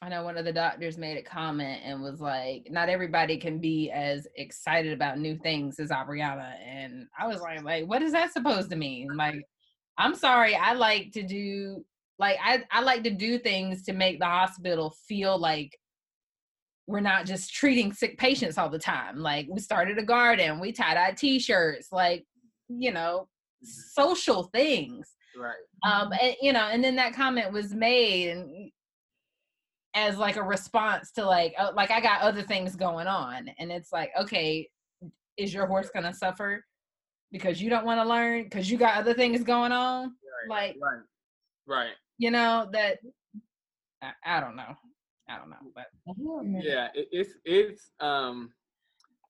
I 0.01 0.09
know 0.09 0.23
one 0.23 0.37
of 0.37 0.45
the 0.45 0.53
doctors 0.53 0.97
made 0.97 1.17
a 1.17 1.21
comment 1.23 1.81
and 1.83 2.01
was 2.01 2.19
like, 2.21 2.71
not 2.71 2.89
everybody 2.89 3.37
can 3.37 3.59
be 3.59 3.91
as 3.91 4.27
excited 4.35 4.93
about 4.93 5.19
new 5.19 5.37
things 5.37 5.79
as 5.79 5.89
Ariana. 5.89 6.55
And 6.65 7.07
I 7.19 7.27
was 7.27 7.41
like, 7.41 7.61
like, 7.63 7.85
what 7.87 8.01
is 8.01 8.13
that 8.13 8.31
supposed 8.33 8.69
to 8.71 8.75
mean? 8.77 9.15
Like, 9.15 9.43
I'm 9.97 10.15
sorry, 10.15 10.55
I 10.55 10.73
like 10.73 11.11
to 11.13 11.23
do 11.23 11.83
like 12.19 12.37
I, 12.43 12.63
I 12.71 12.81
like 12.81 13.03
to 13.03 13.11
do 13.11 13.37
things 13.37 13.83
to 13.83 13.93
make 13.93 14.19
the 14.19 14.25
hospital 14.25 14.95
feel 15.07 15.37
like 15.37 15.77
we're 16.87 16.99
not 17.01 17.25
just 17.25 17.53
treating 17.53 17.91
sick 17.93 18.17
patients 18.17 18.57
all 18.57 18.69
the 18.69 18.79
time. 18.79 19.17
Like 19.17 19.47
we 19.49 19.59
started 19.59 19.97
a 19.97 20.03
garden, 20.03 20.59
we 20.59 20.71
tie 20.71 20.93
dye 20.93 21.11
t-shirts, 21.11 21.91
like, 21.91 22.25
you 22.69 22.91
know, 22.91 23.27
social 23.63 24.43
things. 24.43 25.13
Right. 25.37 25.53
Um, 25.83 26.11
and, 26.19 26.35
you 26.41 26.53
know, 26.53 26.69
and 26.71 26.83
then 26.83 26.95
that 26.95 27.13
comment 27.13 27.51
was 27.51 27.73
made 27.73 28.29
and 28.29 28.71
as 29.93 30.17
like 30.17 30.37
a 30.37 30.43
response 30.43 31.11
to 31.11 31.25
like, 31.25 31.53
oh, 31.59 31.71
like 31.75 31.91
I 31.91 31.99
got 31.99 32.21
other 32.21 32.41
things 32.41 32.75
going 32.75 33.07
on. 33.07 33.49
And 33.59 33.71
it's 33.71 33.91
like, 33.91 34.11
okay, 34.19 34.69
is 35.35 35.53
your 35.53 35.67
horse 35.67 35.89
gonna 35.93 36.13
suffer 36.13 36.63
because 37.31 37.61
you 37.61 37.69
don't 37.69 37.85
want 37.85 37.99
to 37.99 38.07
learn 38.07 38.43
because 38.43 38.71
you 38.71 38.77
got 38.77 38.97
other 38.97 39.13
things 39.13 39.43
going 39.43 39.71
on? 39.71 40.13
Right. 40.49 40.75
Like, 40.75 40.75
Right. 40.81 41.01
Right. 41.67 41.93
You 42.17 42.31
know, 42.31 42.67
that 42.73 42.97
I, 44.01 44.11
I 44.25 44.39
don't 44.39 44.55
know. 44.55 44.75
I 45.29 45.37
don't 45.37 45.49
know, 45.49 45.57
but 45.75 45.85
yeah 46.63 46.87
it, 46.93 47.07
it's 47.11 47.33
it's 47.43 47.91
um 47.99 48.51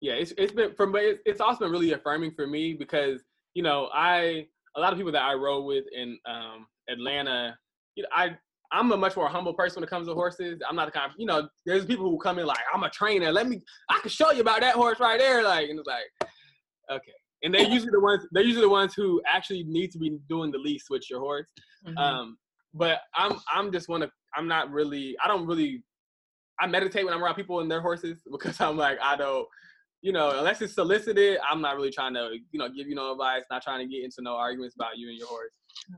yeah 0.01 0.13
it's 0.13 0.31
it's 0.37 0.53
been 0.53 0.73
from 0.75 0.91
but 0.91 1.03
it's, 1.03 1.19
it's 1.25 1.41
also 1.41 1.59
been 1.59 1.71
really 1.71 1.93
affirming 1.93 2.31
for 2.31 2.45
me 2.45 2.73
because 2.73 3.23
you 3.55 3.63
know 3.63 3.89
i 3.93 4.45
a 4.75 4.79
lot 4.79 4.93
of 4.93 4.97
people 4.97 5.11
that 5.11 5.23
i 5.23 5.33
rode 5.33 5.65
with 5.65 5.85
in 5.91 6.17
um 6.27 6.67
atlanta 6.89 7.57
you 7.95 8.03
know 8.03 8.09
i 8.15 8.29
i'm 8.71 8.91
a 8.91 8.97
much 8.97 9.15
more 9.15 9.27
humble 9.27 9.53
person 9.53 9.79
when 9.79 9.87
it 9.87 9.89
comes 9.89 10.07
to 10.07 10.13
horses 10.13 10.59
i'm 10.69 10.75
not 10.75 10.85
the 10.85 10.91
kind 10.91 11.09
of, 11.09 11.15
you 11.17 11.25
know 11.25 11.47
there's 11.65 11.85
people 11.85 12.07
who 12.09 12.17
come 12.19 12.37
in 12.37 12.45
like 12.45 12.59
i'm 12.73 12.83
a 12.83 12.89
trainer 12.91 13.31
let 13.31 13.47
me 13.47 13.59
i 13.89 13.99
can 13.99 14.09
show 14.09 14.31
you 14.31 14.41
about 14.41 14.61
that 14.61 14.75
horse 14.75 14.99
right 14.99 15.19
there 15.19 15.43
like 15.43 15.69
and 15.69 15.79
it's 15.79 15.87
like 15.87 16.29
okay 16.91 17.11
and 17.43 17.53
they're 17.53 17.67
usually 17.67 17.91
the 17.91 17.99
ones 17.99 18.23
they're 18.31 18.43
usually 18.43 18.65
the 18.65 18.69
ones 18.69 18.93
who 18.93 19.21
actually 19.27 19.63
need 19.63 19.91
to 19.91 19.97
be 19.97 20.19
doing 20.29 20.51
the 20.51 20.57
least 20.59 20.91
with 20.91 21.09
your 21.09 21.19
horse 21.19 21.47
mhm. 21.87 21.97
um 21.97 22.37
but 22.73 22.99
i'm 23.15 23.39
i'm 23.53 23.71
just 23.71 23.87
one 23.87 24.01
of 24.01 24.11
i'm 24.35 24.47
not 24.47 24.71
really 24.71 25.15
i 25.23 25.27
don't 25.27 25.47
really 25.47 25.83
I 26.59 26.67
meditate 26.67 27.05
when 27.05 27.13
I'm 27.13 27.23
around 27.23 27.35
people 27.35 27.59
and 27.59 27.69
their 27.69 27.81
horses 27.81 28.21
because 28.31 28.59
I'm 28.59 28.77
like, 28.77 28.97
I 29.01 29.15
don't, 29.15 29.47
you 30.01 30.11
know, 30.11 30.37
unless 30.37 30.61
it's 30.61 30.75
solicited, 30.75 31.39
I'm 31.49 31.61
not 31.61 31.75
really 31.75 31.91
trying 31.91 32.13
to, 32.13 32.29
you 32.51 32.59
know, 32.59 32.69
give 32.69 32.87
you 32.87 32.95
no 32.95 33.11
advice, 33.11 33.43
not 33.49 33.63
trying 33.63 33.87
to 33.87 33.93
get 33.93 34.03
into 34.03 34.21
no 34.21 34.35
arguments 34.35 34.75
about 34.75 34.97
you 34.97 35.09
and 35.09 35.17
your 35.17 35.27
horse. 35.27 35.53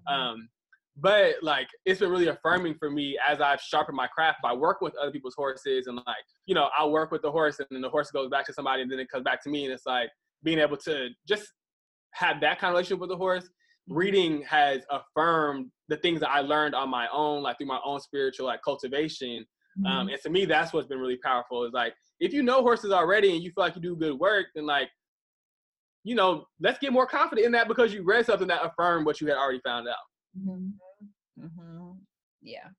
Um, 0.07 0.49
but 0.97 1.35
like, 1.41 1.67
it's 1.85 1.99
been 1.99 2.09
really 2.09 2.27
affirming 2.27 2.75
for 2.75 2.89
me 2.89 3.17
as 3.27 3.41
I've 3.41 3.61
sharpened 3.61 3.95
my 3.95 4.07
craft 4.07 4.39
by 4.41 4.53
working 4.53 4.85
with 4.85 4.95
other 4.97 5.11
people's 5.11 5.35
horses 5.35 5.87
and 5.87 5.97
like, 5.97 6.23
you 6.45 6.55
know, 6.55 6.69
I'll 6.77 6.91
work 6.91 7.11
with 7.11 7.21
the 7.21 7.31
horse 7.31 7.59
and 7.59 7.67
then 7.71 7.81
the 7.81 7.89
horse 7.89 8.11
goes 8.11 8.29
back 8.29 8.45
to 8.45 8.53
somebody 8.53 8.81
and 8.81 8.91
then 8.91 8.99
it 8.99 9.09
comes 9.09 9.23
back 9.23 9.43
to 9.43 9.49
me 9.49 9.65
and 9.65 9.73
it's 9.73 9.85
like 9.85 10.09
being 10.43 10.59
able 10.59 10.77
to 10.77 11.09
just 11.27 11.47
have 12.13 12.41
that 12.41 12.59
kind 12.59 12.71
of 12.71 12.75
relationship 12.75 12.99
with 12.99 13.09
the 13.09 13.17
horse. 13.17 13.49
Reading 13.89 14.43
has 14.43 14.83
affirmed 14.89 15.71
the 15.87 15.97
things 15.97 16.19
that 16.19 16.29
I 16.29 16.41
learned 16.41 16.75
on 16.75 16.89
my 16.89 17.07
own, 17.11 17.41
like 17.43 17.57
through 17.57 17.67
my 17.67 17.79
own 17.83 17.99
spiritual 17.99 18.45
like 18.45 18.61
cultivation 18.63 19.45
um, 19.85 20.09
and 20.09 20.21
to 20.23 20.29
me, 20.29 20.45
that's 20.45 20.73
what's 20.73 20.87
been 20.87 20.99
really 20.99 21.17
powerful. 21.17 21.63
Is 21.63 21.73
like 21.73 21.93
if 22.19 22.33
you 22.33 22.43
know 22.43 22.61
horses 22.61 22.91
already 22.91 23.33
and 23.33 23.41
you 23.41 23.51
feel 23.51 23.63
like 23.63 23.75
you 23.75 23.81
do 23.81 23.95
good 23.95 24.19
work, 24.19 24.47
then 24.53 24.65
like, 24.65 24.89
you 26.03 26.15
know, 26.15 26.45
let's 26.59 26.79
get 26.79 26.91
more 26.91 27.05
confident 27.07 27.45
in 27.45 27.51
that 27.53 27.67
because 27.67 27.93
you 27.93 28.03
read 28.03 28.25
something 28.25 28.47
that 28.47 28.65
affirmed 28.65 29.05
what 29.05 29.21
you 29.21 29.27
had 29.27 29.37
already 29.37 29.61
found 29.63 29.87
out. 29.87 29.95
Mhm. 30.37 30.73
Mhm. 31.39 31.97
Yeah. 32.41 32.69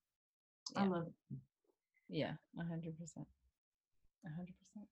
I 0.77 0.83
Yeah. 0.83 0.89
love 0.89 1.07
it. 1.07 1.39
Yeah. 2.09 2.35
A 2.59 2.65
hundred 2.65 2.99
percent. 2.99 3.27
A 4.27 4.29
hundred 4.29 4.55
percent. 4.59 4.87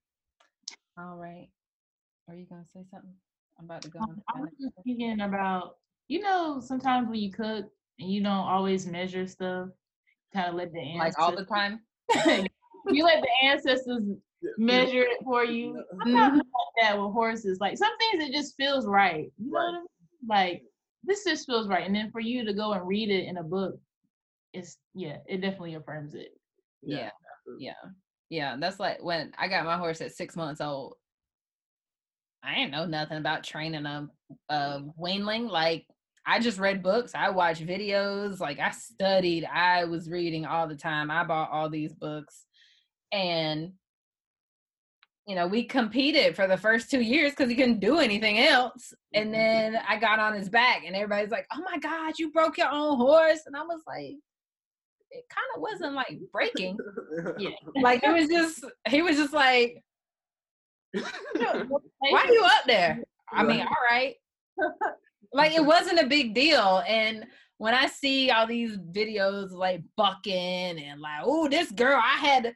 All 0.97 1.17
right. 1.17 1.49
Are 2.27 2.33
you 2.35 2.45
gonna 2.45 2.65
say 2.73 2.85
something? 2.89 3.15
I'm 3.59 3.65
about 3.65 3.83
to 3.83 3.89
go. 3.89 3.99
Um, 3.99 4.23
I 4.33 4.37
my 4.39 4.41
was 4.45 4.51
just 4.59 4.75
thinking 4.83 5.21
about, 5.21 5.77
you 6.09 6.19
know, 6.19 6.59
sometimes 6.59 7.07
when 7.07 7.19
you 7.19 7.31
cook 7.31 7.65
and 7.99 8.11
you 8.11 8.21
don't 8.21 8.33
always 8.33 8.85
measure 8.85 9.25
stuff, 9.27 9.69
kind 10.33 10.49
of 10.49 10.55
let 10.55 10.73
the 10.73 10.95
Like 10.97 11.17
all 11.19 11.33
the 11.35 11.45
time. 11.45 11.81
you 12.89 13.03
let 13.05 13.21
the 13.21 13.29
ancestors 13.43 14.03
measure 14.57 15.03
it 15.03 15.23
for 15.23 15.45
you. 15.45 15.81
I'm 16.01 16.11
not 16.13 16.33
Mhm. 16.33 16.37
like 16.37 16.73
that 16.81 16.99
with 16.99 17.13
horses. 17.13 17.59
Like 17.61 17.77
some 17.77 17.95
things 17.97 18.23
it 18.23 18.33
just 18.33 18.57
feels 18.57 18.87
right. 18.87 19.31
You 19.37 19.51
know 19.51 19.59
Right. 19.59 19.65
what 19.65 19.69
I 19.69 19.77
mean? 19.77 19.85
Like 20.27 20.63
this 21.03 21.23
just 21.23 21.45
feels 21.45 21.67
right. 21.67 21.85
And 21.85 21.95
then 21.95 22.11
for 22.11 22.19
you 22.19 22.43
to 22.43 22.53
go 22.53 22.73
and 22.73 22.87
read 22.87 23.09
it 23.09 23.25
in 23.25 23.37
a 23.37 23.43
book, 23.43 23.79
it's 24.51 24.77
yeah, 24.95 25.17
it 25.27 25.41
definitely 25.41 25.75
affirms 25.75 26.15
it. 26.15 26.29
Yeah. 26.81 27.11
absolutely. 27.37 27.65
Yeah. 27.67 27.89
Yeah. 28.29 28.57
That's 28.59 28.79
like 28.79 29.03
when 29.03 29.31
I 29.37 29.47
got 29.47 29.65
my 29.65 29.77
horse 29.77 30.01
at 30.01 30.13
six 30.13 30.35
months 30.35 30.59
old. 30.59 30.95
I 32.41 32.55
didn't 32.55 32.71
know 32.71 32.85
nothing 32.85 33.17
about 33.17 33.43
training 33.43 33.85
a, 33.85 34.09
a 34.47 34.81
weanling. 34.99 35.51
Like 35.51 35.85
I 36.25 36.39
just 36.39 36.59
read 36.59 36.83
books. 36.83 37.13
I 37.15 37.29
watched 37.29 37.65
videos. 37.65 38.39
Like 38.39 38.59
I 38.59 38.71
studied. 38.71 39.45
I 39.45 39.85
was 39.85 40.09
reading 40.09 40.45
all 40.45 40.67
the 40.67 40.75
time. 40.75 41.09
I 41.09 41.23
bought 41.23 41.51
all 41.51 41.69
these 41.69 41.93
books, 41.93 42.45
and 43.11 43.73
you 45.27 45.35
know 45.35 45.47
we 45.47 45.63
competed 45.63 46.35
for 46.35 46.47
the 46.47 46.57
first 46.57 46.91
two 46.91 47.01
years 47.01 47.31
because 47.31 47.49
he 47.49 47.55
couldn't 47.55 47.79
do 47.79 47.99
anything 47.99 48.39
else. 48.39 48.93
And 49.13 49.25
mm-hmm. 49.25 49.33
then 49.33 49.79
I 49.87 49.97
got 49.97 50.19
on 50.19 50.33
his 50.33 50.49
back, 50.49 50.83
and 50.85 50.95
everybody's 50.95 51.31
like, 51.31 51.47
"Oh 51.53 51.63
my 51.63 51.79
God, 51.79 52.13
you 52.19 52.31
broke 52.31 52.57
your 52.57 52.69
own 52.71 52.97
horse!" 52.97 53.41
And 53.45 53.55
I 53.55 53.63
was 53.63 53.81
like, 53.87 54.15
"It 55.11 55.25
kind 55.29 55.47
of 55.55 55.61
wasn't 55.61 55.93
like 55.93 56.19
breaking." 56.31 56.77
Yeah. 57.37 57.49
like 57.81 58.03
it 58.03 58.13
was 58.13 58.27
just 58.27 58.65
he 58.87 59.01
was 59.01 59.17
just 59.17 59.33
like 59.33 59.83
why 60.93 62.23
are 62.25 62.33
you 62.33 62.43
up 62.43 62.65
there 62.65 62.99
i 63.31 63.43
mean 63.43 63.59
all 63.59 63.67
right 63.91 64.15
like 65.33 65.53
it 65.53 65.63
wasn't 65.65 65.99
a 65.99 66.07
big 66.07 66.33
deal 66.33 66.83
and 66.87 67.25
when 67.57 67.73
i 67.73 67.85
see 67.87 68.31
all 68.31 68.47
these 68.47 68.77
videos 68.77 69.51
like 69.51 69.81
bucking 69.95 70.33
and 70.79 70.99
like 71.01 71.21
oh 71.23 71.47
this 71.47 71.71
girl 71.71 71.99
i 72.03 72.17
had 72.17 72.45
it's 72.45 72.55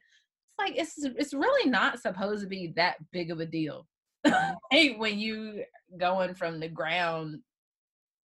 like 0.59 0.73
it's 0.75 0.95
it's 0.97 1.33
really 1.33 1.69
not 1.69 1.99
supposed 1.99 2.41
to 2.41 2.47
be 2.47 2.73
that 2.75 2.95
big 3.11 3.31
of 3.31 3.39
a 3.39 3.45
deal 3.45 3.87
hey 4.71 4.95
when 4.95 5.19
you 5.19 5.63
going 5.99 6.33
from 6.33 6.59
the 6.59 6.67
ground 6.67 7.39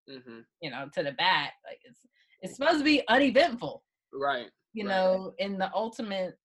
hmm 0.09 0.41
you 0.63 0.71
know 0.71 0.89
to 0.95 1.03
the 1.03 1.13
back 1.13 1.53
like 1.67 1.81
it's 1.85 2.01
it's 2.41 2.57
supposed 2.57 2.79
to 2.79 2.85
be 2.85 3.03
uneventful 3.09 3.83
Right. 4.13 4.49
you 4.73 4.85
Right. 4.85 4.95
know 4.95 5.35
in 5.39 5.59
the 5.59 5.71
ultimate 5.75 6.39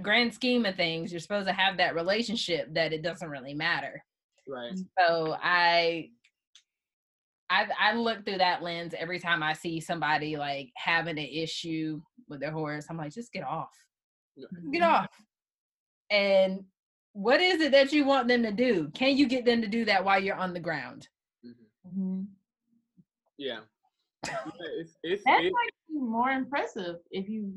grand 0.00 0.32
scheme 0.32 0.64
of 0.64 0.76
things 0.76 1.10
you're 1.10 1.20
supposed 1.20 1.48
to 1.48 1.52
have 1.52 1.76
that 1.76 1.94
relationship 1.94 2.72
that 2.74 2.92
it 2.92 3.02
doesn't 3.02 3.28
really 3.28 3.52
matter 3.54 4.02
Right. 4.48 4.78
so 4.98 5.36
i 5.42 6.08
i 7.50 7.66
i 7.78 7.94
look 7.94 8.24
through 8.24 8.38
that 8.38 8.62
lens 8.62 8.94
every 8.98 9.18
time 9.18 9.42
i 9.42 9.52
see 9.52 9.80
somebody 9.80 10.36
like 10.36 10.70
having 10.76 11.18
an 11.18 11.24
issue 11.26 12.00
with 12.28 12.40
their 12.40 12.50
horse 12.50 12.86
i'm 12.90 12.96
like 12.96 13.12
just 13.12 13.32
get 13.32 13.44
off 13.44 13.70
get 14.72 14.82
off 14.82 15.08
and 16.10 16.64
what 17.12 17.40
is 17.40 17.60
it 17.60 17.72
that 17.72 17.92
you 17.92 18.04
want 18.04 18.28
them 18.28 18.42
to 18.42 18.52
do 18.52 18.90
can 18.94 19.16
you 19.16 19.26
get 19.26 19.44
them 19.44 19.62
to 19.62 19.68
do 19.68 19.84
that 19.84 20.04
while 20.04 20.20
you're 20.22 20.36
on 20.36 20.52
the 20.52 20.60
ground 20.60 21.08
hmm 21.42 21.50
Mhm. 21.98 22.26
Yeah. 23.38 23.60
yeah. 24.24 24.32
It's 24.78 24.96
it's, 25.04 25.22
That's 25.24 25.44
it- 25.44 25.52
like 25.52 25.70
more 25.90 26.30
impressive 26.30 26.96
if 27.12 27.28
you, 27.28 27.54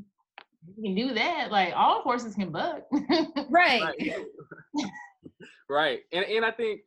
if 0.68 0.78
you 0.78 0.84
can 0.84 0.96
do 0.96 1.14
that. 1.16 1.52
Like 1.52 1.74
all 1.76 2.02
horses 2.04 2.36
can 2.36 2.52
buck. 2.52 2.84
right, 3.50 3.82
right. 3.82 4.26
right. 5.70 6.00
And 6.12 6.26
and 6.26 6.46
I 6.46 6.52
think 6.52 6.82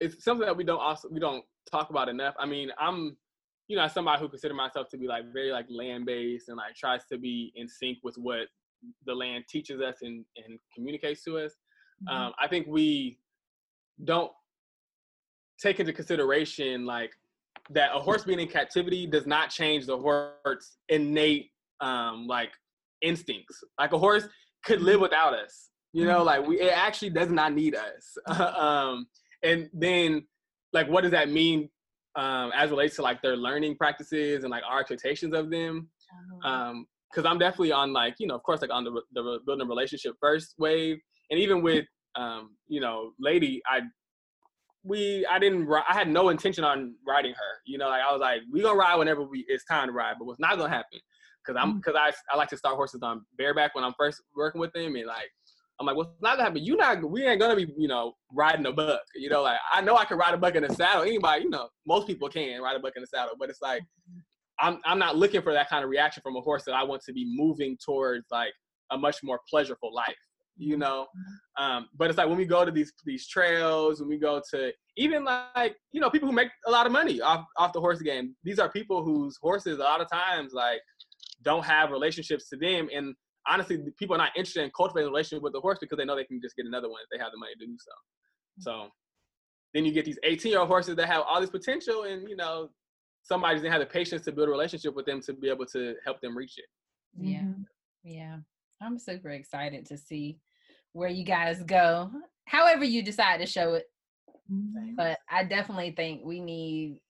it's 0.00 0.24
something 0.24 0.46
that 0.46 0.56
we 0.56 0.64
don't 0.64 0.80
also 0.80 1.08
we 1.10 1.20
don't 1.20 1.44
talk 1.70 1.90
about 1.90 2.08
enough. 2.08 2.34
I 2.38 2.46
mean, 2.46 2.70
I'm 2.78 3.16
you 3.70 3.76
know, 3.76 3.86
somebody 3.86 4.20
who 4.20 4.28
consider 4.28 4.52
myself 4.52 4.88
to 4.88 4.98
be 4.98 5.06
like 5.06 5.32
very 5.32 5.52
like 5.52 5.66
land 5.70 6.04
based 6.04 6.48
and 6.48 6.56
like 6.56 6.74
tries 6.74 7.04
to 7.04 7.16
be 7.16 7.52
in 7.54 7.68
sync 7.68 7.98
with 8.02 8.16
what 8.16 8.48
the 9.06 9.14
land 9.14 9.44
teaches 9.48 9.80
us 9.80 9.98
and, 10.02 10.24
and 10.44 10.58
communicates 10.74 11.22
to 11.22 11.38
us. 11.38 11.52
Um, 12.10 12.32
I 12.42 12.48
think 12.48 12.66
we 12.66 13.20
don't 14.02 14.32
take 15.60 15.78
into 15.78 15.92
consideration 15.92 16.84
like 16.84 17.12
that 17.70 17.90
a 17.94 18.00
horse 18.00 18.24
being 18.24 18.40
in 18.40 18.48
captivity 18.48 19.06
does 19.06 19.26
not 19.26 19.50
change 19.50 19.86
the 19.86 19.96
horse's 19.96 20.78
innate 20.88 21.50
um 21.80 22.26
like 22.26 22.50
instincts. 23.02 23.62
Like 23.78 23.92
a 23.92 23.98
horse 23.98 24.26
could 24.64 24.82
live 24.82 25.00
without 25.00 25.32
us. 25.32 25.70
You 25.92 26.06
know, 26.06 26.24
like 26.24 26.44
we 26.44 26.60
it 26.60 26.72
actually 26.74 27.10
does 27.10 27.30
not 27.30 27.52
need 27.52 27.76
us. 27.76 28.18
um 28.58 29.06
and 29.44 29.70
then 29.72 30.24
like 30.72 30.88
what 30.88 31.02
does 31.02 31.10
that 31.10 31.30
mean 31.30 31.68
um 32.16 32.50
as 32.54 32.70
relates 32.70 32.96
to 32.96 33.02
like 33.02 33.22
their 33.22 33.36
learning 33.36 33.76
practices 33.76 34.44
and 34.44 34.50
like 34.50 34.62
our 34.68 34.80
expectations 34.80 35.34
of 35.34 35.50
them? 35.50 35.88
um 36.44 36.86
because 37.10 37.28
i'm 37.28 37.38
definitely 37.38 37.72
on 37.72 37.92
like 37.92 38.14
you 38.18 38.26
know 38.26 38.34
of 38.34 38.42
course 38.42 38.60
like 38.60 38.72
on 38.72 38.84
the, 38.84 38.90
the 39.12 39.38
building 39.46 39.66
a 39.66 39.68
relationship 39.68 40.14
first 40.20 40.54
wave. 40.58 40.98
And 41.30 41.38
even 41.38 41.62
with 41.62 41.86
um 42.16 42.56
you 42.68 42.80
know 42.80 43.12
lady 43.20 43.62
i 43.66 43.80
we 44.82 45.26
i 45.26 45.38
didn't 45.38 45.70
i 45.88 45.92
had 45.92 46.08
no 46.08 46.30
intention 46.30 46.64
on 46.64 46.94
riding 47.06 47.32
her. 47.32 47.60
You 47.66 47.78
know 47.78 47.88
like 47.88 48.02
i 48.02 48.12
was 48.12 48.20
like 48.20 48.40
we 48.52 48.62
gonna 48.62 48.78
ride 48.78 48.96
whenever 48.96 49.22
we 49.22 49.44
it's 49.48 49.64
time 49.64 49.88
to 49.88 49.92
ride 49.92 50.14
but 50.18 50.24
what's 50.24 50.40
not 50.40 50.56
gonna 50.58 50.68
happen? 50.70 50.98
Because 51.44 51.60
i'm 51.62 51.76
because 51.76 51.94
i 51.96 52.12
i 52.32 52.36
like 52.36 52.48
to 52.48 52.56
start 52.56 52.76
horses 52.76 53.02
on 53.02 53.24
bareback 53.38 53.74
when 53.74 53.84
i'm 53.84 53.94
first 53.98 54.22
working 54.34 54.60
with 54.60 54.72
them 54.72 54.96
and 54.96 55.06
like 55.06 55.30
i'm 55.80 55.86
like 55.86 55.96
what's 55.96 56.10
not 56.20 56.36
gonna 56.36 56.44
happen 56.44 56.62
you 56.62 56.76
not 56.76 57.02
we 57.10 57.26
ain't 57.26 57.40
gonna 57.40 57.56
be 57.56 57.66
you 57.76 57.88
know 57.88 58.12
riding 58.32 58.66
a 58.66 58.72
buck 58.72 59.00
you 59.16 59.28
know 59.28 59.42
like 59.42 59.58
i 59.72 59.80
know 59.80 59.96
i 59.96 60.04
can 60.04 60.18
ride 60.18 60.34
a 60.34 60.36
buck 60.36 60.54
in 60.54 60.64
a 60.64 60.72
saddle 60.74 61.02
anybody 61.02 61.42
you 61.42 61.50
know 61.50 61.68
most 61.86 62.06
people 62.06 62.28
can 62.28 62.60
ride 62.60 62.76
a 62.76 62.80
buck 62.80 62.92
in 62.96 63.02
a 63.02 63.06
saddle 63.06 63.34
but 63.38 63.48
it's 63.50 63.62
like 63.62 63.82
I'm 64.60 64.78
I'm 64.84 64.98
not 64.98 65.16
looking 65.16 65.42
for 65.42 65.52
that 65.52 65.68
kind 65.68 65.82
of 65.82 65.90
reaction 65.90 66.22
from 66.22 66.36
a 66.36 66.40
horse 66.40 66.64
that 66.64 66.74
I 66.74 66.84
want 66.84 67.02
to 67.06 67.12
be 67.12 67.26
moving 67.26 67.76
towards 67.84 68.26
like 68.30 68.52
a 68.90 68.98
much 68.98 69.16
more 69.22 69.40
pleasurable 69.48 69.92
life, 69.92 70.14
you 70.56 70.76
know. 70.76 71.06
Um, 71.58 71.88
but 71.96 72.10
it's 72.10 72.18
like 72.18 72.28
when 72.28 72.36
we 72.36 72.44
go 72.44 72.64
to 72.64 72.70
these 72.70 72.92
these 73.04 73.26
trails, 73.26 74.00
when 74.00 74.08
we 74.08 74.18
go 74.18 74.40
to 74.52 74.72
even 74.96 75.24
like 75.24 75.76
you 75.92 76.00
know 76.00 76.10
people 76.10 76.28
who 76.28 76.34
make 76.34 76.50
a 76.66 76.70
lot 76.70 76.86
of 76.86 76.92
money 76.92 77.20
off 77.20 77.44
off 77.56 77.72
the 77.72 77.80
horse 77.80 78.02
game. 78.02 78.36
These 78.44 78.58
are 78.58 78.70
people 78.70 79.02
whose 79.02 79.38
horses 79.40 79.78
a 79.78 79.82
lot 79.82 80.00
of 80.00 80.10
times 80.10 80.52
like 80.52 80.80
don't 81.42 81.64
have 81.64 81.90
relationships 81.90 82.48
to 82.50 82.56
them, 82.56 82.88
and 82.94 83.14
honestly, 83.48 83.78
people 83.98 84.14
are 84.14 84.18
not 84.18 84.32
interested 84.36 84.64
in 84.64 84.70
cultivating 84.76 85.08
a 85.08 85.10
relationship 85.10 85.42
with 85.42 85.52
the 85.52 85.60
horse 85.60 85.78
because 85.80 85.96
they 85.98 86.04
know 86.04 86.16
they 86.16 86.24
can 86.24 86.40
just 86.40 86.56
get 86.56 86.66
another 86.66 86.88
one 86.88 87.00
if 87.02 87.08
they 87.10 87.22
have 87.22 87.32
the 87.32 87.38
money 87.38 87.52
to 87.58 87.66
do 87.66 87.76
so. 87.78 87.92
So 88.58 88.88
then 89.72 89.84
you 89.84 89.92
get 89.92 90.04
these 90.04 90.18
18 90.22 90.50
year 90.50 90.60
old 90.60 90.68
horses 90.68 90.96
that 90.96 91.06
have 91.06 91.22
all 91.28 91.40
this 91.40 91.50
potential, 91.50 92.04
and 92.04 92.28
you 92.28 92.36
know 92.36 92.70
somebody 93.22 93.54
doesn't 93.56 93.70
have 93.70 93.80
the 93.80 93.86
patience 93.86 94.22
to 94.24 94.32
build 94.32 94.48
a 94.48 94.50
relationship 94.50 94.94
with 94.94 95.06
them 95.06 95.20
to 95.22 95.32
be 95.32 95.48
able 95.48 95.66
to 95.66 95.94
help 96.04 96.20
them 96.20 96.36
reach 96.36 96.58
it. 96.58 96.64
Yeah. 97.18 97.42
Mhm. 97.42 97.64
Yeah. 98.02 98.38
I'm 98.80 98.98
super 98.98 99.30
excited 99.30 99.86
to 99.86 99.96
see 99.98 100.38
where 100.92 101.10
you 101.10 101.24
guys 101.24 101.62
go. 101.62 102.10
However 102.46 102.84
you 102.84 103.02
decide 103.02 103.38
to 103.38 103.46
show 103.46 103.74
it. 103.74 103.86
Mhm. 104.50 104.96
But 104.96 105.18
I 105.28 105.44
definitely 105.44 105.92
think 105.92 106.24
we 106.24 106.40
need 106.40 107.00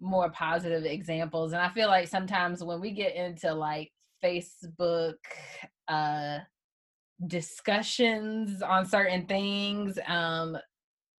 more 0.00 0.30
positive 0.30 0.84
examples. 0.84 1.52
And 1.52 1.62
I 1.62 1.68
feel 1.70 1.88
like 1.88 2.08
sometimes 2.08 2.62
when 2.64 2.80
we 2.80 2.90
get 2.90 3.14
into 3.14 3.54
like 3.54 3.92
Facebook 4.22 5.14
uh 5.88 6.38
discussions 7.26 8.62
on 8.62 8.86
certain 8.86 9.26
things, 9.26 9.98
um 10.06 10.56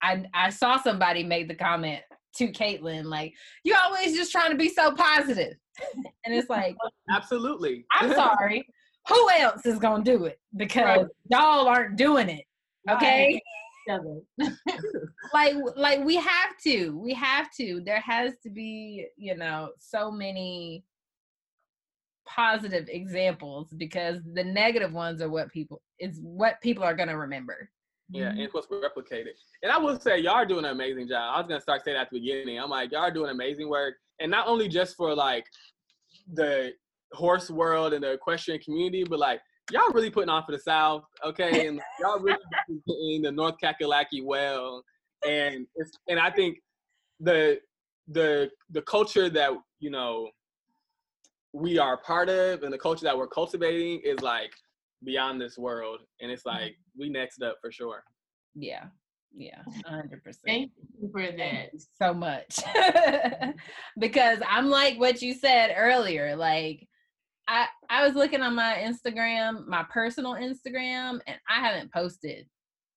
I 0.02 0.26
I 0.34 0.50
saw 0.50 0.78
somebody 0.82 1.24
make 1.24 1.48
the 1.48 1.56
comment 1.56 2.02
to 2.36 2.52
Caitlin, 2.52 3.06
like, 3.06 3.34
you 3.64 3.76
always 3.84 4.16
just 4.16 4.32
trying 4.32 4.52
to 4.52 4.58
be 4.58 4.70
so 4.70 4.94
positive. 4.94 5.56
and 6.26 6.34
it's 6.34 6.50
like, 6.50 6.76
Absolutely. 7.10 7.86
I'm 7.94 8.14
sorry. 8.14 8.66
Who 9.10 9.30
else 9.40 9.66
is 9.66 9.80
gonna 9.80 10.04
do 10.04 10.26
it? 10.26 10.40
Because 10.56 11.08
y'all 11.30 11.68
aren't 11.68 11.96
doing 11.98 12.30
it. 12.30 12.46
Okay. 12.90 13.42
Like 15.34 15.56
like 15.76 16.06
we 16.06 16.16
have 16.16 16.58
to. 16.64 16.98
We 16.98 17.14
have 17.14 17.50
to. 17.58 17.82
There 17.84 18.00
has 18.00 18.34
to 18.44 18.50
be, 18.50 19.08
you 19.18 19.36
know, 19.36 19.72
so 19.80 20.12
many 20.12 20.86
positive 22.36 22.88
examples 22.90 23.68
because 23.78 24.18
the 24.34 24.44
negative 24.44 24.94
ones 24.94 25.22
are 25.22 25.30
what 25.30 25.52
people 25.52 25.82
is 26.00 26.20
what 26.22 26.62
people 26.62 26.84
are 26.84 26.96
gonna 26.96 27.18
remember. 27.18 27.70
Yeah, 28.10 28.24
Mm-hmm. 28.24 28.30
and 28.32 28.40
it's 28.42 28.52
supposed 28.52 28.70
to 28.70 28.80
be 28.82 28.88
replicated. 28.88 29.32
And 29.64 29.72
I 29.72 29.78
will 29.78 30.00
say, 30.00 30.18
y'all 30.20 30.34
are 30.34 30.46
doing 30.46 30.66
an 30.66 30.72
amazing 30.72 31.08
job. 31.08 31.34
I 31.36 31.40
was 31.40 31.48
gonna 31.48 31.62
start 31.62 31.84
saying 31.84 31.96
that 31.96 32.02
at 32.02 32.10
the 32.12 32.20
beginning. 32.20 32.60
I'm 32.60 32.70
like, 32.70 32.92
y'all 32.92 33.02
are 33.02 33.12
doing 33.12 33.32
amazing 33.32 33.70
work, 33.70 33.96
and 34.20 34.30
not 34.32 34.48
only 34.48 34.68
just 34.68 34.96
for 34.96 35.14
like 35.16 35.46
the 36.34 36.72
horse 37.14 37.50
world 37.50 37.94
and 37.94 38.04
the 38.04 38.14
equestrian 38.14 38.60
community, 38.62 39.04
but 39.04 39.20
like 39.20 39.42
y'all 39.72 39.92
really 39.94 40.10
putting 40.10 40.30
on 40.30 40.44
for 40.46 40.52
the 40.52 40.60
South, 40.60 41.04
okay? 41.26 41.68
And 41.68 41.82
y'all 42.00 42.20
really 42.20 42.38
in 43.16 43.22
the 43.22 43.32
North 43.32 43.56
Kakalaki 43.64 44.24
well, 44.24 44.84
and 45.28 45.68
it's 45.76 45.92
and 46.08 46.20
I 46.20 46.30
think 46.32 46.58
the 47.20 47.60
the 48.08 48.50
the 48.72 48.82
culture 48.82 49.30
that 49.30 49.52
you 49.80 49.90
know 49.90 50.30
we 51.54 51.78
are 51.78 51.98
part 51.98 52.30
of 52.30 52.64
and 52.64 52.72
the 52.74 52.78
culture 52.78 53.04
that 53.04 53.18
we're 53.18 53.28
cultivating 53.28 54.00
is 54.04 54.20
like 54.22 54.54
beyond 55.04 55.42
this 55.42 55.58
world 55.58 56.00
and 56.22 56.32
it's 56.32 56.46
like 56.46 56.76
we 56.98 57.10
next 57.10 57.42
up 57.42 57.58
for 57.62 57.72
sure 57.72 58.04
Yeah. 58.56 58.86
Yeah. 59.34 59.62
hundred 59.86 60.24
percent. 60.24 60.44
Thank 60.46 60.72
you 61.02 61.10
for 61.12 61.22
that. 61.32 61.70
You 61.74 61.80
so 62.02 62.14
much. 62.14 62.60
because 64.00 64.40
I'm 64.48 64.70
like 64.70 65.00
what 65.00 65.22
you 65.22 65.34
said 65.34 65.74
earlier. 65.78 66.36
Like 66.36 66.86
I 67.48 67.68
I 67.90 68.06
was 68.06 68.14
looking 68.16 68.42
on 68.42 68.56
my 68.56 68.76
Instagram, 68.86 69.66
my 69.68 69.84
personal 69.90 70.34
Instagram, 70.34 71.22
and 71.28 71.38
I 71.50 71.62
haven't 71.62 71.94
posted 71.94 72.46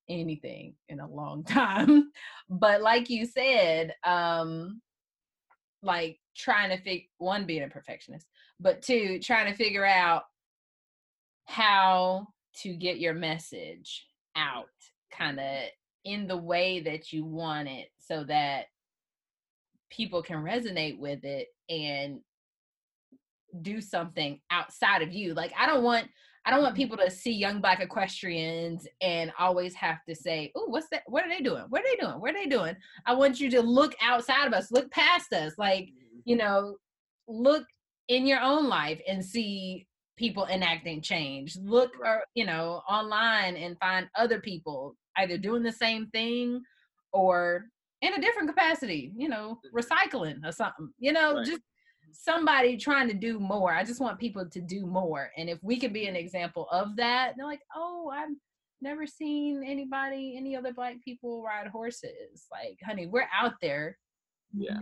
anything 0.08 0.74
in 0.88 1.00
a 1.00 1.08
long 1.08 1.44
time. 1.48 2.10
but 2.50 2.82
like 2.82 3.08
you 3.10 3.26
said, 3.26 3.94
um 4.04 4.80
like 5.82 6.18
trying 6.36 6.70
to 6.70 6.82
fig 6.82 7.04
one 7.18 7.46
being 7.46 7.62
a 7.62 7.68
perfectionist, 7.68 8.26
but 8.64 8.80
two, 8.80 9.20
trying 9.20 9.52
to 9.52 9.56
figure 9.56 9.84
out 9.84 10.22
how 11.44 12.26
to 12.62 12.72
get 12.74 12.98
your 12.98 13.12
message 13.12 14.06
out 14.36 14.64
kind 15.12 15.38
of 15.38 15.62
in 16.04 16.26
the 16.26 16.36
way 16.36 16.80
that 16.80 17.12
you 17.12 17.24
want 17.24 17.68
it 17.68 17.88
so 17.98 18.24
that 18.24 18.64
people 19.90 20.22
can 20.22 20.38
resonate 20.38 20.98
with 20.98 21.24
it 21.24 21.48
and 21.68 22.20
do 23.62 23.80
something 23.80 24.40
outside 24.50 25.00
of 25.00 25.12
you 25.12 25.32
like 25.32 25.52
i 25.56 25.64
don't 25.64 25.84
want 25.84 26.08
i 26.44 26.50
don't 26.50 26.60
want 26.60 26.74
mm-hmm. 26.74 26.82
people 26.82 26.96
to 26.96 27.08
see 27.08 27.30
young 27.30 27.60
black 27.60 27.80
equestrians 27.80 28.88
and 29.00 29.32
always 29.38 29.74
have 29.74 29.98
to 30.08 30.14
say 30.14 30.50
oh 30.56 30.64
what's 30.66 30.88
that 30.90 31.02
what 31.06 31.24
are 31.24 31.28
they 31.28 31.40
doing? 31.40 31.62
What 31.68 31.82
are 31.82 31.84
they 31.84 32.04
doing? 32.04 32.20
What 32.20 32.30
are 32.30 32.38
they 32.38 32.46
doing? 32.46 32.74
I 33.06 33.14
want 33.14 33.38
you 33.38 33.48
to 33.50 33.60
look 33.60 33.94
outside 34.02 34.46
of 34.46 34.52
us 34.52 34.72
look 34.72 34.90
past 34.90 35.32
us 35.32 35.52
like 35.56 35.84
mm-hmm. 35.84 36.18
you 36.24 36.36
know 36.36 36.76
look 37.28 37.64
in 38.08 38.26
your 38.26 38.40
own 38.40 38.68
life 38.68 39.00
and 39.08 39.24
see 39.24 39.86
people 40.16 40.46
enacting 40.46 41.02
change. 41.02 41.56
Look 41.56 41.92
or 42.00 42.18
uh, 42.18 42.20
you 42.34 42.46
know 42.46 42.82
online 42.88 43.56
and 43.56 43.78
find 43.78 44.08
other 44.16 44.40
people 44.40 44.96
either 45.16 45.38
doing 45.38 45.62
the 45.62 45.72
same 45.72 46.08
thing 46.08 46.62
or 47.12 47.66
in 48.02 48.12
a 48.14 48.20
different 48.20 48.48
capacity 48.48 49.12
you 49.16 49.28
know 49.28 49.58
mm-hmm. 49.64 49.76
recycling 49.78 50.44
or 50.44 50.52
something 50.52 50.90
you 50.98 51.12
know 51.12 51.36
Right. 51.36 51.46
just 51.46 51.62
somebody 52.12 52.76
trying 52.76 53.08
to 53.08 53.14
do 53.14 53.40
more. 53.40 53.72
I 53.72 53.82
just 53.82 54.00
want 54.00 54.20
people 54.20 54.48
to 54.48 54.60
do 54.60 54.86
more. 54.86 55.30
And 55.36 55.50
if 55.50 55.58
we 55.62 55.78
can 55.80 55.92
be 55.92 56.06
an 56.06 56.14
mm-hmm. 56.14 56.24
example 56.24 56.68
of 56.70 56.96
that 56.96 57.34
they're 57.36 57.46
like 57.46 57.62
oh 57.74 58.12
i've 58.14 58.34
never 58.80 59.06
seen 59.06 59.64
anybody 59.64 60.34
any 60.36 60.54
other 60.54 60.72
black 60.72 60.96
people 61.02 61.42
ride 61.42 61.68
horses. 61.68 62.46
Like 62.50 62.78
honey 62.84 63.06
we're 63.06 63.28
out 63.34 63.54
there. 63.62 63.96
Yeah 64.52 64.78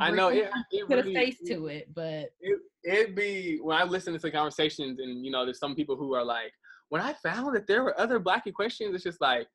i 0.00 0.10
know 0.10 0.28
it, 0.28 0.50
it 0.70 0.86
put 0.86 0.96
really, 0.96 1.14
a 1.14 1.18
face 1.18 1.38
to 1.46 1.66
it 1.66 1.88
but 1.94 2.30
it, 2.40 2.58
it'd 2.84 3.14
be 3.14 3.58
when 3.62 3.76
I 3.76 3.84
listen 3.84 4.18
to 4.18 4.30
conversations 4.30 4.98
and 4.98 5.24
you 5.24 5.30
know 5.30 5.44
there's 5.44 5.58
some 5.58 5.74
people 5.74 5.96
who 5.96 6.14
are 6.14 6.24
like 6.24 6.52
when 6.88 7.02
I 7.02 7.12
found 7.14 7.54
that 7.54 7.66
there 7.66 7.82
were 7.82 7.98
other 8.00 8.18
black 8.18 8.46
equestrians 8.46 8.94
it's 8.94 9.04
just 9.04 9.20
like 9.20 9.46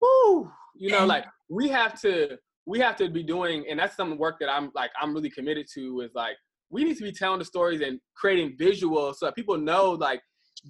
whoo 0.00 0.50
you 0.74 0.90
know 0.90 1.04
like 1.06 1.24
we 1.48 1.68
have 1.68 2.00
to 2.02 2.38
we 2.66 2.78
have 2.80 2.96
to 2.96 3.08
be 3.08 3.22
doing 3.22 3.64
and 3.68 3.78
that's 3.78 3.96
some 3.96 4.16
work 4.18 4.36
that 4.40 4.48
I'm 4.48 4.70
like 4.74 4.90
I'm 5.00 5.14
really 5.14 5.30
committed 5.30 5.66
to 5.74 6.00
is 6.00 6.12
like 6.14 6.36
we 6.70 6.84
need 6.84 6.96
to 6.96 7.04
be 7.04 7.12
telling 7.12 7.38
the 7.38 7.44
stories 7.44 7.80
and 7.80 8.00
creating 8.16 8.56
visuals 8.58 9.16
so 9.16 9.26
that 9.26 9.36
people 9.36 9.56
know 9.56 9.92
like 9.92 10.20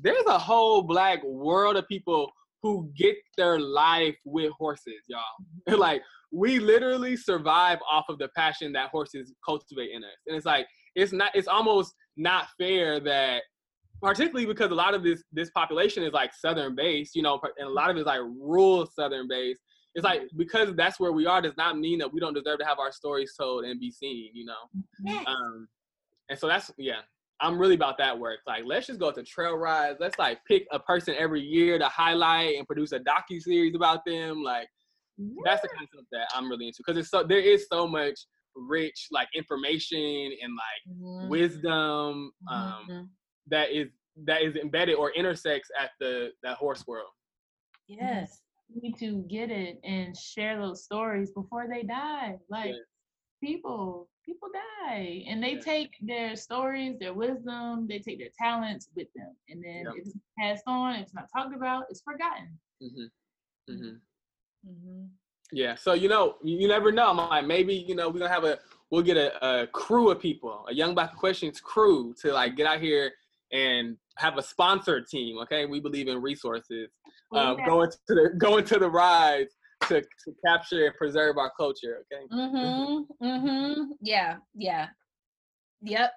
there's 0.02 0.26
a 0.26 0.38
whole 0.38 0.82
black 0.82 1.22
world 1.24 1.76
of 1.76 1.86
people 1.88 2.30
who 2.62 2.90
get 2.96 3.16
their 3.36 3.58
life 3.60 4.16
with 4.24 4.52
horses 4.58 5.04
y'all. 5.08 5.20
Like 5.78 6.02
we 6.32 6.58
literally 6.58 7.16
survive 7.16 7.78
off 7.90 8.04
of 8.08 8.18
the 8.18 8.28
passion 8.36 8.72
that 8.72 8.90
horses 8.90 9.32
cultivate 9.44 9.90
in 9.92 10.02
us. 10.02 10.10
And 10.26 10.36
it's 10.36 10.46
like 10.46 10.66
it's 10.94 11.12
not 11.12 11.30
it's 11.34 11.48
almost 11.48 11.94
not 12.16 12.46
fair 12.58 13.00
that 13.00 13.42
particularly 14.02 14.46
because 14.46 14.70
a 14.70 14.74
lot 14.74 14.94
of 14.94 15.02
this 15.02 15.22
this 15.32 15.50
population 15.50 16.02
is 16.02 16.12
like 16.12 16.32
southern 16.34 16.74
based 16.74 17.14
you 17.14 17.22
know 17.22 17.40
and 17.58 17.66
a 17.66 17.70
lot 17.70 17.90
of 17.90 17.96
it 17.96 18.00
is 18.00 18.06
like 18.06 18.20
rural 18.20 18.86
southern 18.86 19.26
based 19.26 19.60
it's 19.94 20.04
like 20.04 20.22
because 20.36 20.74
that's 20.74 21.00
where 21.00 21.12
we 21.12 21.26
are 21.26 21.40
does 21.40 21.56
not 21.56 21.78
mean 21.78 21.98
that 21.98 22.12
we 22.12 22.20
don't 22.20 22.34
deserve 22.34 22.58
to 22.58 22.64
have 22.64 22.78
our 22.78 22.92
stories 22.92 23.32
told 23.38 23.64
and 23.64 23.80
be 23.80 23.90
seen 23.90 24.30
you 24.34 24.44
know? 24.44 25.14
Um 25.26 25.68
and 26.28 26.38
so 26.38 26.46
that's 26.46 26.70
yeah 26.76 27.00
i'm 27.40 27.58
really 27.58 27.74
about 27.74 27.98
that 27.98 28.18
work. 28.18 28.38
Like 28.46 28.64
let's 28.66 28.86
just 28.86 29.00
go 29.00 29.10
to 29.10 29.22
trail 29.22 29.56
rides. 29.56 29.98
Let's 30.00 30.18
like 30.18 30.38
pick 30.46 30.66
a 30.72 30.78
person 30.78 31.14
every 31.18 31.42
year 31.42 31.78
to 31.78 31.86
highlight 31.86 32.56
and 32.56 32.66
produce 32.66 32.92
a 32.92 33.00
docu 33.00 33.40
series 33.40 33.74
about 33.74 34.04
them. 34.06 34.42
Like 34.42 34.68
that's 35.44 35.62
the 35.62 35.68
kind 35.68 35.84
of 35.84 35.88
stuff 35.90 36.04
that 36.12 36.28
i'm 36.34 36.48
really 36.50 36.66
into 36.66 36.78
because 36.84 36.96
it's 36.98 37.10
so 37.10 37.22
there 37.22 37.40
is 37.40 37.66
so 37.70 37.86
much 37.86 38.20
rich 38.54 39.08
like 39.10 39.28
information 39.34 39.98
and 40.42 40.52
like 40.54 40.82
Mhm, 40.88 41.28
wisdom 41.28 42.32
um 42.50 42.88
mhm. 42.90 43.08
that 43.46 43.70
is 43.70 43.88
that 44.24 44.42
is 44.42 44.56
embedded 44.56 44.94
or 44.96 45.12
intersects 45.12 45.70
at 45.80 45.90
the 46.00 46.30
that 46.42 46.56
horse 46.56 46.86
world 46.86 47.10
yes 47.86 48.40
We 48.74 48.80
need 48.88 48.96
to 48.98 49.22
get 49.28 49.50
it 49.50 49.78
and 49.84 50.16
share 50.16 50.58
those 50.58 50.82
stories 50.84 51.30
before 51.32 51.66
they 51.68 51.82
die. 51.84 52.38
Like 52.48 52.74
Yeah. 52.74 52.82
people, 53.42 54.08
people 54.24 54.48
die, 54.88 55.24
and 55.28 55.42
they 55.42 55.54
Yeah. 55.54 55.60
take 55.60 55.90
their 56.00 56.34
stories, 56.36 56.98
their 56.98 57.14
wisdom, 57.14 57.86
they 57.88 58.00
take 58.00 58.18
their 58.18 58.32
talents 58.38 58.88
with 58.96 59.08
them, 59.14 59.36
and 59.48 59.62
then 59.62 59.84
Yeah. 59.84 59.92
if 59.92 60.06
it's 60.06 60.16
passed 60.38 60.64
on, 60.66 60.96
it's 60.96 61.14
not 61.14 61.28
talked 61.34 61.54
about, 61.54 61.84
it's 61.90 62.02
forgotten. 62.02 62.58
hmm 62.80 63.96
hmm 64.66 64.72
Mhm. 64.72 65.08
Yeah. 65.52 65.74
So 65.76 65.92
you 65.92 66.08
know, 66.08 66.36
you 66.42 66.58
you 66.58 66.68
never 66.68 66.90
know. 66.92 67.08
I'm 67.10 67.16
like, 67.18 67.46
maybe 67.46 67.74
you 67.74 67.94
know, 67.94 68.08
we're 68.08 68.18
gonna 68.18 68.32
have 68.32 68.44
a 68.44 68.58
we'll 68.90 69.02
get 69.02 69.16
a, 69.16 69.62
a 69.62 69.66
crew 69.68 70.10
of 70.10 70.20
people, 70.20 70.64
a 70.68 70.74
young 70.74 70.94
black 70.94 71.12
equestrians 71.12 71.60
crew 71.60 72.14
to 72.22 72.32
like 72.32 72.56
get 72.56 72.66
out 72.66 72.80
here 72.80 73.12
and 73.52 73.96
have 74.16 74.38
a 74.38 74.42
sponsored 74.42 75.06
team. 75.06 75.38
Okay, 75.38 75.66
we 75.66 75.78
believe 75.80 76.08
in 76.08 76.20
resources. 76.20 76.88
Uh, 77.34 77.54
Yeah. 77.58 77.66
going 77.66 77.90
to 77.90 78.14
the 78.14 78.30
going 78.38 78.64
to 78.64 78.78
the 78.78 78.90
rides 78.90 79.54
to, 79.88 80.00
to 80.00 80.34
capture 80.44 80.86
and 80.86 80.94
preserve 80.96 81.36
our 81.38 81.52
culture. 81.56 82.04
Okay. 82.12 82.26
Mhm. 82.32 83.06
Mhm. 83.22 83.86
Yeah. 84.00 84.38
Yeah. 84.54 84.88
Yep. 85.82 86.12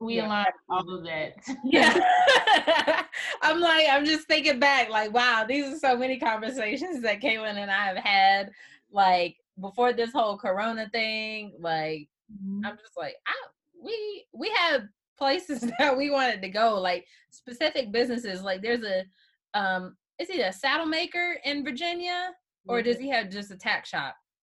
We 0.00 0.16
Yeah. 0.16 0.26
align 0.26 0.46
all 0.70 0.94
of 0.94 1.04
that. 1.04 1.34
Yeah. 1.62 1.92
I'm 3.42 3.60
like, 3.60 3.86
I'm 3.90 4.04
just 4.06 4.26
thinking 4.26 4.58
back, 4.58 4.88
like, 4.88 5.12
wow, 5.12 5.44
these 5.46 5.66
are 5.74 5.78
so 5.78 5.96
many 5.96 6.18
conversations 6.18 7.02
that 7.02 7.20
Caitlin 7.20 7.56
and 7.56 7.70
I 7.70 7.86
have 7.86 7.96
had, 7.98 8.50
like, 8.90 9.36
before 9.60 9.92
this 9.92 10.10
whole 10.12 10.38
Corona 10.38 10.88
thing. 10.90 11.54
Like, 11.58 12.08
Mhm. 12.32 12.64
I'm 12.64 12.76
just 12.78 12.96
like, 12.96 13.16
I, 13.26 13.34
we 13.82 14.24
we 14.32 14.48
have 14.50 14.82
places 15.18 15.60
that 15.78 15.96
we 15.96 16.10
wanted 16.10 16.40
to 16.42 16.48
go, 16.48 16.80
like 16.80 17.06
specific 17.30 17.90
businesses. 17.92 18.42
Like, 18.42 18.62
there's 18.62 18.84
a, 18.84 19.04
um, 19.52 19.96
is 20.18 20.28
he 20.28 20.40
a 20.40 20.52
saddle 20.52 20.86
maker 20.86 21.38
in 21.44 21.64
Virginia, 21.64 22.30
or 22.68 22.82
does 22.82 22.98
he 22.98 23.08
have 23.10 23.28
just 23.30 23.50
a 23.50 23.56
tack 23.56 23.84
shop? 23.84 24.14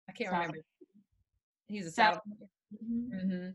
I 0.09 0.13
can't 0.13 0.31
Saddle. 0.31 0.47
remember. 0.49 0.65
He's 1.69 1.87
a 1.87 1.91
Saddle. 1.93 2.21
saddle. 2.29 2.51
Mhm. 3.15 3.55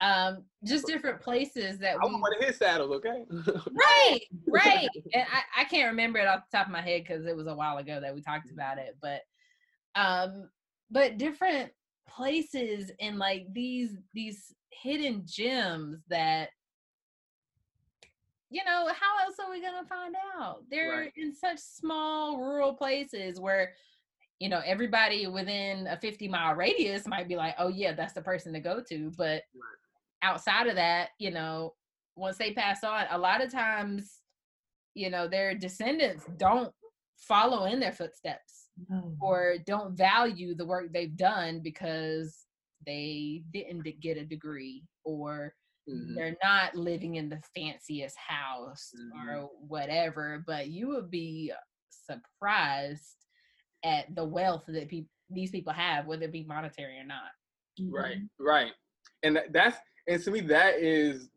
Um, 0.00 0.44
just 0.64 0.86
different 0.86 1.20
places 1.20 1.78
that 1.78 1.96
I 2.00 2.06
we 2.06 2.20
one 2.20 2.32
of 2.38 2.44
his 2.44 2.56
saddles, 2.56 2.92
okay? 2.92 3.24
right 3.72 4.20
right 4.46 4.88
and 5.12 5.24
I, 5.32 5.62
I 5.62 5.64
can't 5.64 5.90
remember 5.90 6.18
it 6.18 6.26
off 6.26 6.42
the 6.50 6.56
top 6.56 6.66
of 6.66 6.72
my 6.72 6.80
head 6.80 7.04
because 7.06 7.26
it 7.26 7.36
was 7.36 7.46
a 7.46 7.54
while 7.54 7.78
ago 7.78 8.00
that 8.00 8.14
we 8.14 8.22
talked 8.22 8.50
about 8.50 8.78
it 8.78 8.96
but 9.02 9.22
um 9.94 10.48
but 10.90 11.18
different 11.18 11.70
places 12.08 12.90
and 13.00 13.18
like 13.18 13.46
these 13.52 13.96
these 14.14 14.54
hidden 14.70 15.22
gems 15.26 16.00
that 16.08 16.50
you 18.50 18.64
know 18.64 18.88
how 18.98 19.26
else 19.26 19.36
are 19.44 19.50
we 19.50 19.60
gonna 19.60 19.84
find 19.86 20.14
out 20.38 20.62
they're 20.70 21.00
Right. 21.00 21.12
in 21.16 21.34
such 21.34 21.58
small 21.58 22.38
rural 22.38 22.72
places 22.72 23.38
where 23.38 23.74
you 24.38 24.48
know 24.48 24.62
everybody 24.64 25.26
within 25.26 25.86
a 25.88 25.98
50 25.98 26.28
mile 26.28 26.54
radius 26.54 27.06
might 27.06 27.28
be 27.28 27.36
like 27.36 27.54
oh 27.58 27.68
yeah 27.68 27.92
that's 27.92 28.14
the 28.14 28.22
person 28.22 28.52
to 28.54 28.60
go 28.60 28.80
to 28.88 29.12
but 29.18 29.42
outside 30.22 30.66
of 30.66 30.74
that 30.76 31.10
you 31.18 31.30
know 31.30 31.74
once 32.16 32.36
they 32.38 32.52
pass 32.52 32.82
on 32.84 33.06
a 33.10 33.18
lot 33.18 33.42
of 33.42 33.50
times 33.52 34.20
you 34.94 35.10
know 35.10 35.28
their 35.28 35.54
descendants 35.54 36.24
don't 36.36 36.74
follow 37.16 37.64
in 37.66 37.80
their 37.80 37.92
footsteps 37.92 38.70
or 39.20 39.56
don't 39.66 39.96
value 39.96 40.54
the 40.54 40.64
work 40.66 40.92
they've 40.92 41.16
done 41.16 41.60
because 41.62 42.46
they 42.86 43.42
didn't 43.52 43.82
get 44.00 44.16
a 44.16 44.24
degree 44.24 44.84
or 45.04 45.54
Mhm. 45.88 46.14
they're 46.16 46.36
not 46.44 46.74
living 46.76 47.14
in 47.16 47.28
the 47.28 47.40
fanciest 47.54 48.16
house 48.16 48.92
Mhm. 48.94 49.12
or 49.42 49.46
whatever 49.66 50.42
but 50.46 50.68
you 50.68 50.88
would 50.88 51.10
be 51.10 51.52
surprised 51.90 53.26
at 53.84 54.14
the 54.14 54.24
wealth 54.24 54.64
that 54.68 54.88
peop 54.88 55.08
these 55.30 55.50
people 55.50 55.72
have 55.72 56.06
whether 56.06 56.24
it 56.24 56.32
be 56.32 56.44
monetary 56.44 56.98
or 56.98 57.04
not 57.04 57.30
Right, 57.80 58.18
right. 58.40 58.72
And 59.22 59.40
that's 59.50 59.78
and 60.08 60.22
to 60.22 60.30
me 60.30 60.40
that 60.40 60.78
is 60.78 61.28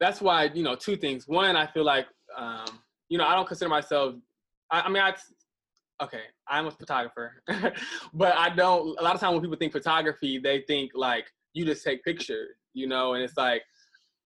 that's 0.00 0.20
why 0.20 0.50
you 0.54 0.62
know 0.62 0.74
two 0.74 0.96
things. 0.96 1.28
One, 1.28 1.54
I 1.56 1.66
feel 1.66 1.84
like 1.84 2.06
um, 2.36 2.66
you 3.08 3.18
know 3.18 3.26
I 3.26 3.34
don't 3.34 3.46
consider 3.46 3.68
myself. 3.68 4.14
I, 4.70 4.80
I 4.82 4.88
mean, 4.88 5.02
I 5.02 5.14
okay, 6.02 6.22
I'm 6.48 6.66
a 6.66 6.70
photographer, 6.70 7.42
but 8.14 8.36
I 8.36 8.50
don't. 8.50 8.98
A 8.98 9.02
lot 9.02 9.14
of 9.14 9.20
times 9.20 9.34
when 9.34 9.42
people 9.42 9.56
think 9.56 9.72
photography, 9.72 10.38
they 10.38 10.62
think 10.66 10.92
like 10.94 11.26
you 11.52 11.64
just 11.64 11.84
take 11.84 12.02
pictures, 12.04 12.56
you 12.72 12.86
know, 12.86 13.14
and 13.14 13.22
it's 13.22 13.36
like 13.36 13.62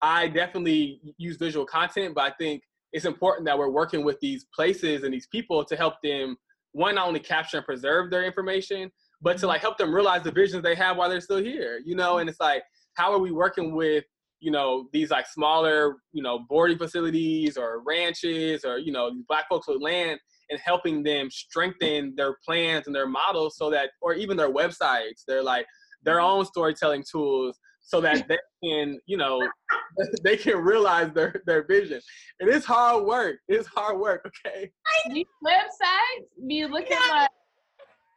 I 0.00 0.28
definitely 0.28 1.00
use 1.18 1.36
visual 1.36 1.66
content, 1.66 2.14
but 2.14 2.24
I 2.24 2.34
think 2.36 2.62
it's 2.92 3.04
important 3.04 3.46
that 3.46 3.58
we're 3.58 3.70
working 3.70 4.04
with 4.04 4.20
these 4.20 4.46
places 4.54 5.02
and 5.02 5.12
these 5.12 5.26
people 5.26 5.64
to 5.64 5.76
help 5.76 5.94
them 6.02 6.36
one 6.72 6.94
not 6.96 7.08
only 7.08 7.20
capture 7.20 7.56
and 7.56 7.66
preserve 7.66 8.10
their 8.10 8.24
information, 8.24 8.90
but 9.20 9.38
to 9.38 9.46
like 9.46 9.60
help 9.60 9.78
them 9.78 9.92
realize 9.92 10.22
the 10.22 10.30
visions 10.30 10.62
they 10.62 10.74
have 10.74 10.96
while 10.96 11.08
they're 11.08 11.20
still 11.20 11.42
here, 11.42 11.80
you 11.84 11.96
know. 11.96 12.18
And 12.18 12.28
it's 12.28 12.38
like, 12.38 12.62
how 12.94 13.12
are 13.12 13.18
we 13.18 13.32
working 13.32 13.74
with 13.74 14.04
you 14.40 14.50
know 14.50 14.88
these 14.92 15.10
like 15.10 15.26
smaller 15.26 15.96
you 16.12 16.22
know 16.22 16.40
boarding 16.48 16.78
facilities 16.78 17.56
or 17.56 17.82
ranches 17.86 18.64
or 18.64 18.78
you 18.78 18.92
know 18.92 19.12
these 19.12 19.24
black 19.28 19.48
folks 19.48 19.68
with 19.68 19.80
land 19.80 20.18
and 20.50 20.60
helping 20.62 21.02
them 21.02 21.30
strengthen 21.30 22.14
their 22.16 22.36
plans 22.46 22.86
and 22.86 22.94
their 22.94 23.08
models 23.08 23.56
so 23.56 23.70
that 23.70 23.90
or 24.02 24.14
even 24.14 24.36
their 24.36 24.52
websites 24.52 25.22
they're 25.26 25.42
like 25.42 25.66
their 26.02 26.16
mm-hmm. 26.16 26.38
own 26.38 26.44
storytelling 26.44 27.04
tools 27.10 27.58
so 27.80 28.00
that 28.00 28.26
they 28.28 28.38
can 28.62 28.98
you 29.06 29.16
know 29.16 29.46
they 30.24 30.36
can 30.36 30.58
realize 30.58 31.12
their 31.12 31.42
their 31.46 31.64
vision. 31.64 32.00
And 32.40 32.50
it's 32.50 32.66
hard 32.66 33.04
work. 33.04 33.36
It's 33.48 33.68
hard 33.68 33.98
work 33.98 34.26
okay? 34.26 34.70
These 35.10 35.26
websites. 35.44 36.46
Be 36.46 36.66
looking 36.66 36.98
like 37.10 37.30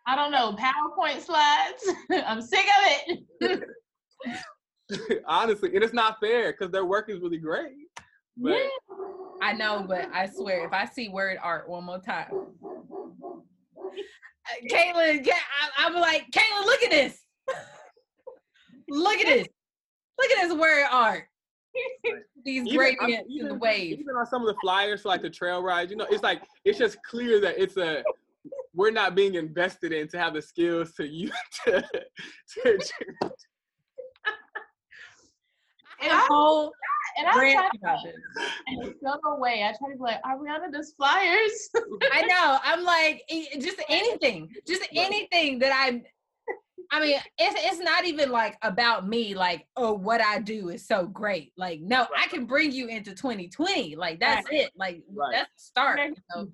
I 0.08 0.16
don't 0.16 0.32
know 0.32 0.54
PowerPoint 0.54 1.22
slides. 1.22 1.84
I'm 2.26 2.42
sick 2.42 2.66
of 2.66 3.20
it. 3.42 3.64
honestly 5.26 5.74
and 5.76 5.84
it's 5.84 5.94
not 5.94 6.20
fair 6.20 6.52
because 6.52 6.72
their 6.72 6.86
work 6.86 7.10
is 7.10 7.20
really 7.20 7.38
great 7.38 7.74
but 8.38 8.52
Yeah. 8.54 8.68
I 9.42 9.54
know, 9.54 9.86
but 9.88 10.10
I 10.14 10.28
swear, 10.28 10.66
if 10.66 10.74
I 10.74 10.86
see 10.86 11.10
word 11.10 11.38
art 11.44 11.70
one 11.70 11.84
more 11.84 12.00
time, 12.00 12.32
Uh, 14.50 14.66
Caitlin, 14.72 15.26
Ca- 15.26 15.32
I, 15.78 15.86
I'm 15.86 15.94
like, 15.96 16.26
Caitlin, 16.32 16.66
look 16.66 16.82
at 16.84 16.90
this. 16.90 17.20
look 18.90 19.20
at 19.20 19.26
this. 19.26 19.48
Look 20.18 20.32
at 20.32 20.48
this 20.48 20.58
word 20.58 20.86
art. 20.90 21.26
These 22.46 22.66
Even- 22.68 22.80
I'm- 22.80 22.96
gradients 22.96 23.28
in 23.30 23.38
the 23.40 23.44
even- 23.46 23.60
wave. 23.60 24.00
Even 24.00 24.16
on 24.16 24.26
some 24.26 24.42
of 24.42 24.48
the 24.48 24.56
flyers 24.62 25.02
for 25.02 25.10
like 25.10 25.22
the 25.22 25.30
trail 25.30 25.62
rides, 25.62 25.92
you 25.92 25.98
know, 25.98 26.08
it's 26.10 26.24
like 26.24 26.42
it's 26.64 26.78
just 26.78 26.98
clear 27.04 27.42
that 27.42 27.62
it's 27.62 27.76
a 27.78 28.04
we're 28.74 28.90
not 28.92 29.16
being 29.16 29.36
invested 29.36 29.92
in 29.92 30.08
to 30.10 30.18
have 30.18 30.34
the 30.34 30.42
skills 30.42 30.94
to 30.94 31.06
use 31.08 31.32
to, 31.66 31.82
to, 32.64 32.80
And 36.02 36.12
I, 36.12 36.26
whole 36.28 36.72
and 37.18 37.28
I 37.28 37.32
try 37.34 37.54
to 37.54 37.70
about 37.82 38.04
this. 38.04 38.16
in 38.68 38.94
some 39.04 39.40
way. 39.40 39.64
I 39.64 39.74
try 39.78 39.90
to 39.92 39.98
be 39.98 40.00
like, 40.00 40.22
Ariana 40.24 40.72
does 40.72 40.94
flyers. 40.98 41.70
I 42.14 42.22
know. 42.24 42.60
I'm 42.64 42.84
like, 42.84 43.24
just 43.60 43.82
anything, 43.90 44.50
just 44.68 44.88
anything 44.96 45.60
that 45.60 45.72
I. 45.74 46.04
I 46.90 47.02
mean, 47.02 47.18
it's 47.38 47.62
it's 47.66 47.80
not 47.80 48.06
even 48.06 48.32
like 48.32 48.58
about 48.62 49.08
me. 49.08 49.34
Like, 49.36 49.68
oh, 49.76 49.92
what 49.94 50.22
I 50.22 50.40
do 50.40 50.70
is 50.70 50.88
so 50.88 51.06
great. 51.06 51.52
Like, 51.58 51.82
no, 51.82 52.08
I 52.18 52.28
can 52.28 52.46
bring 52.46 52.72
you 52.72 52.88
into 52.88 53.14
2020. 53.14 53.96
Like, 53.98 54.20
that's 54.22 54.48
it. 54.52 54.72
Like, 54.78 55.02
Right. 55.14 55.34
that's 55.34 55.50
the 55.54 55.60
start. 55.62 56.00
You 56.00 56.16
know? 56.36 56.48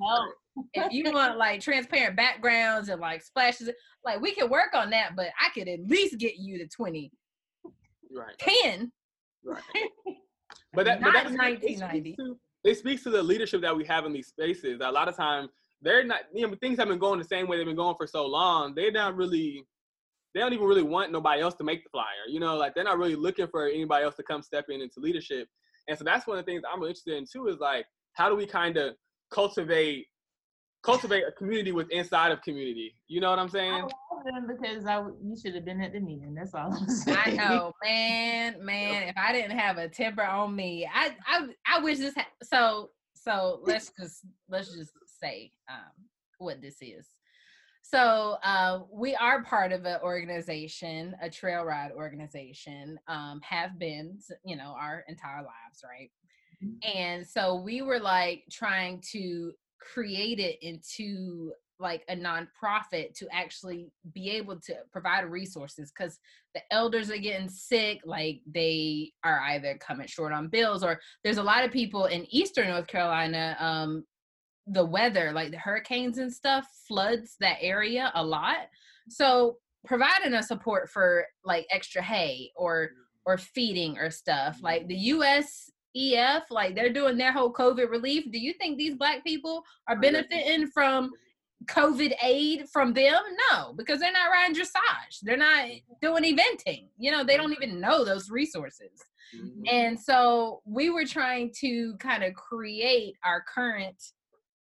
If 0.74 0.92
you 0.92 1.12
want 1.12 1.38
like 1.38 1.62
transparent 1.62 2.16
backgrounds 2.16 2.90
and 2.90 3.00
like 3.02 3.22
splashes, 3.24 3.70
like 4.06 4.22
we 4.22 4.34
can 4.34 4.50
work 4.50 4.74
on 4.74 4.90
that. 4.92 5.16
But 5.16 5.28
I 5.40 5.50
could 5.54 5.68
at 5.68 5.86
least 5.88 6.18
get 6.18 6.38
you 6.38 6.58
to 6.60 6.66
2010. 6.66 7.12
right. 8.16 8.36
Right. 9.46 9.62
But 10.76 10.86
that, 10.86 11.02
but 11.02 11.14
that 11.14 11.28
it 11.28 11.38
1990. 11.38 12.00
speaks 12.14 12.18
to- 12.18 12.38
It 12.64 12.78
speaks 12.80 13.04
to 13.04 13.12
the 13.12 13.22
leadership 13.22 13.62
that 13.62 13.76
we 13.78 13.86
have 13.86 14.06
in 14.06 14.14
these 14.14 14.28
spaces. 14.28 14.80
A 14.84 14.90
lot 14.92 15.08
of 15.08 15.16
times, 15.16 15.50
they're 15.84 16.04
not. 16.04 16.22
You 16.34 16.48
know, 16.48 16.56
things 16.62 16.80
have 16.80 16.88
been 16.88 16.98
going 16.98 17.20
the 17.20 17.26
same 17.26 17.48
way 17.48 17.58
they've 17.58 17.66
been 17.66 17.76
going 17.76 17.96
for 17.96 18.08
so 18.08 18.26
long. 18.26 18.74
They're 18.74 18.92
not 18.92 19.16
really. 19.16 19.68
They 20.34 20.40
don't 20.40 20.52
even 20.52 20.66
really 20.66 20.82
want 20.82 21.12
nobody 21.12 21.42
else 21.44 21.54
to 21.56 21.64
make 21.64 21.84
the 21.84 21.92
flyer. 21.92 22.26
You 22.28 22.40
know, 22.40 22.56
like 22.58 22.74
they're 22.74 22.84
not 22.84 22.98
really 22.98 23.16
looking 23.16 23.46
for 23.48 23.68
anybody 23.68 24.04
else 24.04 24.16
to 24.16 24.24
come 24.24 24.42
step 24.42 24.66
in 24.70 24.82
into 24.82 25.00
leadership. 25.00 25.48
And 25.88 25.96
so 25.96 26.04
that's 26.04 26.26
one 26.26 26.40
of 26.40 26.46
the 26.46 26.52
things 26.52 26.64
I'm 26.68 26.80
really 26.80 26.90
interested 26.92 27.18
in 27.18 27.26
too. 27.32 27.48
Is 27.50 27.60
like, 27.60 27.86
how 28.14 28.28
do 28.30 28.36
we 28.36 28.48
kind 28.48 28.76
of 28.78 28.96
cultivate 29.32 30.08
cultivate 30.84 31.24
a 31.28 31.32
community 31.32 31.72
with 31.72 31.90
inside 31.90 32.32
of 32.32 32.42
community? 32.42 32.94
You 33.08 33.22
know 33.22 33.30
what 33.30 33.40
I'm 33.40 33.48
I 33.48 33.52
saying? 33.52 33.82
love 33.82 34.24
them 34.26 34.48
because 34.48 34.86
I 34.86 35.00
you 35.24 35.36
should 35.42 35.56
have 35.56 35.66
been 35.66 35.82
at 35.82 35.94
the 35.94 36.00
meeting. 36.00 36.36
That's 36.36 36.54
all 36.54 36.74
I'm 36.74 36.88
saying. 36.88 37.18
I 37.26 37.32
know, 37.32 37.74
man, 37.84 38.64
man. 38.64 39.04
If 39.04 39.18
I 39.18 39.32
didn't 39.32 39.58
have 39.58 39.78
a 39.78 39.88
temper 39.88 40.24
on 40.24 40.56
me, 40.56 40.88
I 40.94 41.16
I 41.26 41.48
I 41.66 41.80
wish 41.80 41.98
this. 41.98 42.14
Ha- 42.16 42.28
so 42.44 42.92
so 43.16 43.62
let's 43.64 43.92
just 44.00 44.26
let's 44.50 44.76
just 44.76 44.92
say 45.20 45.52
um, 45.70 46.06
what 46.38 46.62
this 46.62 46.78
is. 46.82 47.08
So 47.82 48.38
uh, 48.44 48.84
we 48.92 49.14
are 49.16 49.44
part 49.44 49.72
of 49.72 49.86
an 49.86 50.00
organization, 50.04 51.16
a 51.22 51.30
trail 51.30 51.64
ride 51.64 51.92
organization. 51.92 52.98
Um, 53.08 53.40
have 53.44 53.78
been, 53.78 54.18
you 54.44 54.56
know, 54.56 54.76
our 54.80 55.04
entire 55.08 55.42
lives, 55.42 55.84
right? 55.84 56.10
And 56.84 57.28
so 57.28 57.56
we 57.56 57.82
were 57.82 58.00
like 58.00 58.44
trying 58.52 59.02
to 59.12 59.52
create 59.94 60.40
it 60.40 60.58
into 60.62 61.52
like 61.80 62.04
a 62.08 62.16
nonprofit 62.16 63.14
to 63.16 63.28
actually 63.32 63.92
be 64.14 64.30
able 64.30 64.58
to 64.58 64.76
provide 64.92 65.26
resources 65.26 65.92
because 65.92 66.20
the 66.54 66.62
elders 66.72 67.10
are 67.10 67.18
getting 67.18 67.50
sick 67.50 68.00
like 68.06 68.42
they 68.46 69.12
are 69.24 69.42
either 69.50 69.78
coming 69.80 70.08
short 70.08 70.32
on 70.32 70.48
bills 70.48 70.84
or 70.84 71.00
there's 71.24 71.40
a 71.40 71.44
lot 71.44 71.66
of 71.66 71.72
people 71.72 72.06
in 72.06 72.26
eastern 72.34 72.70
north 72.70 72.88
carolina 72.88 73.58
um 73.60 74.04
the 74.68 74.86
weather 74.86 75.32
like 75.32 75.52
the 75.52 75.58
hurricanes 75.58 76.18
and 76.18 76.32
stuff 76.32 76.68
floods 76.88 77.36
that 77.40 77.58
area 77.62 78.12
a 78.16 78.24
lot. 78.24 78.68
So 79.10 79.58
providing 79.86 80.34
a 80.34 80.44
support 80.44 80.90
for 80.90 81.26
like 81.44 81.68
extra 81.70 82.02
hay 82.02 82.52
or 82.56 82.92
or 83.26 83.38
feeding 83.38 83.98
or 83.98 84.10
stuff 84.10 84.60
like 84.62 84.88
the 84.88 84.96
us 84.96 85.70
ef 85.96 86.44
like 86.50 86.76
they're 86.76 86.92
doing 86.92 87.18
their 87.18 87.32
whole 87.32 87.54
covid 87.54 87.90
relief 87.90 88.24
do 88.32 88.40
you 88.40 88.54
think 88.54 88.78
these 88.78 88.96
black 88.96 89.24
people 89.24 89.64
are 89.88 90.00
benefiting 90.00 90.68
from 90.68 91.12
COVID 91.66 92.14
aid 92.22 92.66
from 92.72 92.94
them? 92.94 93.22
No, 93.52 93.74
because 93.74 94.00
they're 94.00 94.12
not 94.12 94.30
riding 94.30 94.56
dressage. 94.56 95.20
They're 95.22 95.38
not 95.38 95.70
doing 96.02 96.24
eventing. 96.24 96.90
You 96.98 97.12
know, 97.12 97.24
they 97.24 97.38
don't 97.38 97.54
even 97.54 97.80
know 97.80 98.04
those 98.04 98.30
resources. 98.30 98.92
Mhm. 99.36 99.64
And 99.72 100.00
so 100.00 100.62
we 100.66 100.90
were 100.90 101.06
trying 101.06 101.54
to 101.60 101.96
kind 101.98 102.24
of 102.24 102.34
create 102.34 103.16
our 103.24 103.42
current 103.42 104.02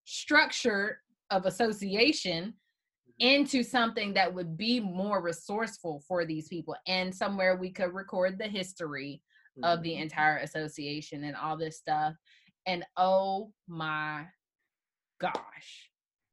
structure 0.04 1.02
of 1.30 1.46
association 1.46 2.54
into 3.18 3.62
something 3.62 4.14
that 4.14 4.32
would 4.32 4.56
be 4.56 4.80
more 4.80 5.22
resourceful 5.22 6.02
for 6.08 6.24
these 6.24 6.48
people 6.48 6.74
and 6.86 7.14
somewhere 7.14 7.56
we 7.56 7.70
could 7.70 7.92
record 7.92 8.38
the 8.38 8.48
history 8.48 9.22
of 9.62 9.82
the 9.82 9.94
entire 9.96 10.38
association 10.38 11.24
and 11.24 11.36
all 11.36 11.56
this 11.56 11.78
stuff. 11.78 12.14
And 12.66 12.84
oh 12.96 13.52
my 13.68 14.26
gosh, 15.20 15.90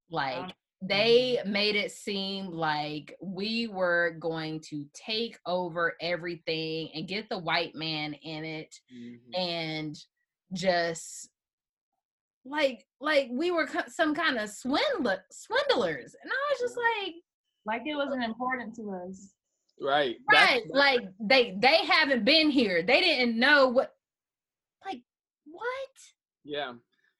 like 0.09 0.55
they 0.81 1.39
made 1.45 1.75
it 1.75 1.91
seem 1.91 2.47
like 2.47 3.13
we 3.21 3.67
were 3.67 4.15
going 4.19 4.61
to 4.69 4.85
take 4.93 5.37
over 5.45 5.95
everything 5.99 6.89
and 6.93 7.07
get 7.07 7.27
the 7.29 7.37
white 7.37 7.75
man 7.75 8.13
in 8.13 8.45
it 8.45 8.73
Mhm. 8.93 9.37
and 9.37 9.95
just 10.53 11.29
like 12.45 12.87
like 13.01 13.27
we 13.31 13.51
were 13.51 13.67
some 13.87 14.15
kind 14.15 14.37
of 14.37 14.49
swindler 14.49 15.23
swindlers 15.31 16.15
and 16.23 16.31
i 16.31 16.53
was 16.53 16.59
just 16.61 16.77
like 16.77 17.15
Like 17.65 17.81
it 17.85 17.95
wasn't 17.95 18.23
important 18.23 18.73
to 18.77 18.91
us. 19.05 19.33
Right. 19.81 20.17
That's- 20.31 20.61
right 20.61 20.63
like 20.73 21.01
they 21.19 21.55
they 21.59 21.85
haven't 21.85 22.25
been 22.25 22.49
here 22.49 22.83
they 22.83 22.99
didn't 23.01 23.39
know 23.39 23.67
what 23.67 23.95
like 24.85 25.01
what 25.45 25.89
Yeah. 26.43 26.73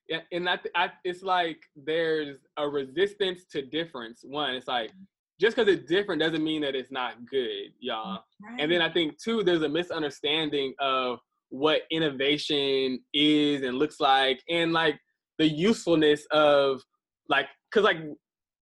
Yeah, 0.10 0.22
and 0.32 0.49
I, 0.49 0.57
I, 0.74 0.89
it's 1.03 1.22
like 1.22 1.60
there's 1.76 2.38
a 2.57 2.68
resistance 2.68 3.45
to 3.51 3.62
difference. 3.62 4.22
One, 4.24 4.55
it's 4.55 4.68
like 4.68 4.91
just 5.39 5.55
because 5.55 5.72
it's 5.72 5.88
different 5.88 6.20
doesn't 6.20 6.43
mean 6.43 6.62
that 6.62 6.74
it's 6.76 6.91
not 6.91 7.26
good, 7.28 7.72
y'all. 7.80 8.24
And 8.57 8.72
then 8.72 8.82
I 8.82 8.91
think 8.91 9.22
two, 9.22 9.43
there's 9.43 9.62
a 9.62 9.70
misunderstanding 9.70 10.74
of 10.80 11.20
what 11.49 11.84
innovation 11.91 12.99
is 13.14 13.62
and 13.62 13.78
looks 13.78 13.99
like, 13.99 14.41
and 14.49 14.74
like 14.74 14.99
the 15.38 15.47
usefulness 15.47 16.26
of 16.32 16.82
like, 17.30 17.45
cause 17.72 17.84
like 17.84 17.97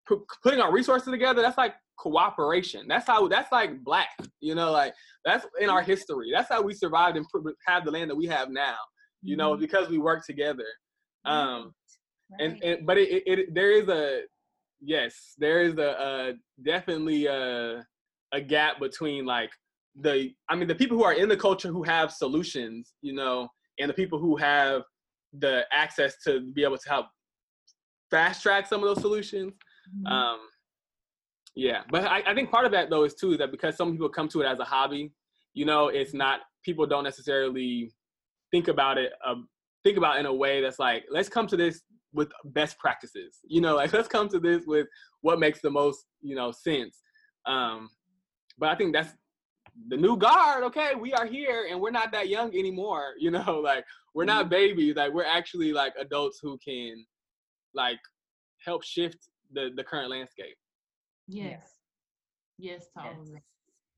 pu- 0.08 0.26
putting 0.41 0.62
our 0.62 0.72
resources 0.72 1.12
together, 1.12 1.41
that's 1.41 1.58
like 1.58 1.76
cooperation. 1.98 2.88
That's 2.88 3.08
how. 3.08 3.28
That's 3.28 3.52
like 3.52 3.84
black. 3.84 4.10
You 4.41 4.56
know, 4.56 4.72
like 4.72 4.94
that's 5.26 5.46
in 5.60 5.70
our 5.70 5.82
history. 5.82 6.32
That's 6.34 6.50
how 6.50 6.62
we 6.62 6.74
survived 6.74 7.18
and 7.18 7.26
have 7.68 7.86
the 7.86 7.91
land 7.91 8.10
that 8.10 8.16
we 8.16 8.26
have 8.28 8.50
now. 8.50 8.78
You 9.22 9.38
know, 9.38 9.56
because 9.56 9.89
we 9.89 9.98
work 9.98 10.26
together. 10.26 10.66
Um, 11.26 11.74
and, 12.39 12.54
Right. 12.54 12.64
and 12.64 12.88
but 12.88 12.98
it, 12.98 13.10
it, 13.12 13.39
it 13.39 13.54
there 13.54 13.72
is 13.72 13.88
a 13.89 14.22
yes 14.82 15.34
there 15.38 15.62
is 15.62 15.78
a, 15.78 16.00
uh 16.00 16.34
definitely 16.66 17.26
a, 17.28 17.86
a 18.34 18.41
gap 18.41 18.80
between 18.80 19.26
like 19.26 19.52
the 20.02 20.34
i 20.50 20.56
mean 20.56 20.68
the 20.68 20.76
people 20.76 20.98
who 20.98 21.04
are 21.04 21.14
in 21.14 21.30
the 21.30 21.38
culture 21.38 21.68
who 21.70 21.84
have 21.84 22.12
solutions 22.12 22.94
you 23.02 23.14
know 23.14 23.48
and 23.80 23.89
the 23.89 23.94
people 23.94 24.18
who 24.20 24.36
have 24.36 24.82
the 25.39 25.64
access 25.72 26.16
to 26.24 26.41
be 26.54 26.64
able 26.64 26.78
to 26.78 26.89
help 26.89 27.08
fast 28.10 28.41
track 28.41 28.66
some 28.68 28.82
of 28.84 28.88
those 28.89 29.02
solutions 29.02 29.54
Mm-hmm. 29.94 30.14
um 30.14 30.39
yeah 31.56 31.82
but 31.91 32.06
I, 32.06 32.24
I 32.26 32.34
think 32.34 32.51
part 32.51 32.66
of 32.66 32.72
that 32.72 32.89
though 32.89 33.04
is 33.04 33.14
too 33.14 33.38
that 33.38 33.51
because 33.51 33.76
some 33.78 33.91
people 33.91 34.10
come 34.10 34.28
to 34.30 34.41
it 34.41 34.45
as 34.45 34.60
a 34.60 34.64
hobby 34.64 35.12
you 35.54 35.66
know 35.66 35.88
it's 35.88 36.14
not 36.14 36.41
people 36.64 36.86
don't 36.86 37.04
necessarily 37.04 37.91
think 38.51 38.68
about 38.68 38.97
it 38.97 39.12
uh, 39.26 39.36
think 39.84 39.97
about 39.97 40.18
it 40.18 40.22
in 40.22 40.26
a 40.26 40.34
way 40.34 40.62
that's 40.62 40.80
like 40.80 41.06
let's 41.12 41.30
come 41.30 41.47
to 41.47 41.58
this 41.58 41.82
with 42.14 42.30
best 42.45 42.78
practices 42.80 43.39
you 43.43 43.62
know 43.62 43.76
like 43.82 43.93
let's 43.93 44.08
come 44.08 44.28
to 44.30 44.39
this 44.39 44.64
with 44.66 44.88
what 45.22 45.39
makes 45.39 45.62
the 45.62 45.70
most 45.70 46.06
you 46.22 46.36
know 46.36 46.51
sense. 46.51 47.01
Um 47.45 47.89
but 48.58 48.70
i 48.70 48.76
think 48.76 48.93
that's 48.93 49.14
the 49.89 49.97
new 49.97 50.16
guard 50.16 50.64
okay 50.64 50.91
we 50.99 51.14
are 51.14 51.26
here 51.26 51.68
and 51.70 51.80
we're 51.80 51.91
not 51.91 52.12
that 52.12 52.30
young 52.30 52.56
anymore 52.56 53.14
you 53.20 53.32
know 53.32 53.60
like 53.64 53.84
we're 54.14 54.26
not 54.26 54.49
babies 54.49 54.95
like 54.95 55.12
we're 55.12 55.26
actually 55.26 55.74
like 55.74 55.93
adults 55.99 56.39
who 56.41 56.58
can 56.64 57.04
like 57.74 57.99
help 58.64 58.84
shift 58.84 59.18
the 59.51 59.72
the 59.76 59.84
current 59.84 60.10
landscape 60.10 60.56
Yes. 61.28 61.62
Yes, 62.58 62.86
totally. 62.98 63.42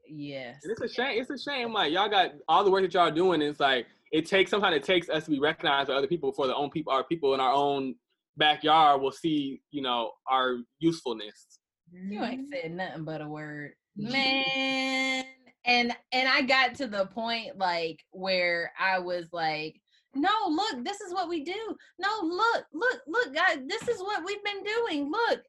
yes 0.07 0.59
And 0.63 0.71
it's 0.71 0.81
a 0.81 0.87
shame. 0.87 1.21
It's 1.21 1.29
a 1.29 1.37
shame. 1.37 1.73
Like 1.73 1.91
y'all 1.91 2.09
got 2.09 2.31
all 2.47 2.63
the 2.63 2.71
work 2.71 2.83
that 2.83 2.93
y'all 2.93 3.07
are 3.07 3.11
doing. 3.11 3.41
It's 3.41 3.59
like 3.59 3.87
it 4.11 4.25
takes 4.25 4.51
sometimes 4.51 4.75
it 4.75 4.83
takes 4.83 5.09
us 5.09 5.25
to 5.25 5.31
be 5.31 5.39
recognized 5.39 5.89
by 5.89 5.95
other 5.95 6.07
people 6.07 6.31
before 6.31 6.47
the 6.47 6.55
own 6.55 6.69
people, 6.69 6.93
our 6.93 7.03
people 7.03 7.33
in 7.33 7.39
our 7.39 7.53
own 7.53 7.95
backyard 8.37 9.01
will 9.01 9.11
see, 9.11 9.61
you 9.71 9.81
know, 9.81 10.11
our 10.29 10.57
usefulness. 10.79 11.59
You 11.91 12.23
ain't 12.23 12.41
mm-hmm. 12.41 12.61
said 12.61 12.71
nothing 12.73 13.05
but 13.05 13.21
a 13.21 13.27
word. 13.27 13.71
Man. 13.97 15.25
And 15.65 15.95
and 16.11 16.27
I 16.27 16.41
got 16.43 16.75
to 16.75 16.87
the 16.87 17.07
point 17.07 17.57
like 17.57 17.99
where 18.11 18.71
I 18.79 18.99
was 18.99 19.27
like, 19.31 19.81
no, 20.13 20.29
look, 20.47 20.85
this 20.85 21.01
is 21.01 21.13
what 21.13 21.27
we 21.27 21.43
do. 21.43 21.75
No, 21.99 22.09
look, 22.21 22.65
look, 22.73 23.01
look, 23.07 23.33
guys, 23.33 23.57
this 23.67 23.87
is 23.87 23.99
what 23.99 24.23
we've 24.25 24.43
been 24.43 24.63
doing. 24.63 25.11
Look. 25.11 25.41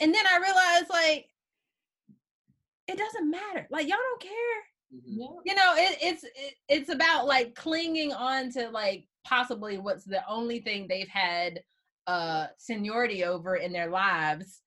And 0.00 0.14
then 0.14 0.24
I 0.26 0.38
realized 0.38 0.90
like 0.90 1.26
it 2.88 2.98
doesn't 2.98 3.30
matter. 3.30 3.66
Like 3.70 3.88
y'all 3.88 3.98
don't 3.98 4.22
care. 4.22 4.32
Yeah. 4.90 5.26
You 5.44 5.54
know, 5.54 5.74
it, 5.76 5.98
it's 6.00 6.24
it, 6.24 6.54
it's 6.68 6.90
about 6.90 7.26
like 7.26 7.54
clinging 7.54 8.12
on 8.12 8.50
to 8.52 8.70
like 8.70 9.06
possibly 9.24 9.78
what's 9.78 10.04
the 10.04 10.22
only 10.28 10.60
thing 10.60 10.86
they've 10.88 11.08
had 11.08 11.60
uh 12.06 12.46
seniority 12.58 13.24
over 13.24 13.56
in 13.56 13.72
their 13.72 13.90
lives 13.90 14.62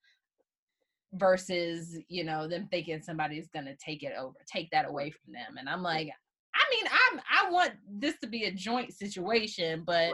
versus 1.14 1.98
you 2.08 2.24
know 2.24 2.48
them 2.48 2.68
thinking 2.72 3.02
somebody's 3.02 3.48
gonna 3.48 3.76
take 3.76 4.04
it 4.04 4.14
over 4.18 4.36
take 4.48 4.70
that 4.72 4.88
away 4.88 5.10
from 5.10 5.34
them 5.34 5.58
and 5.58 5.68
i'm 5.68 5.82
like 5.82 6.10
i 6.56 6.62
mean 6.72 6.86
i'm 6.92 7.22
i 7.32 7.50
want 7.52 7.72
this 7.92 8.16
to 8.20 8.28
be 8.28 8.46
a 8.46 8.52
joint 8.52 8.94
situation 8.94 9.84
but 9.86 10.14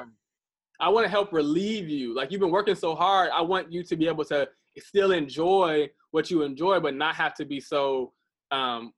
I 0.82 0.88
want 0.88 1.04
to 1.04 1.10
help 1.10 1.34
relieve 1.34 1.90
you. 1.90 2.16
Like 2.16 2.32
you've 2.32 2.40
been 2.40 2.52
working 2.52 2.76
so 2.76 2.96
hard. 2.96 3.30
I 3.34 3.42
want 3.42 3.72
you 3.72 3.84
to 3.84 3.96
be 3.98 4.08
able 4.08 4.24
to 4.26 4.48
still 4.80 5.12
enjoy 5.12 5.90
what 6.12 6.30
you 6.32 6.44
enjoy, 6.44 6.80
but 6.80 6.96
not 6.96 7.16
have 7.16 7.34
to 7.36 7.46
be 7.46 7.60
so, 7.60 8.14
um, 8.52 8.92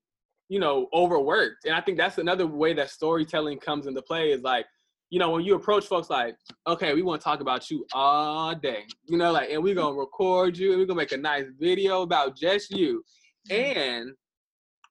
you 0.49 0.59
know, 0.59 0.87
overworked. 0.93 1.65
And 1.65 1.73
I 1.73 1.81
think 1.81 1.97
that's 1.97 2.17
another 2.17 2.47
way 2.47 2.73
that 2.73 2.89
storytelling 2.89 3.59
comes 3.59 3.87
into 3.87 4.01
play. 4.01 4.31
Is 4.31 4.41
like, 4.41 4.65
you 5.09 5.19
know, 5.19 5.29
when 5.31 5.43
you 5.43 5.55
approach 5.55 5.85
folks 5.85 6.09
like, 6.09 6.35
okay, 6.67 6.93
we 6.93 7.01
want 7.01 7.21
to 7.21 7.25
talk 7.25 7.41
about 7.41 7.69
you 7.69 7.85
all 7.93 8.55
day, 8.55 8.83
you 9.07 9.17
know, 9.17 9.31
like, 9.31 9.49
and 9.49 9.61
we're 9.61 9.75
gonna 9.75 9.95
record 9.95 10.57
you, 10.57 10.71
and 10.71 10.79
we're 10.79 10.85
gonna 10.85 10.97
make 10.97 11.11
a 11.11 11.17
nice 11.17 11.45
video 11.59 12.01
about 12.01 12.37
just 12.37 12.71
you, 12.71 13.03
and 13.49 14.11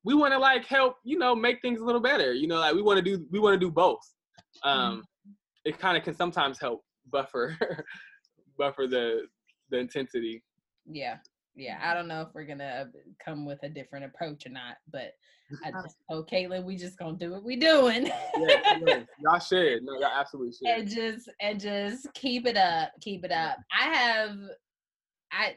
we 0.05 0.15
want 0.15 0.33
to 0.33 0.39
like 0.39 0.65
help, 0.67 0.97
you 1.05 1.19
know, 1.19 1.35
make 1.35 1.61
things 1.61 1.81
a 1.81 1.85
little 1.85 2.01
better. 2.01 2.33
You 2.33 2.47
know, 2.47 2.59
like 2.59 2.75
we 2.75 2.83
want 2.83 2.99
to 2.99 3.03
do, 3.03 3.27
we 3.31 3.39
want 3.39 3.55
to 3.55 3.59
do 3.59 3.71
both. 3.71 4.01
Um, 4.65 5.05
it 5.65 5.79
kind 5.79 5.97
of 5.97 6.03
can 6.03 6.15
sometimes 6.15 6.59
help 6.59 6.83
buffer 7.11 7.57
buffer 8.59 8.87
the 8.87 9.23
the 9.71 9.79
intensity. 9.79 10.43
Yeah 10.91 11.17
yeah 11.55 11.79
i 11.83 11.95
don't 11.95 12.09
know 12.09 12.23
if 12.23 12.29
we're 12.35 12.45
gonna 12.45 12.87
uh, 12.87 12.99
come 13.25 13.45
with 13.45 13.63
a 13.63 13.69
different 13.69 14.05
approach 14.05 14.47
or 14.47 14.51
not 14.51 14.77
but 14.93 15.15
i 15.65 15.71
just 15.83 15.97
told 16.09 16.29
caitlin 16.29 16.65
we 16.65 16.77
just 16.77 16.99
gonna 16.99 17.17
do 17.17 17.33
what 17.33 17.45
we 17.45 17.57
doing 17.57 18.07
Yeah, 18.07 18.79
yeah. 18.87 19.03
y'all 19.21 19.41
should. 19.41 19.83
No, 19.83 19.95
y'all 19.99 20.11
absolutely 20.17 20.53
should. 20.53 20.69
and 20.69 20.89
just 20.89 21.29
and 21.41 21.61
just 21.61 22.07
keep 22.15 22.47
it 22.47 22.57
up 22.57 22.91
keep 23.01 23.25
it 23.25 23.33
up 23.33 23.57
i 23.79 23.93
have 23.93 24.37
i 25.33 25.57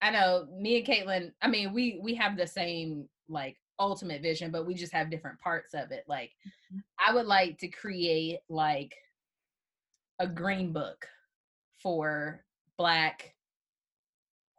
i 0.00 0.10
know 0.10 0.46
me 0.56 0.78
and 0.78 0.86
caitlin 0.86 1.32
i 1.42 1.48
mean 1.48 1.72
we 1.72 1.98
we 2.02 2.14
have 2.14 2.36
the 2.36 2.46
same 2.46 3.08
like 3.28 3.56
ultimate 3.78 4.22
vision 4.22 4.50
but 4.50 4.66
we 4.66 4.74
just 4.74 4.92
have 4.92 5.10
different 5.10 5.38
parts 5.40 5.74
of 5.74 5.90
it 5.90 6.04
like 6.08 6.30
mm-hmm. 6.46 6.78
i 7.06 7.12
would 7.12 7.26
like 7.26 7.58
to 7.58 7.68
create 7.68 8.38
like 8.48 8.94
a 10.18 10.26
green 10.26 10.72
book 10.72 11.06
for 11.82 12.42
black 12.78 13.35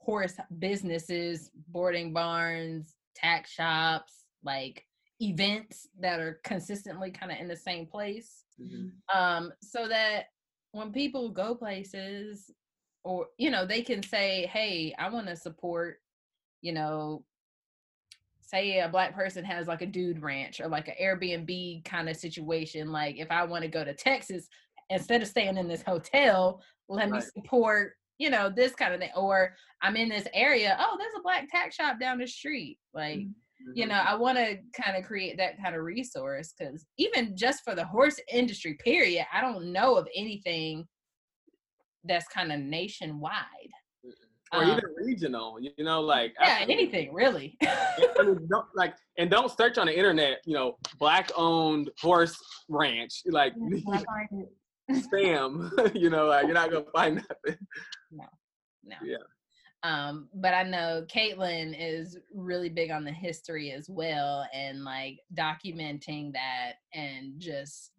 horse 0.08 0.38
businesses 0.60 1.52
boarding 1.68 2.14
barns 2.14 2.96
tack 3.14 3.46
shops 3.46 4.24
like 4.42 4.86
events 5.22 5.86
that 6.00 6.22
are 6.22 6.40
consistently 6.46 7.12
kind 7.12 7.30
of 7.30 7.38
in 7.40 7.48
the 7.50 7.56
same 7.58 7.86
place 7.86 8.46
Mhm. 8.60 8.92
um 9.14 9.52
so 9.62 9.88
that 9.90 10.28
when 10.72 10.94
people 10.94 11.30
go 11.30 11.54
places 11.54 12.50
or 13.04 13.28
you 13.38 13.52
know 13.52 13.66
they 13.66 13.82
can 13.82 14.02
say 14.02 14.46
hey 14.48 14.96
i 14.98 15.10
want 15.10 15.28
to 15.28 15.36
support 15.36 15.98
you 16.62 16.72
know 16.72 17.24
say 18.42 18.80
a 18.80 18.88
black 18.88 19.14
person 19.14 19.44
has 19.44 19.68
like 19.68 19.82
a 19.82 19.86
dude 19.86 20.22
ranch 20.22 20.62
or 20.62 20.68
like 20.70 20.88
an 20.88 20.96
airbnb 21.02 21.84
kind 21.84 22.08
of 22.08 22.16
situation 22.16 22.92
like 22.94 23.18
if 23.18 23.30
i 23.30 23.44
want 23.44 23.62
to 23.62 23.68
go 23.68 23.84
to 23.84 23.94
texas 23.94 24.48
instead 24.90 25.22
of 25.22 25.28
staying 25.28 25.58
in 25.58 25.68
this 25.68 25.84
hotel 25.84 26.62
let 26.88 27.10
me 27.10 27.20
support 27.20 27.94
you 28.18 28.30
know 28.30 28.50
this 28.50 28.74
kind 28.74 28.94
of 28.94 29.00
thing 29.00 29.10
or 29.16 29.54
i'm 29.82 29.96
in 29.96 30.10
this 30.10 30.28
area 30.34 30.78
oh 30.80 30.96
there's 31.00 31.14
a 31.18 31.22
black 31.22 31.48
tack 31.52 31.72
shop 31.72 32.00
down 32.00 32.18
the 32.18 32.28
street 32.28 32.78
like 32.94 33.20
you 33.74 33.86
Mhm. 33.86 33.90
know 33.90 33.96
i 33.96 34.14
want 34.16 34.38
to 34.38 34.58
kind 34.80 34.98
of 34.98 35.04
create 35.04 35.38
that 35.38 35.62
kind 35.62 35.76
of 35.76 35.84
resource 35.84 36.54
because 36.58 36.86
even 36.98 37.36
just 37.36 37.64
for 37.64 37.76
the 37.76 37.86
horse 37.86 38.20
industry 38.32 38.76
period 38.84 39.26
i 39.34 39.42
don't 39.42 39.72
know 39.72 39.96
of 39.96 40.08
anything 40.16 40.88
that's 42.06 42.28
kind 42.28 42.52
of 42.52 42.60
nationwide 42.60 43.72
or 44.54 44.64
um, 44.64 44.72
even 44.72 44.84
regional. 44.96 45.60
You 45.60 45.84
know, 45.84 46.00
like 46.02 46.34
yeah 46.40 46.60
absolutely. 46.62 46.74
anything 46.84 47.14
really 47.14 47.58
I 47.62 48.24
mean, 48.24 48.48
don't, 48.50 48.66
like 48.76 48.96
and 49.18 49.30
don't 49.30 49.52
search 49.52 49.78
on 49.78 49.88
the 49.88 49.98
internet. 49.98 50.40
You 50.46 50.54
know, 50.54 50.78
black 51.00 51.32
owned 51.36 51.90
horse 52.02 52.38
ranch. 52.70 53.24
Like 53.26 53.54
I 53.54 54.04
find 54.04 54.28
it. 54.32 54.54
Spam. 54.92 55.70
you 55.96 56.10
know, 56.10 56.26
like 56.28 56.46
you're 56.46 56.54
not 56.54 56.72
gonna 56.72 56.86
find 56.94 57.16
nothing. 57.16 57.60
no 58.12 58.26
no. 58.84 58.96
Yeah. 59.04 59.18
um 59.84 60.30
but 60.34 60.54
i 60.54 60.64
know 60.64 61.04
caitlin 61.14 61.76
is 61.78 62.18
really 62.34 62.70
big 62.70 62.90
on 62.90 63.04
the 63.04 63.12
history 63.12 63.72
as 63.72 63.90
well 63.90 64.48
and 64.54 64.84
like 64.86 65.20
documenting 65.36 66.32
that 66.34 66.74
and 66.94 67.34
just 67.38 67.92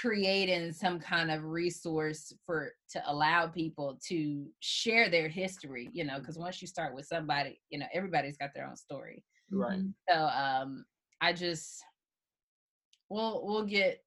creating 0.00 0.72
some 0.72 0.98
kind 0.98 1.30
of 1.30 1.44
resource 1.44 2.32
for 2.44 2.72
to 2.90 3.00
allow 3.06 3.46
people 3.46 3.98
to 4.08 4.46
share 4.60 5.08
their 5.10 5.28
history 5.28 5.88
you 5.92 6.04
know 6.04 6.18
because 6.18 6.38
once 6.38 6.60
you 6.60 6.66
start 6.66 6.94
with 6.94 7.06
somebody 7.06 7.60
you 7.70 7.78
know 7.78 7.86
everybody's 7.92 8.36
got 8.36 8.50
their 8.54 8.66
own 8.66 8.76
story 8.76 9.22
Right. 9.50 9.80
so 10.08 10.16
um 10.26 10.84
i 11.20 11.32
just 11.32 11.82
we'll 13.10 13.42
we'll 13.46 13.64
get 13.66 14.02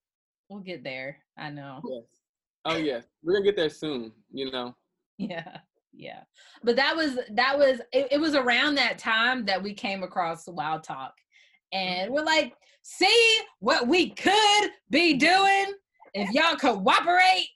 we'll 0.50 0.60
get 0.60 0.84
there 0.84 1.20
i 1.40 1.50
know 1.50 1.82
Yes. 1.90 2.04
Oh 2.66 2.76
yes, 2.76 3.06
we're 3.24 3.34
gonna 3.34 3.46
get 3.46 3.56
there 3.56 3.70
soon. 3.70 4.12
You 4.32 4.52
know. 4.52 4.76
yeah 5.18 5.60
yeah 5.94 6.22
but 6.64 6.76
that 6.76 6.96
was 6.96 7.18
that 7.32 7.58
was 7.58 7.80
it, 7.92 8.10
it 8.12 8.20
was 8.20 8.36
around 8.36 8.76
that 8.76 9.00
time 9.00 9.46
that 9.46 9.62
we 9.62 9.74
came 9.74 10.04
across 10.04 10.48
wild 10.48 10.84
talk 10.84 11.14
and 11.74 12.12
we're 12.12 12.24
like 12.24 12.54
see 12.84 13.40
what 13.60 13.88
we 13.88 14.12
could 14.12 14.70
be 14.92 15.16
doing 15.16 15.74
if 16.14 16.30
y'all 16.32 16.56
cooperate 16.56 17.48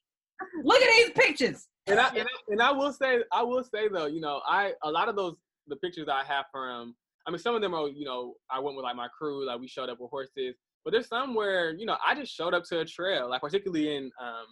look 0.63 0.81
at 0.81 0.89
these 0.95 1.11
pictures 1.11 1.67
And 1.87 1.99
I, 1.99 2.09
and 2.09 2.21
I 2.21 2.51
and 2.51 2.61
I 2.61 2.71
will 2.71 2.93
say 2.93 3.19
I 3.31 3.43
will 3.43 3.63
say 3.63 3.87
though, 3.87 4.07
you 4.07 4.21
know, 4.21 4.41
I 4.47 4.73
a 4.83 4.91
lot 4.91 5.09
of 5.09 5.15
those 5.15 5.35
the 5.67 5.75
pictures 5.77 6.07
I 6.09 6.23
have 6.23 6.45
from 6.51 6.95
I 7.27 7.31
mean 7.31 7.39
some 7.39 7.55
of 7.55 7.61
them 7.61 7.73
are, 7.73 7.87
you 7.87 8.05
know, 8.05 8.35
I 8.49 8.59
went 8.59 8.75
with 8.75 8.83
like 8.83 8.95
my 8.95 9.07
crew, 9.09 9.45
like 9.45 9.59
we 9.59 9.67
showed 9.67 9.89
up 9.89 9.99
with 9.99 10.09
horses. 10.09 10.55
But 10.83 10.91
there's 10.91 11.07
some 11.07 11.33
where, 11.33 11.73
you 11.75 11.85
know, 11.85 11.97
I 12.05 12.15
just 12.15 12.33
showed 12.33 12.53
up 12.53 12.63
to 12.65 12.81
a 12.81 12.85
trail, 12.85 13.29
like 13.29 13.41
particularly 13.41 13.95
in 13.95 14.11
um 14.21 14.45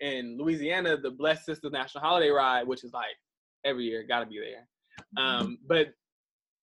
in 0.00 0.38
Louisiana, 0.38 0.96
the 0.96 1.10
Blessed 1.10 1.44
Sisters 1.44 1.72
National 1.72 2.04
Holiday 2.04 2.30
Ride, 2.30 2.66
which 2.66 2.84
is 2.84 2.92
like 2.92 3.16
every 3.64 3.84
year, 3.84 4.04
gotta 4.06 4.26
be 4.26 4.38
there. 4.40 4.68
Um, 5.16 5.58
but 5.66 5.88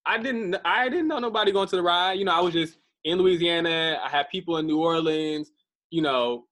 I 0.05 0.17
didn't 0.17 0.55
I 0.65 0.89
didn't 0.89 1.07
know 1.07 1.19
nobody 1.19 1.51
going 1.51 1.67
to 1.67 1.75
the 1.75 1.81
ride. 1.81 2.13
You 2.13 2.25
know, 2.25 2.33
I 2.33 2.41
was 2.41 2.53
just 2.53 2.77
in 3.03 3.17
Louisiana. 3.17 3.99
I 4.03 4.09
had 4.09 4.29
people 4.29 4.57
in 4.57 4.67
New 4.67 4.79
Orleans, 4.79 5.51
you 5.89 6.01
know, 6.01 6.45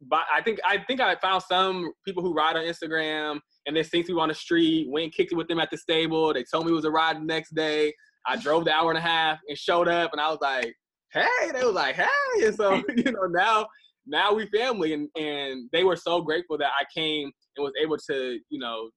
but 0.00 0.22
I 0.32 0.42
think 0.42 0.58
I 0.64 0.78
think 0.78 1.00
I 1.00 1.14
found 1.16 1.42
some 1.42 1.92
people 2.04 2.22
who 2.22 2.34
ride 2.34 2.56
on 2.56 2.64
Instagram 2.64 3.40
and 3.66 3.76
they 3.76 3.82
seen 3.82 4.04
people 4.04 4.20
on 4.20 4.28
the 4.28 4.34
street, 4.34 4.88
went 4.90 5.04
and 5.04 5.12
kicked 5.12 5.32
it 5.32 5.36
with 5.36 5.48
them 5.48 5.60
at 5.60 5.70
the 5.70 5.76
stable. 5.76 6.32
They 6.34 6.44
told 6.44 6.66
me 6.66 6.72
it 6.72 6.74
was 6.74 6.84
a 6.84 6.90
ride 6.90 7.16
the 7.16 7.24
next 7.24 7.54
day. 7.54 7.94
I 8.26 8.36
drove 8.36 8.64
the 8.64 8.72
hour 8.72 8.90
and 8.90 8.98
a 8.98 9.02
half 9.02 9.40
and 9.48 9.56
showed 9.56 9.88
up 9.88 10.12
and 10.12 10.20
I 10.20 10.28
was 10.28 10.38
like, 10.40 10.74
hey, 11.12 11.50
they 11.52 11.64
was 11.64 11.74
like, 11.74 11.96
hey. 11.96 12.06
And 12.44 12.54
so, 12.54 12.82
you 12.96 13.12
know, 13.12 13.26
now 13.26 13.66
now 14.06 14.34
we 14.34 14.46
family 14.46 14.94
and 14.94 15.08
and 15.16 15.68
they 15.72 15.84
were 15.84 15.96
so 15.96 16.20
grateful 16.20 16.58
that 16.58 16.70
I 16.78 16.84
came 16.94 17.30
and 17.56 17.64
was 17.64 17.72
able 17.80 17.98
to, 18.10 18.38
you 18.50 18.58
know, 18.58 18.90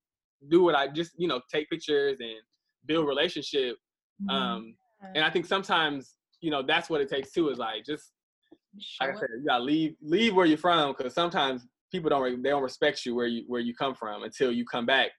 do 0.49 0.63
what 0.63 0.75
I 0.75 0.87
just, 0.87 1.11
you 1.17 1.27
know, 1.27 1.41
take 1.53 1.69
pictures 1.69 2.17
and 2.19 2.37
build 2.85 3.07
relationship. 3.07 3.77
Um 4.29 4.75
and 5.13 5.23
I 5.23 5.29
think 5.29 5.45
sometimes, 5.45 6.15
you 6.41 6.49
know, 6.49 6.63
that's 6.63 6.89
what 6.89 7.01
it 7.01 7.09
takes 7.09 7.31
too, 7.31 7.49
is 7.49 7.57
like 7.57 7.85
just 7.85 8.11
Show 8.79 9.05
like 9.05 9.15
I 9.15 9.19
said, 9.19 9.29
you 9.39 9.45
gotta 9.45 9.63
leave 9.63 9.95
leave 10.01 10.35
where 10.35 10.45
you're 10.45 10.57
from 10.57 10.93
because 10.97 11.13
sometimes 11.13 11.65
people 11.91 12.09
don't 12.09 12.43
they 12.43 12.49
don't 12.49 12.63
respect 12.63 13.05
you 13.05 13.15
where 13.15 13.27
you 13.27 13.43
where 13.47 13.61
you 13.61 13.73
come 13.73 13.95
from 13.95 14.23
until 14.23 14.51
you 14.51 14.65
come 14.65 14.85
back 14.85 15.11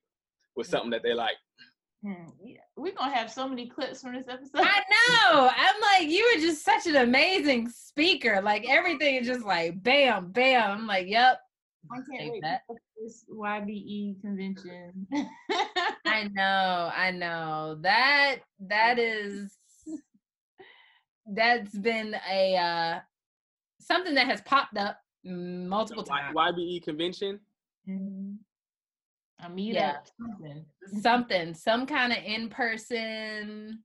with 0.56 0.66
something 0.66 0.90
that 0.90 1.02
they 1.02 1.14
like. 1.14 1.36
Hmm, 2.06 2.28
yeah. 2.44 2.58
We're 2.76 2.94
gonna 2.94 3.12
have 3.12 3.32
so 3.32 3.48
many 3.48 3.68
clips 3.68 4.00
from 4.00 4.14
this 4.14 4.26
episode. 4.28 4.60
I 4.64 4.80
know. 5.32 5.50
I'm 5.52 5.74
like, 5.80 6.08
you 6.08 6.32
were 6.34 6.40
just 6.40 6.64
such 6.64 6.86
an 6.86 6.94
amazing 6.94 7.68
speaker. 7.68 8.40
Like 8.40 8.64
everything 8.68 9.16
is 9.16 9.26
just 9.26 9.44
like 9.44 9.82
bam, 9.82 10.30
bam. 10.30 10.70
I'm 10.70 10.86
like, 10.86 11.08
yep. 11.08 11.40
I 11.90 11.96
can't 11.96 12.30
wait 12.32 12.42
that. 12.42 12.60
for 12.68 12.76
this 13.02 13.24
YBE 13.28 14.20
convention. 14.20 15.06
I 16.06 16.28
know, 16.32 16.90
I 16.94 17.10
know. 17.10 17.78
That 17.80 18.36
that 18.68 18.98
is 19.00 19.56
that's 21.34 21.76
been 21.76 22.14
a 22.30 22.56
uh 22.56 23.00
something 23.80 24.14
that 24.14 24.26
has 24.26 24.40
popped 24.42 24.76
up 24.78 24.98
multiple 25.24 26.04
Y- 26.08 26.18
times. 26.20 26.36
YBE 26.36 26.84
convention. 26.84 27.40
Mhm. 27.88 28.36
A 29.40 29.48
meetup, 29.48 29.74
Yeah. 29.74 29.96
something. 30.18 30.66
Something, 31.00 31.54
some 31.54 31.86
kind 31.86 32.12
of 32.12 32.18
in-person 32.24 33.82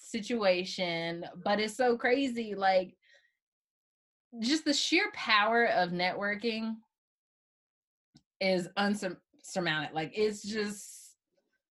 situation, 0.00 1.24
but 1.44 1.60
it's 1.60 1.76
so 1.76 1.96
crazy 1.96 2.54
like 2.54 2.96
just 4.40 4.64
the 4.64 4.72
sheer 4.72 5.10
power 5.12 5.66
of 5.66 5.90
networking 5.90 6.76
is 8.40 8.68
unsurmounted. 8.78 9.92
Like 9.92 10.12
it's 10.14 10.42
just 10.42 11.16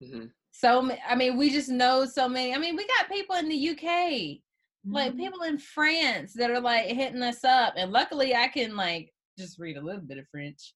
hmm 0.03 0.25
so 0.51 0.81
ma- 0.81 0.95
I 1.07 1.15
mean, 1.15 1.37
we 1.37 1.49
just 1.49 1.67
know 1.67 2.05
so 2.05 2.29
many. 2.29 2.53
I 2.53 2.57
mean, 2.57 2.77
we 2.77 2.87
got 2.87 3.09
people 3.09 3.35
in 3.35 3.49
the 3.49 3.55
UK, 3.55 4.41
like 4.89 5.13
Mhm. 5.13 5.17
people 5.17 5.41
in 5.43 5.57
France 5.57 6.31
that 6.33 6.49
are 6.49 6.61
like 6.61 6.85
hitting 6.87 7.21
us 7.21 7.43
up, 7.43 7.73
and 7.75 7.91
luckily 7.91 8.33
I 8.35 8.47
can 8.47 8.75
like 8.75 9.13
just 9.37 9.59
read 9.59 9.75
a 9.77 9.81
little 9.81 10.01
bit 10.01 10.17
of 10.17 10.27
French, 10.29 10.73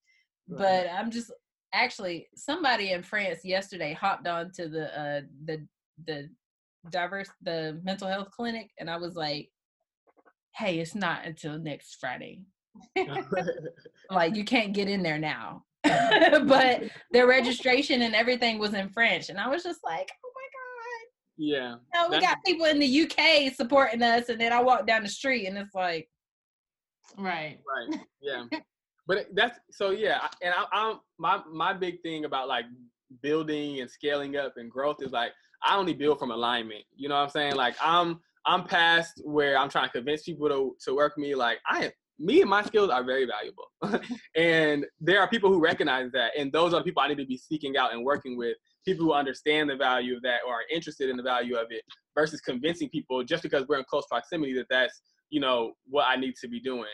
but 0.50 0.88
I'm 0.90 1.12
just 1.12 1.32
actually 1.74 2.28
somebody 2.36 2.92
in 2.92 3.04
France 3.04 3.40
yesterday 3.44 3.94
hopped 3.94 4.28
on 4.28 4.52
to 4.52 4.68
the 4.68 5.00
uh 5.00 5.22
the 5.46 5.66
the 6.06 6.30
diverse 6.90 7.30
the 7.42 7.80
mental 7.84 8.08
health 8.08 8.32
clinic, 8.32 8.72
and 8.80 8.90
I 8.90 8.98
was 8.98 9.16
like, 9.16 9.50
hey, 10.56 10.80
it's 10.80 10.96
not 10.96 11.26
until 11.26 11.58
next 11.60 11.98
Friday. 12.00 12.42
Like 14.12 14.36
you 14.36 14.44
can't 14.44 14.74
get 14.74 14.90
in 14.90 15.04
there 15.04 15.20
now. 15.20 15.66
but 15.84 16.82
their 17.12 17.28
registration 17.28 18.02
and 18.02 18.16
everything 18.16 18.58
was 18.58 18.74
in 18.74 18.90
French. 18.90 19.30
And 19.30 19.40
I 19.40 19.48
was 19.48 19.62
just 19.62 19.82
like, 19.84 20.10
oh 20.26 20.32
my 20.34 20.48
god!" 20.56 21.12
yeah. 21.38 21.76
No, 21.94 22.10
we 22.10 22.20
got 22.20 22.44
people 22.44 22.66
in 22.66 22.80
the 22.80 23.02
UK 23.04 23.54
supporting 23.54 24.02
us. 24.02 24.30
And 24.30 24.42
then 24.42 24.52
I 24.52 24.64
walk 24.64 24.88
down 24.88 25.04
the 25.04 25.10
street 25.10 25.46
and 25.46 25.60
it's 25.60 25.76
like, 25.76 26.10
Right. 27.18 27.60
Right. 27.68 28.00
Yeah. 28.22 28.46
But 29.10 29.26
that's 29.34 29.60
so 29.72 29.90
yeah. 29.90 30.28
And 30.44 30.54
I, 30.56 30.66
I'm 30.72 31.00
my 31.18 31.42
my 31.52 31.74
big 31.74 32.02
thing 32.04 32.26
about 32.26 32.48
like 32.48 32.66
building 33.24 33.82
and 33.82 33.90
scaling 33.90 34.38
up 34.38 34.54
and 34.58 34.70
growth 34.70 34.98
is 35.02 35.12
like 35.12 35.32
I 35.64 35.76
only 35.76 35.94
build 35.94 36.20
from 36.20 36.30
alignment. 36.30 36.84
You 36.96 37.10
know 37.10 37.16
what 37.16 37.24
I'm 37.24 37.30
saying? 37.32 37.56
Like 37.56 37.76
I'm 37.82 38.20
I'm 38.46 38.66
past 38.66 39.20
where 39.26 39.58
I'm 39.58 39.68
trying 39.68 39.88
to 39.88 39.92
convince 39.92 40.24
people 40.24 40.48
to 40.48 40.76
to 40.86 40.96
work 40.96 41.18
me. 41.18 41.34
Like 41.34 41.58
I 41.68 41.86
am 41.86 41.92
me 42.20 42.42
and 42.42 42.50
my 42.50 42.62
skills 42.62 42.92
are 42.92 43.04
very 43.04 43.26
valuable. 43.26 44.04
and 44.36 44.86
there 45.00 45.22
are 45.22 45.28
people 45.28 45.50
who 45.50 45.60
recognize 45.60 46.12
that. 46.12 46.32
And 46.38 46.52
those 46.52 46.74
are 46.74 46.80
the 46.82 46.84
people 46.84 47.02
I 47.02 47.08
need 47.08 47.18
to 47.18 47.26
be 47.26 47.38
seeking 47.38 47.78
out 47.78 47.94
and 47.94 48.06
working 48.06 48.38
with. 48.38 48.58
People 48.86 49.06
who 49.06 49.14
understand 49.14 49.70
the 49.70 49.76
value 49.76 50.18
of 50.18 50.22
that 50.24 50.42
or 50.46 50.54
are 50.54 50.64
interested 50.72 51.10
in 51.10 51.18
the 51.18 51.24
value 51.24 51.56
of 51.56 51.68
it 51.70 51.82
versus 52.16 52.42
convincing 52.42 52.90
people 52.90 53.24
just 53.24 53.42
because 53.42 53.66
we're 53.68 53.78
in 53.80 53.86
close 53.90 54.06
proximity 54.08 54.54
that 54.56 54.68
that's, 54.70 55.02
you 55.30 55.40
know, 55.40 55.74
what 55.86 56.08
I 56.10 56.18
need 56.18 56.36
to 56.42 56.48
be 56.48 56.60
doing. 56.60 56.86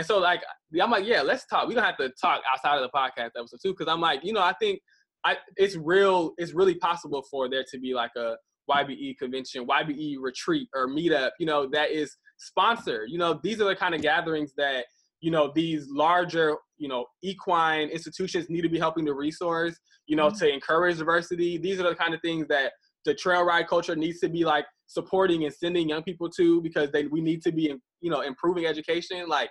And 0.00 0.06
so 0.06 0.18
like 0.18 0.42
I'm 0.80 0.90
like, 0.90 1.04
yeah, 1.04 1.20
let's 1.20 1.44
talk. 1.44 1.68
We 1.68 1.74
don't 1.74 1.84
have 1.84 1.98
to 1.98 2.08
talk 2.18 2.40
outside 2.50 2.76
of 2.76 2.90
the 2.90 2.98
podcast 2.98 3.32
episode 3.38 3.58
too, 3.62 3.74
because 3.76 3.86
I'm 3.86 4.00
like, 4.00 4.20
you 4.24 4.32
know, 4.32 4.40
I 4.40 4.54
think 4.58 4.80
I 5.26 5.36
it's 5.56 5.76
real, 5.76 6.32
it's 6.38 6.54
really 6.54 6.74
possible 6.76 7.22
for 7.30 7.50
there 7.50 7.66
to 7.70 7.78
be 7.78 7.92
like 7.92 8.12
a 8.16 8.36
YBE 8.70 9.18
convention, 9.18 9.66
YBE 9.66 10.14
retreat 10.18 10.68
or 10.74 10.88
meetup, 10.88 11.32
you 11.38 11.44
know, 11.44 11.68
that 11.72 11.90
is 11.90 12.16
sponsored. 12.38 13.10
You 13.10 13.18
know, 13.18 13.38
these 13.42 13.60
are 13.60 13.64
the 13.64 13.76
kind 13.76 13.94
of 13.94 14.00
gatherings 14.00 14.54
that, 14.56 14.86
you 15.20 15.30
know, 15.30 15.52
these 15.54 15.86
larger, 15.90 16.56
you 16.78 16.88
know, 16.88 17.04
equine 17.22 17.90
institutions 17.90 18.48
need 18.48 18.62
to 18.62 18.70
be 18.70 18.78
helping 18.78 19.04
to 19.04 19.12
resource, 19.12 19.76
you 20.06 20.16
know, 20.16 20.30
to 20.30 20.36
mm-hmm. 20.46 20.54
encourage 20.54 20.96
diversity. 20.96 21.58
These 21.58 21.78
are 21.78 21.90
the 21.90 21.94
kind 21.94 22.14
of 22.14 22.22
things 22.22 22.46
that 22.48 22.72
the 23.04 23.14
trail 23.14 23.44
ride 23.44 23.68
culture 23.68 23.94
needs 23.94 24.18
to 24.20 24.30
be 24.30 24.46
like 24.46 24.64
supporting 24.86 25.44
and 25.44 25.52
sending 25.52 25.90
young 25.90 26.02
people 26.04 26.30
to 26.30 26.62
because 26.62 26.90
they 26.90 27.04
we 27.04 27.20
need 27.20 27.42
to 27.42 27.52
be, 27.52 27.74
you 28.00 28.10
know, 28.10 28.22
improving 28.22 28.64
education. 28.64 29.28
Like 29.28 29.50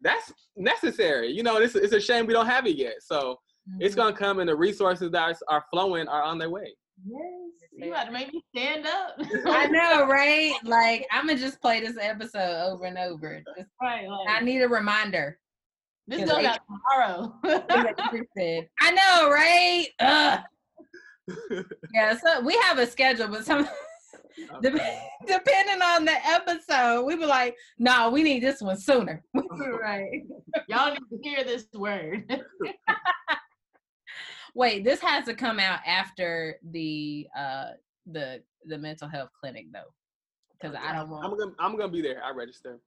that's 0.00 0.32
necessary. 0.56 1.30
You 1.32 1.42
know, 1.42 1.56
it's, 1.58 1.74
it's 1.74 1.92
a 1.92 2.00
shame 2.00 2.26
we 2.26 2.32
don't 2.32 2.46
have 2.46 2.66
it 2.66 2.76
yet. 2.76 2.94
So 3.00 3.36
it's 3.80 3.94
Mm-hmm. 3.94 4.00
gonna 4.02 4.16
come 4.16 4.38
and 4.40 4.48
the 4.48 4.56
resources 4.56 5.10
that 5.10 5.20
are, 5.22 5.34
are 5.56 5.64
flowing 5.70 6.08
are 6.08 6.22
on 6.22 6.38
their 6.38 6.48
way. 6.50 6.72
Yes. 7.06 7.20
You 7.72 7.92
got 7.92 8.04
to 8.06 8.10
make 8.12 8.32
me 8.32 8.42
stand 8.56 8.86
up. 8.86 9.14
I 9.46 9.66
know, 9.68 10.06
right? 10.08 10.52
Like, 10.64 11.06
I'm 11.12 11.26
going 11.26 11.36
to 11.38 11.42
just 11.44 11.60
play 11.60 11.78
this 11.78 11.96
episode 12.00 12.72
over 12.72 12.86
and 12.86 12.98
over. 12.98 13.40
Just, 13.56 13.68
right. 13.80 14.08
Like, 14.08 14.28
I 14.28 14.40
need 14.40 14.62
a 14.62 14.68
reminder. 14.68 15.38
this 16.08 16.20
Cause 16.20 16.28
goes 16.30 16.38
they- 16.38 16.46
out 16.46 16.58
tomorrow. 16.66 17.34
I 18.80 18.90
know, 18.90 19.30
right? 19.30 19.86
Ugh. 20.00 20.40
Yeah, 21.94 22.16
so 22.16 22.40
we 22.40 22.54
have 22.62 22.78
a 22.78 22.86
schedule, 22.86 23.28
but 23.28 23.44
some 23.44 23.68
dep- 24.62 24.72
depending 25.26 25.82
on 25.82 26.04
the 26.04 26.26
episode, 26.26 27.04
we 27.04 27.16
be 27.16 27.26
like, 27.26 27.56
no, 27.78 28.10
we 28.10 28.22
need 28.22 28.42
this 28.42 28.60
one 28.60 28.78
sooner. 28.78 29.22
right. 29.34 30.22
Y'all 30.68 30.92
need 30.92 31.00
to 31.10 31.18
hear 31.28 31.44
this 31.44 31.66
word. 31.74 32.24
Wait, 34.54 34.82
this 34.84 35.00
has 35.00 35.24
to 35.26 35.34
come 35.34 35.60
out 35.60 35.80
after 35.86 36.56
the 36.70 37.26
uh 37.36 37.66
the 38.10 38.42
the 38.66 38.78
mental 38.78 39.08
health 39.08 39.30
clinic 39.38 39.66
though. 39.72 39.92
Because 40.60 40.76
I 40.76 40.92
don't 40.94 41.10
want 41.10 41.24
I'm 41.24 41.38
gonna 41.38 41.52
I'm 41.58 41.76
gonna 41.76 41.92
be 41.92 42.02
there. 42.02 42.22
I 42.24 42.30
register. 42.32 42.78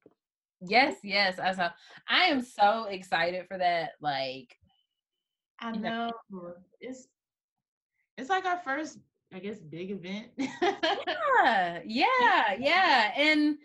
Yes, 0.62 0.97
yes. 1.04 1.39
I 1.39 1.54
saw 1.54 1.70
I 2.10 2.26
am 2.26 2.41
so 2.41 2.86
excited 2.86 3.45
for 3.47 3.58
that. 3.58 3.91
Like 4.02 4.56
I 5.60 5.72
Yeah. 5.74 5.80
know. 5.80 6.12
It's 6.82 7.08
it's 8.18 8.30
like 8.30 8.45
our 8.45 8.60
first, 8.60 8.97
I 9.34 9.40
guess, 9.40 9.60
big 9.60 9.92
event. 9.92 10.28
yeah, 10.38 11.80
yeah, 11.86 12.54
yeah. 12.60 13.12
And 13.16 13.58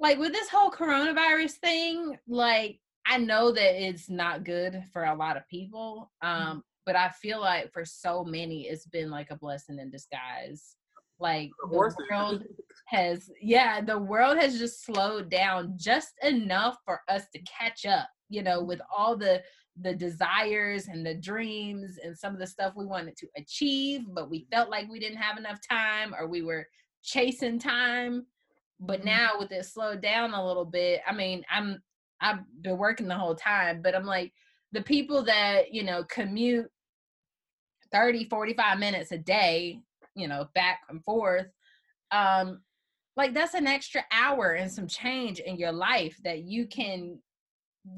like 0.00 0.18
with 0.18 0.32
this 0.32 0.48
whole 0.48 0.70
coronavirus 0.70 1.52
thing, 1.52 2.18
like 2.28 2.80
I 3.06 3.16
know 3.16 3.50
that 3.52 3.82
it's 3.82 4.10
not 4.10 4.44
good 4.44 4.82
for 4.92 5.04
a 5.04 5.14
lot 5.14 5.36
of 5.36 5.48
people. 5.48 6.10
Mm-hmm. 6.22 6.48
Um, 6.50 6.64
but 6.84 6.96
I 6.96 7.10
feel 7.10 7.40
like 7.40 7.72
for 7.72 7.84
so 7.84 8.24
many, 8.24 8.62
it's 8.62 8.86
been 8.86 9.10
like 9.10 9.30
a 9.30 9.36
blessing 9.36 9.78
in 9.78 9.90
disguise. 9.90 10.76
Like 11.18 11.50
the 11.62 11.76
world 11.76 12.44
has, 12.86 13.30
yeah, 13.40 13.80
the 13.80 13.98
world 13.98 14.38
has 14.38 14.58
just 14.58 14.84
slowed 14.84 15.30
down 15.30 15.74
just 15.76 16.12
enough 16.22 16.78
for 16.84 17.00
us 17.08 17.24
to 17.34 17.40
catch 17.40 17.84
up. 17.86 18.08
You 18.30 18.42
know, 18.42 18.62
with 18.62 18.80
all 18.94 19.16
the 19.16 19.42
the 19.80 19.94
desires 19.94 20.88
and 20.88 21.04
the 21.04 21.14
dreams 21.14 21.98
and 22.02 22.16
some 22.16 22.32
of 22.32 22.40
the 22.40 22.46
stuff 22.46 22.74
we 22.76 22.86
wanted 22.86 23.16
to 23.16 23.26
achieve, 23.36 24.02
but 24.08 24.30
we 24.30 24.46
felt 24.50 24.70
like 24.70 24.88
we 24.90 24.98
didn't 24.98 25.18
have 25.18 25.38
enough 25.38 25.58
time 25.68 26.14
or 26.18 26.26
we 26.26 26.42
were 26.42 26.66
chasing 27.02 27.58
time. 27.58 28.26
But 28.80 29.04
now 29.04 29.32
with 29.38 29.52
it 29.52 29.64
slowed 29.64 30.02
down 30.02 30.34
a 30.34 30.46
little 30.46 30.64
bit, 30.64 31.00
I 31.06 31.12
mean, 31.12 31.44
I'm 31.50 31.82
I've 32.20 32.40
been 32.62 32.78
working 32.78 33.06
the 33.08 33.14
whole 33.14 33.34
time, 33.34 33.80
but 33.82 33.94
I'm 33.94 34.06
like 34.06 34.32
the 34.72 34.82
people 34.82 35.22
that, 35.24 35.72
you 35.72 35.84
know, 35.84 36.04
commute 36.04 36.68
30, 37.92 38.28
45 38.28 38.78
minutes 38.78 39.12
a 39.12 39.18
day, 39.18 39.80
you 40.14 40.28
know, 40.28 40.48
back 40.54 40.80
and 40.88 41.02
forth, 41.04 41.46
um, 42.10 42.60
like 43.16 43.34
that's 43.34 43.54
an 43.54 43.66
extra 43.66 44.04
hour 44.12 44.52
and 44.52 44.70
some 44.70 44.86
change 44.86 45.40
in 45.40 45.56
your 45.56 45.72
life 45.72 46.16
that 46.24 46.42
you 46.42 46.66
can 46.66 47.18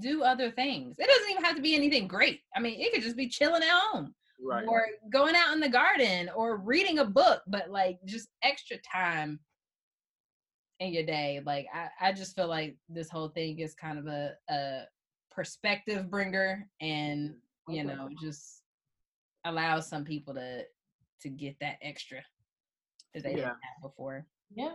do 0.00 0.22
other 0.22 0.50
things. 0.50 0.96
It 0.98 1.06
doesn't 1.08 1.30
even 1.30 1.44
have 1.44 1.56
to 1.56 1.62
be 1.62 1.74
anything 1.74 2.06
great. 2.08 2.40
I 2.54 2.60
mean, 2.60 2.80
it 2.80 2.92
could 2.92 3.02
just 3.02 3.16
be 3.16 3.28
chilling 3.28 3.62
at 3.62 3.68
home 3.70 4.14
Right. 4.42 4.66
or 4.66 4.86
going 5.12 5.34
out 5.36 5.52
in 5.52 5.60
the 5.60 5.68
garden 5.68 6.30
or 6.34 6.56
reading 6.56 6.98
a 7.00 7.04
book, 7.04 7.42
but 7.46 7.70
like 7.70 7.98
just 8.06 8.28
extra 8.42 8.78
time 8.78 9.38
in 10.78 10.92
your 10.92 11.04
day. 11.04 11.40
Like 11.44 11.66
I, 11.74 12.08
I 12.08 12.12
just 12.12 12.34
feel 12.34 12.48
like 12.48 12.76
this 12.88 13.10
whole 13.10 13.28
thing 13.28 13.58
is 13.58 13.74
kind 13.74 13.98
of 13.98 14.06
a, 14.06 14.32
a 14.48 14.82
perspective 15.30 16.10
bringer 16.10 16.66
and 16.80 17.34
you 17.68 17.84
know, 17.84 18.08
just 18.20 18.62
allows 19.44 19.88
some 19.88 20.04
people 20.04 20.34
to 20.34 20.62
to 21.22 21.28
get 21.28 21.54
that 21.60 21.76
extra 21.82 22.20
that 23.14 23.22
they 23.22 23.30
Yeah. 23.30 23.36
didn't 23.36 23.46
have 23.48 23.82
before. 23.82 24.26
Yeah. 24.54 24.72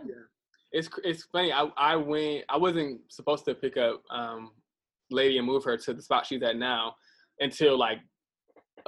it's 0.72 0.88
it's 1.04 1.24
funny. 1.24 1.52
I 1.52 1.64
I 1.76 1.96
went. 1.96 2.44
I 2.48 2.56
wasn't 2.56 3.00
supposed 3.12 3.44
to 3.46 3.54
pick 3.54 3.76
up 3.76 4.02
um, 4.10 4.52
lady 5.10 5.38
and 5.38 5.46
move 5.46 5.64
her 5.64 5.76
to 5.76 5.94
the 5.94 6.02
spot 6.02 6.26
she's 6.26 6.42
at 6.42 6.56
now 6.56 6.94
until 7.40 7.78
like 7.78 7.98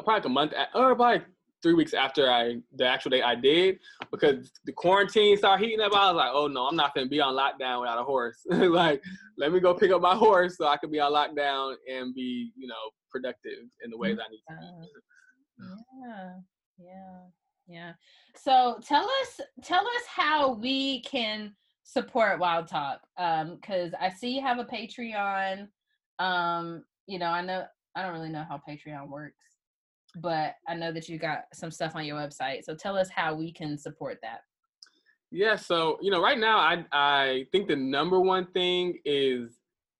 probably 0.04 0.14
like 0.14 0.24
a 0.24 0.28
month 0.28 0.52
a- 0.52 0.78
or 0.78 0.94
probably 0.94 1.24
three 1.62 1.74
weeks 1.74 1.92
after 1.92 2.30
I 2.30 2.56
the 2.76 2.86
actual 2.86 3.10
day 3.10 3.22
I 3.22 3.34
did 3.34 3.78
because 4.12 4.52
the 4.64 4.72
quarantine 4.72 5.36
started 5.36 5.64
heating 5.64 5.80
up. 5.80 5.92
I 5.92 6.10
was 6.12 6.16
like, 6.16 6.30
oh 6.32 6.46
no, 6.46 6.66
I'm 6.68 6.76
not 6.76 6.94
gonna 6.94 7.08
be 7.08 7.20
on 7.20 7.34
lockdown 7.34 7.80
without 7.80 7.98
a 8.00 8.04
horse. 8.04 8.38
like, 8.48 9.02
let 9.36 9.52
me 9.52 9.60
go 9.60 9.74
pick 9.74 9.90
up 9.90 10.00
my 10.00 10.14
horse 10.14 10.56
so 10.56 10.66
I 10.68 10.76
can 10.76 10.90
be 10.90 11.00
on 11.00 11.12
lockdown 11.12 11.74
and 11.92 12.14
be 12.14 12.52
you 12.56 12.68
know 12.68 12.74
productive 13.10 13.64
in 13.84 13.90
the 13.90 13.98
ways 13.98 14.18
I 14.24 14.28
need 14.30 14.42
to. 14.48 14.54
be. 14.80 14.88
Yeah, 16.06 16.32
yeah, 16.78 17.20
yeah. 17.66 17.92
So 18.36 18.78
tell 18.86 19.04
us, 19.04 19.40
tell 19.64 19.80
us 19.84 20.02
how 20.08 20.52
we 20.52 21.02
can 21.02 21.54
support 21.82 22.38
Wild 22.38 22.68
Talk. 22.68 23.00
Um, 23.18 23.56
because 23.56 23.92
I 24.00 24.10
see 24.10 24.36
you 24.36 24.42
have 24.42 24.58
a 24.58 24.64
Patreon. 24.64 25.66
Um, 26.18 26.84
you 27.06 27.18
know, 27.18 27.26
I 27.26 27.42
know 27.42 27.64
I 27.94 28.02
don't 28.02 28.12
really 28.12 28.30
know 28.30 28.44
how 28.48 28.60
Patreon 28.68 29.08
works, 29.08 29.42
but 30.16 30.54
I 30.68 30.74
know 30.74 30.92
that 30.92 31.08
you 31.08 31.18
got 31.18 31.44
some 31.52 31.70
stuff 31.70 31.96
on 31.96 32.04
your 32.04 32.16
website. 32.16 32.64
So 32.64 32.74
tell 32.74 32.96
us 32.96 33.08
how 33.08 33.34
we 33.34 33.52
can 33.52 33.78
support 33.78 34.18
that. 34.22 34.40
Yeah, 35.30 35.56
so 35.56 35.98
you 36.00 36.10
know, 36.10 36.22
right 36.22 36.38
now 36.38 36.58
I 36.58 36.84
I 36.92 37.46
think 37.52 37.68
the 37.68 37.76
number 37.76 38.20
one 38.20 38.46
thing 38.52 38.98
is 39.04 39.58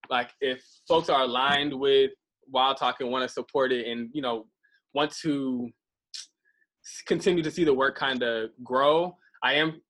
like 0.09 0.31
if 0.41 0.63
folks 0.87 1.09
are 1.09 1.23
aligned 1.23 1.79
with 1.79 2.13
Wild 2.51 2.79
Talk 2.79 3.01
and 3.01 3.11
want 3.11 3.29
to 3.29 3.33
support 3.33 3.73
it 3.73 3.87
and 3.87 4.09
you 4.13 4.23
know 4.23 4.47
want 4.95 5.13
to 5.23 5.69
continue 7.07 7.43
to 7.43 7.51
see 7.51 7.65
the 7.65 7.75
work 7.75 7.97
kind 7.97 8.23
of 8.23 8.51
grow. 8.65 9.17
I 9.43 9.55
am 9.55 9.81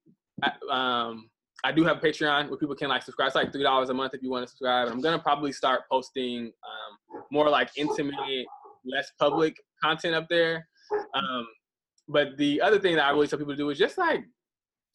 um 0.71 1.31
I 1.65 1.73
do 1.73 1.85
have 1.85 1.99
a 1.99 2.01
Patreon 2.01 2.49
where 2.49 2.59
people 2.59 2.75
can 2.75 2.89
like 2.89 3.03
subscribe. 3.03 3.29
It's 3.29 3.37
like 3.37 3.53
three 3.53 3.63
dollars 3.63 3.91
a 3.91 3.95
month 3.95 4.15
if 4.15 4.23
you 4.23 4.31
want 4.31 4.45
to 4.45 4.49
subscribe. 4.49 4.87
And 4.87 4.95
I'm 4.95 5.01
gonna 5.01 5.19
probably 5.19 5.53
start 5.53 5.83
posting 5.91 6.47
um, 6.47 7.23
more 7.33 7.49
like 7.49 7.71
intimate, 7.77 8.47
less 8.85 9.11
public 9.19 9.57
content 9.83 10.15
up 10.15 10.27
there. 10.29 10.69
Um, 11.15 11.47
but 12.09 12.37
the 12.39 12.61
other 12.61 12.79
thing 12.79 12.97
that 12.97 13.05
I 13.05 13.11
really 13.11 13.27
tell 13.27 13.39
people 13.39 13.55
to 13.55 13.57
do 13.57 13.71
is 13.71 13.79
just 13.79 13.99
like 13.99 14.25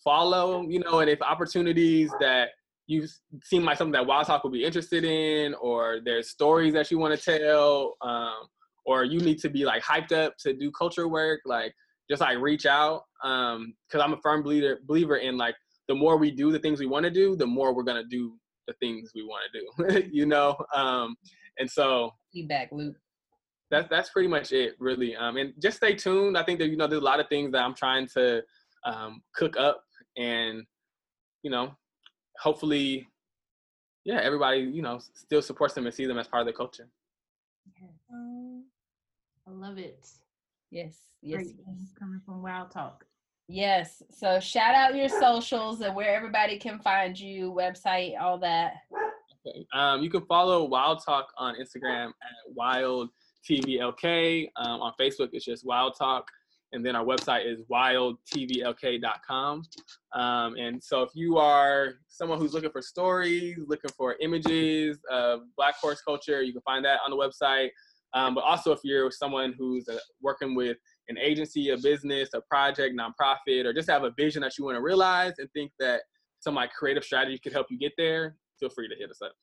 follow, 0.04 0.68
you 0.68 0.80
know, 0.80 1.00
and 1.00 1.10
if 1.10 1.22
opportunities 1.22 2.12
that 2.20 2.50
you 2.88 3.08
seem 3.44 3.64
like 3.64 3.78
something 3.78 3.94
that 3.94 4.06
Wild 4.06 4.28
Talk 4.28 4.44
would 4.44 4.54
be 4.54 4.64
interested 4.64 5.04
in, 5.04 5.54
or 5.56 6.00
there's 6.04 6.30
stories 6.30 6.74
that 6.74 6.92
you 6.92 6.98
want 6.98 7.18
to 7.18 7.40
tell, 7.40 7.96
um, 8.02 8.48
or 8.86 9.04
you 9.04 9.20
need 9.20 9.40
to 9.40 9.50
be 9.50 9.66
like 9.66 9.84
hyped 9.84 10.12
up 10.12 10.38
to 10.40 10.54
do 10.54 10.72
culture 10.72 11.08
work, 11.08 11.42
like 11.46 11.74
just 12.10 12.22
like 12.22 12.38
reach 12.40 12.66
out. 12.66 13.04
Um, 13.24 13.74
cause 13.92 14.02
I'm 14.02 14.14
a 14.14 14.18
firm 14.18 14.44
believer 14.44 14.80
believer 14.86 15.18
in 15.18 15.38
like 15.38 15.56
the 15.94 16.00
more 16.00 16.18
we 16.18 16.32
do 16.32 16.52
the 16.52 16.58
things 16.60 16.80
we 16.80 16.88
want 16.88 17.04
to 17.04 17.12
do, 17.12 17.36
the 17.36 17.46
more 17.46 17.74
we're 17.74 17.84
gonna 17.84 18.04
do 18.10 18.34
the 18.68 18.74
things 18.82 19.12
we 19.14 19.24
want 19.24 19.44
to 19.54 20.02
do, 20.02 20.10
you 20.12 20.26
know? 20.26 20.56
Um, 20.74 21.16
and 21.60 21.70
so 21.70 22.12
Feedback 22.34 22.72
loop. 22.72 22.96
that's 23.70 23.88
that's 23.90 24.10
pretty 24.10 24.28
much 24.28 24.52
it 24.52 24.74
really 24.80 25.16
um 25.16 25.38
and 25.38 25.54
just 25.62 25.78
stay 25.78 25.94
tuned 25.94 26.36
i 26.36 26.42
think 26.44 26.58
that 26.58 26.68
you 26.70 26.76
know 26.76 26.88
there's 26.88 27.02
a 27.02 27.06
lot 27.06 27.20
of 27.20 27.28
things 27.30 27.52
that 27.52 27.62
i'm 27.64 27.76
trying 27.76 28.08
to 28.08 28.42
um 28.86 29.22
cook 29.36 29.56
up 29.56 29.84
and 30.18 30.64
you 31.44 31.52
know 31.52 31.72
hopefully 32.40 33.08
yeah 34.04 34.20
everybody 34.20 34.62
you 34.62 34.82
know 34.82 35.00
still 35.14 35.44
supports 35.44 35.76
them 35.76 35.86
and 35.86 35.94
sees 35.94 36.08
them 36.08 36.18
as 36.18 36.28
part 36.28 36.42
of 36.42 36.48
the 36.48 36.54
culture 36.54 36.88
I 39.48 39.52
love 39.52 39.78
it. 39.78 40.08
Yes, 40.72 40.98
yes, 41.22 41.44
Great 41.44 41.56
coming 42.00 42.22
from 42.26 42.42
Wild 42.42 42.72
Talk. 42.72 43.06
Yes. 43.48 44.02
So 44.12 44.40
shout 44.40 44.76
out 44.76 44.96
your 44.96 45.10
socials 45.10 45.82
and 45.82 45.96
where 45.96 46.16
everybody 46.16 46.58
can 46.58 46.80
find 46.80 47.20
you, 47.20 47.52
website, 47.52 48.20
all 48.20 48.38
that. 48.40 48.76
Okay. 49.46 49.66
Um, 49.74 50.02
you 50.02 50.10
can 50.10 50.26
follow 50.26 50.64
Wild 50.64 51.04
Talk 51.06 51.28
on 51.38 51.56
Instagram 51.56 52.08
at 52.08 52.54
Wild 52.56 53.10
TVLK. 53.50 54.50
Um, 54.56 54.82
on 54.82 54.94
Facebook, 55.00 55.30
it's 55.34 55.46
just 55.46 55.66
Wild 55.66 55.96
Talk. 55.98 56.28
And 56.72 56.84
then 56.86 56.96
our 56.96 57.06
website 57.06 57.46
is 57.46 57.62
wildtvlk.com. 57.72 59.64
Um, 60.14 60.56
and 60.56 60.84
so 60.84 61.04
if 61.04 61.10
you 61.14 61.38
are 61.38 62.00
someone 62.08 62.40
who's 62.40 62.54
looking 62.54 62.72
for 62.72 62.82
stories, 62.82 63.60
looking 63.68 63.92
for 63.96 64.16
images 64.20 64.98
of 65.12 65.42
Black 65.56 65.76
horse 65.80 66.02
culture, 66.02 66.42
you 66.42 66.52
can 66.52 66.64
find 66.64 66.84
that 66.86 67.00
on 67.06 67.12
the 67.12 67.18
website. 67.18 67.70
Um, 68.16 68.34
but 68.34 68.44
also 68.44 68.72
if 68.72 68.80
you're 68.84 69.12
someone 69.12 69.54
who's 69.58 69.88
uh, 69.88 69.98
working 70.22 70.56
with 70.56 70.78
an 71.10 71.18
agency, 71.18 71.70
a 71.70 71.78
business, 71.78 72.30
a 72.34 72.42
project, 72.42 72.98
nonprofit, 72.98 73.66
or 73.66 73.74
just 73.74 73.90
have 73.90 74.04
a 74.04 74.12
vision 74.18 74.42
that 74.42 74.58
you 74.58 74.66
want 74.66 74.76
to 74.76 74.82
realize 74.82 75.34
and 75.40 75.50
think 75.52 75.72
that 75.80 76.02
some 76.40 76.56
like 76.56 76.72
creative 76.72 77.04
strategy 77.04 77.40
could 77.42 77.54
help 77.54 77.68
you 77.70 77.78
get 77.78 77.94
there, 77.98 78.36
feel 78.60 78.70
free 78.70 78.88
to 78.88 78.96
hit 78.96 79.10
us 79.10 79.22
up. 79.22 79.34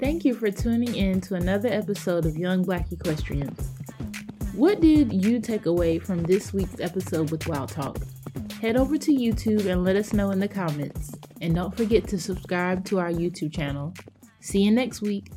Thank 0.00 0.24
you 0.24 0.34
for 0.34 0.50
tuning 0.50 0.94
in 0.96 1.20
to 1.22 1.36
another 1.36 1.68
episode 1.68 2.26
of 2.26 2.36
Young 2.36 2.64
Black 2.64 2.90
Equestrians. 2.90 3.70
What 4.54 4.80
did 4.80 5.12
you 5.24 5.40
take 5.40 5.66
away 5.66 5.98
from 5.98 6.24
this 6.24 6.52
week's 6.52 6.80
episode 6.80 7.30
with 7.30 7.46
Wild 7.46 7.68
Talk? 7.68 7.98
Head 8.60 8.76
over 8.76 8.98
to 8.98 9.12
YouTube 9.12 9.66
and 9.66 9.84
let 9.84 9.96
us 9.96 10.12
know 10.12 10.30
in 10.30 10.40
the 10.40 10.48
comments. 10.48 11.12
And 11.40 11.54
don't 11.54 11.76
forget 11.76 12.06
to 12.08 12.18
subscribe 12.18 12.84
to 12.86 12.98
our 12.98 13.10
YouTube 13.10 13.54
channel. 13.54 13.94
See 14.40 14.60
you 14.62 14.70
next 14.70 15.02
week. 15.02 15.30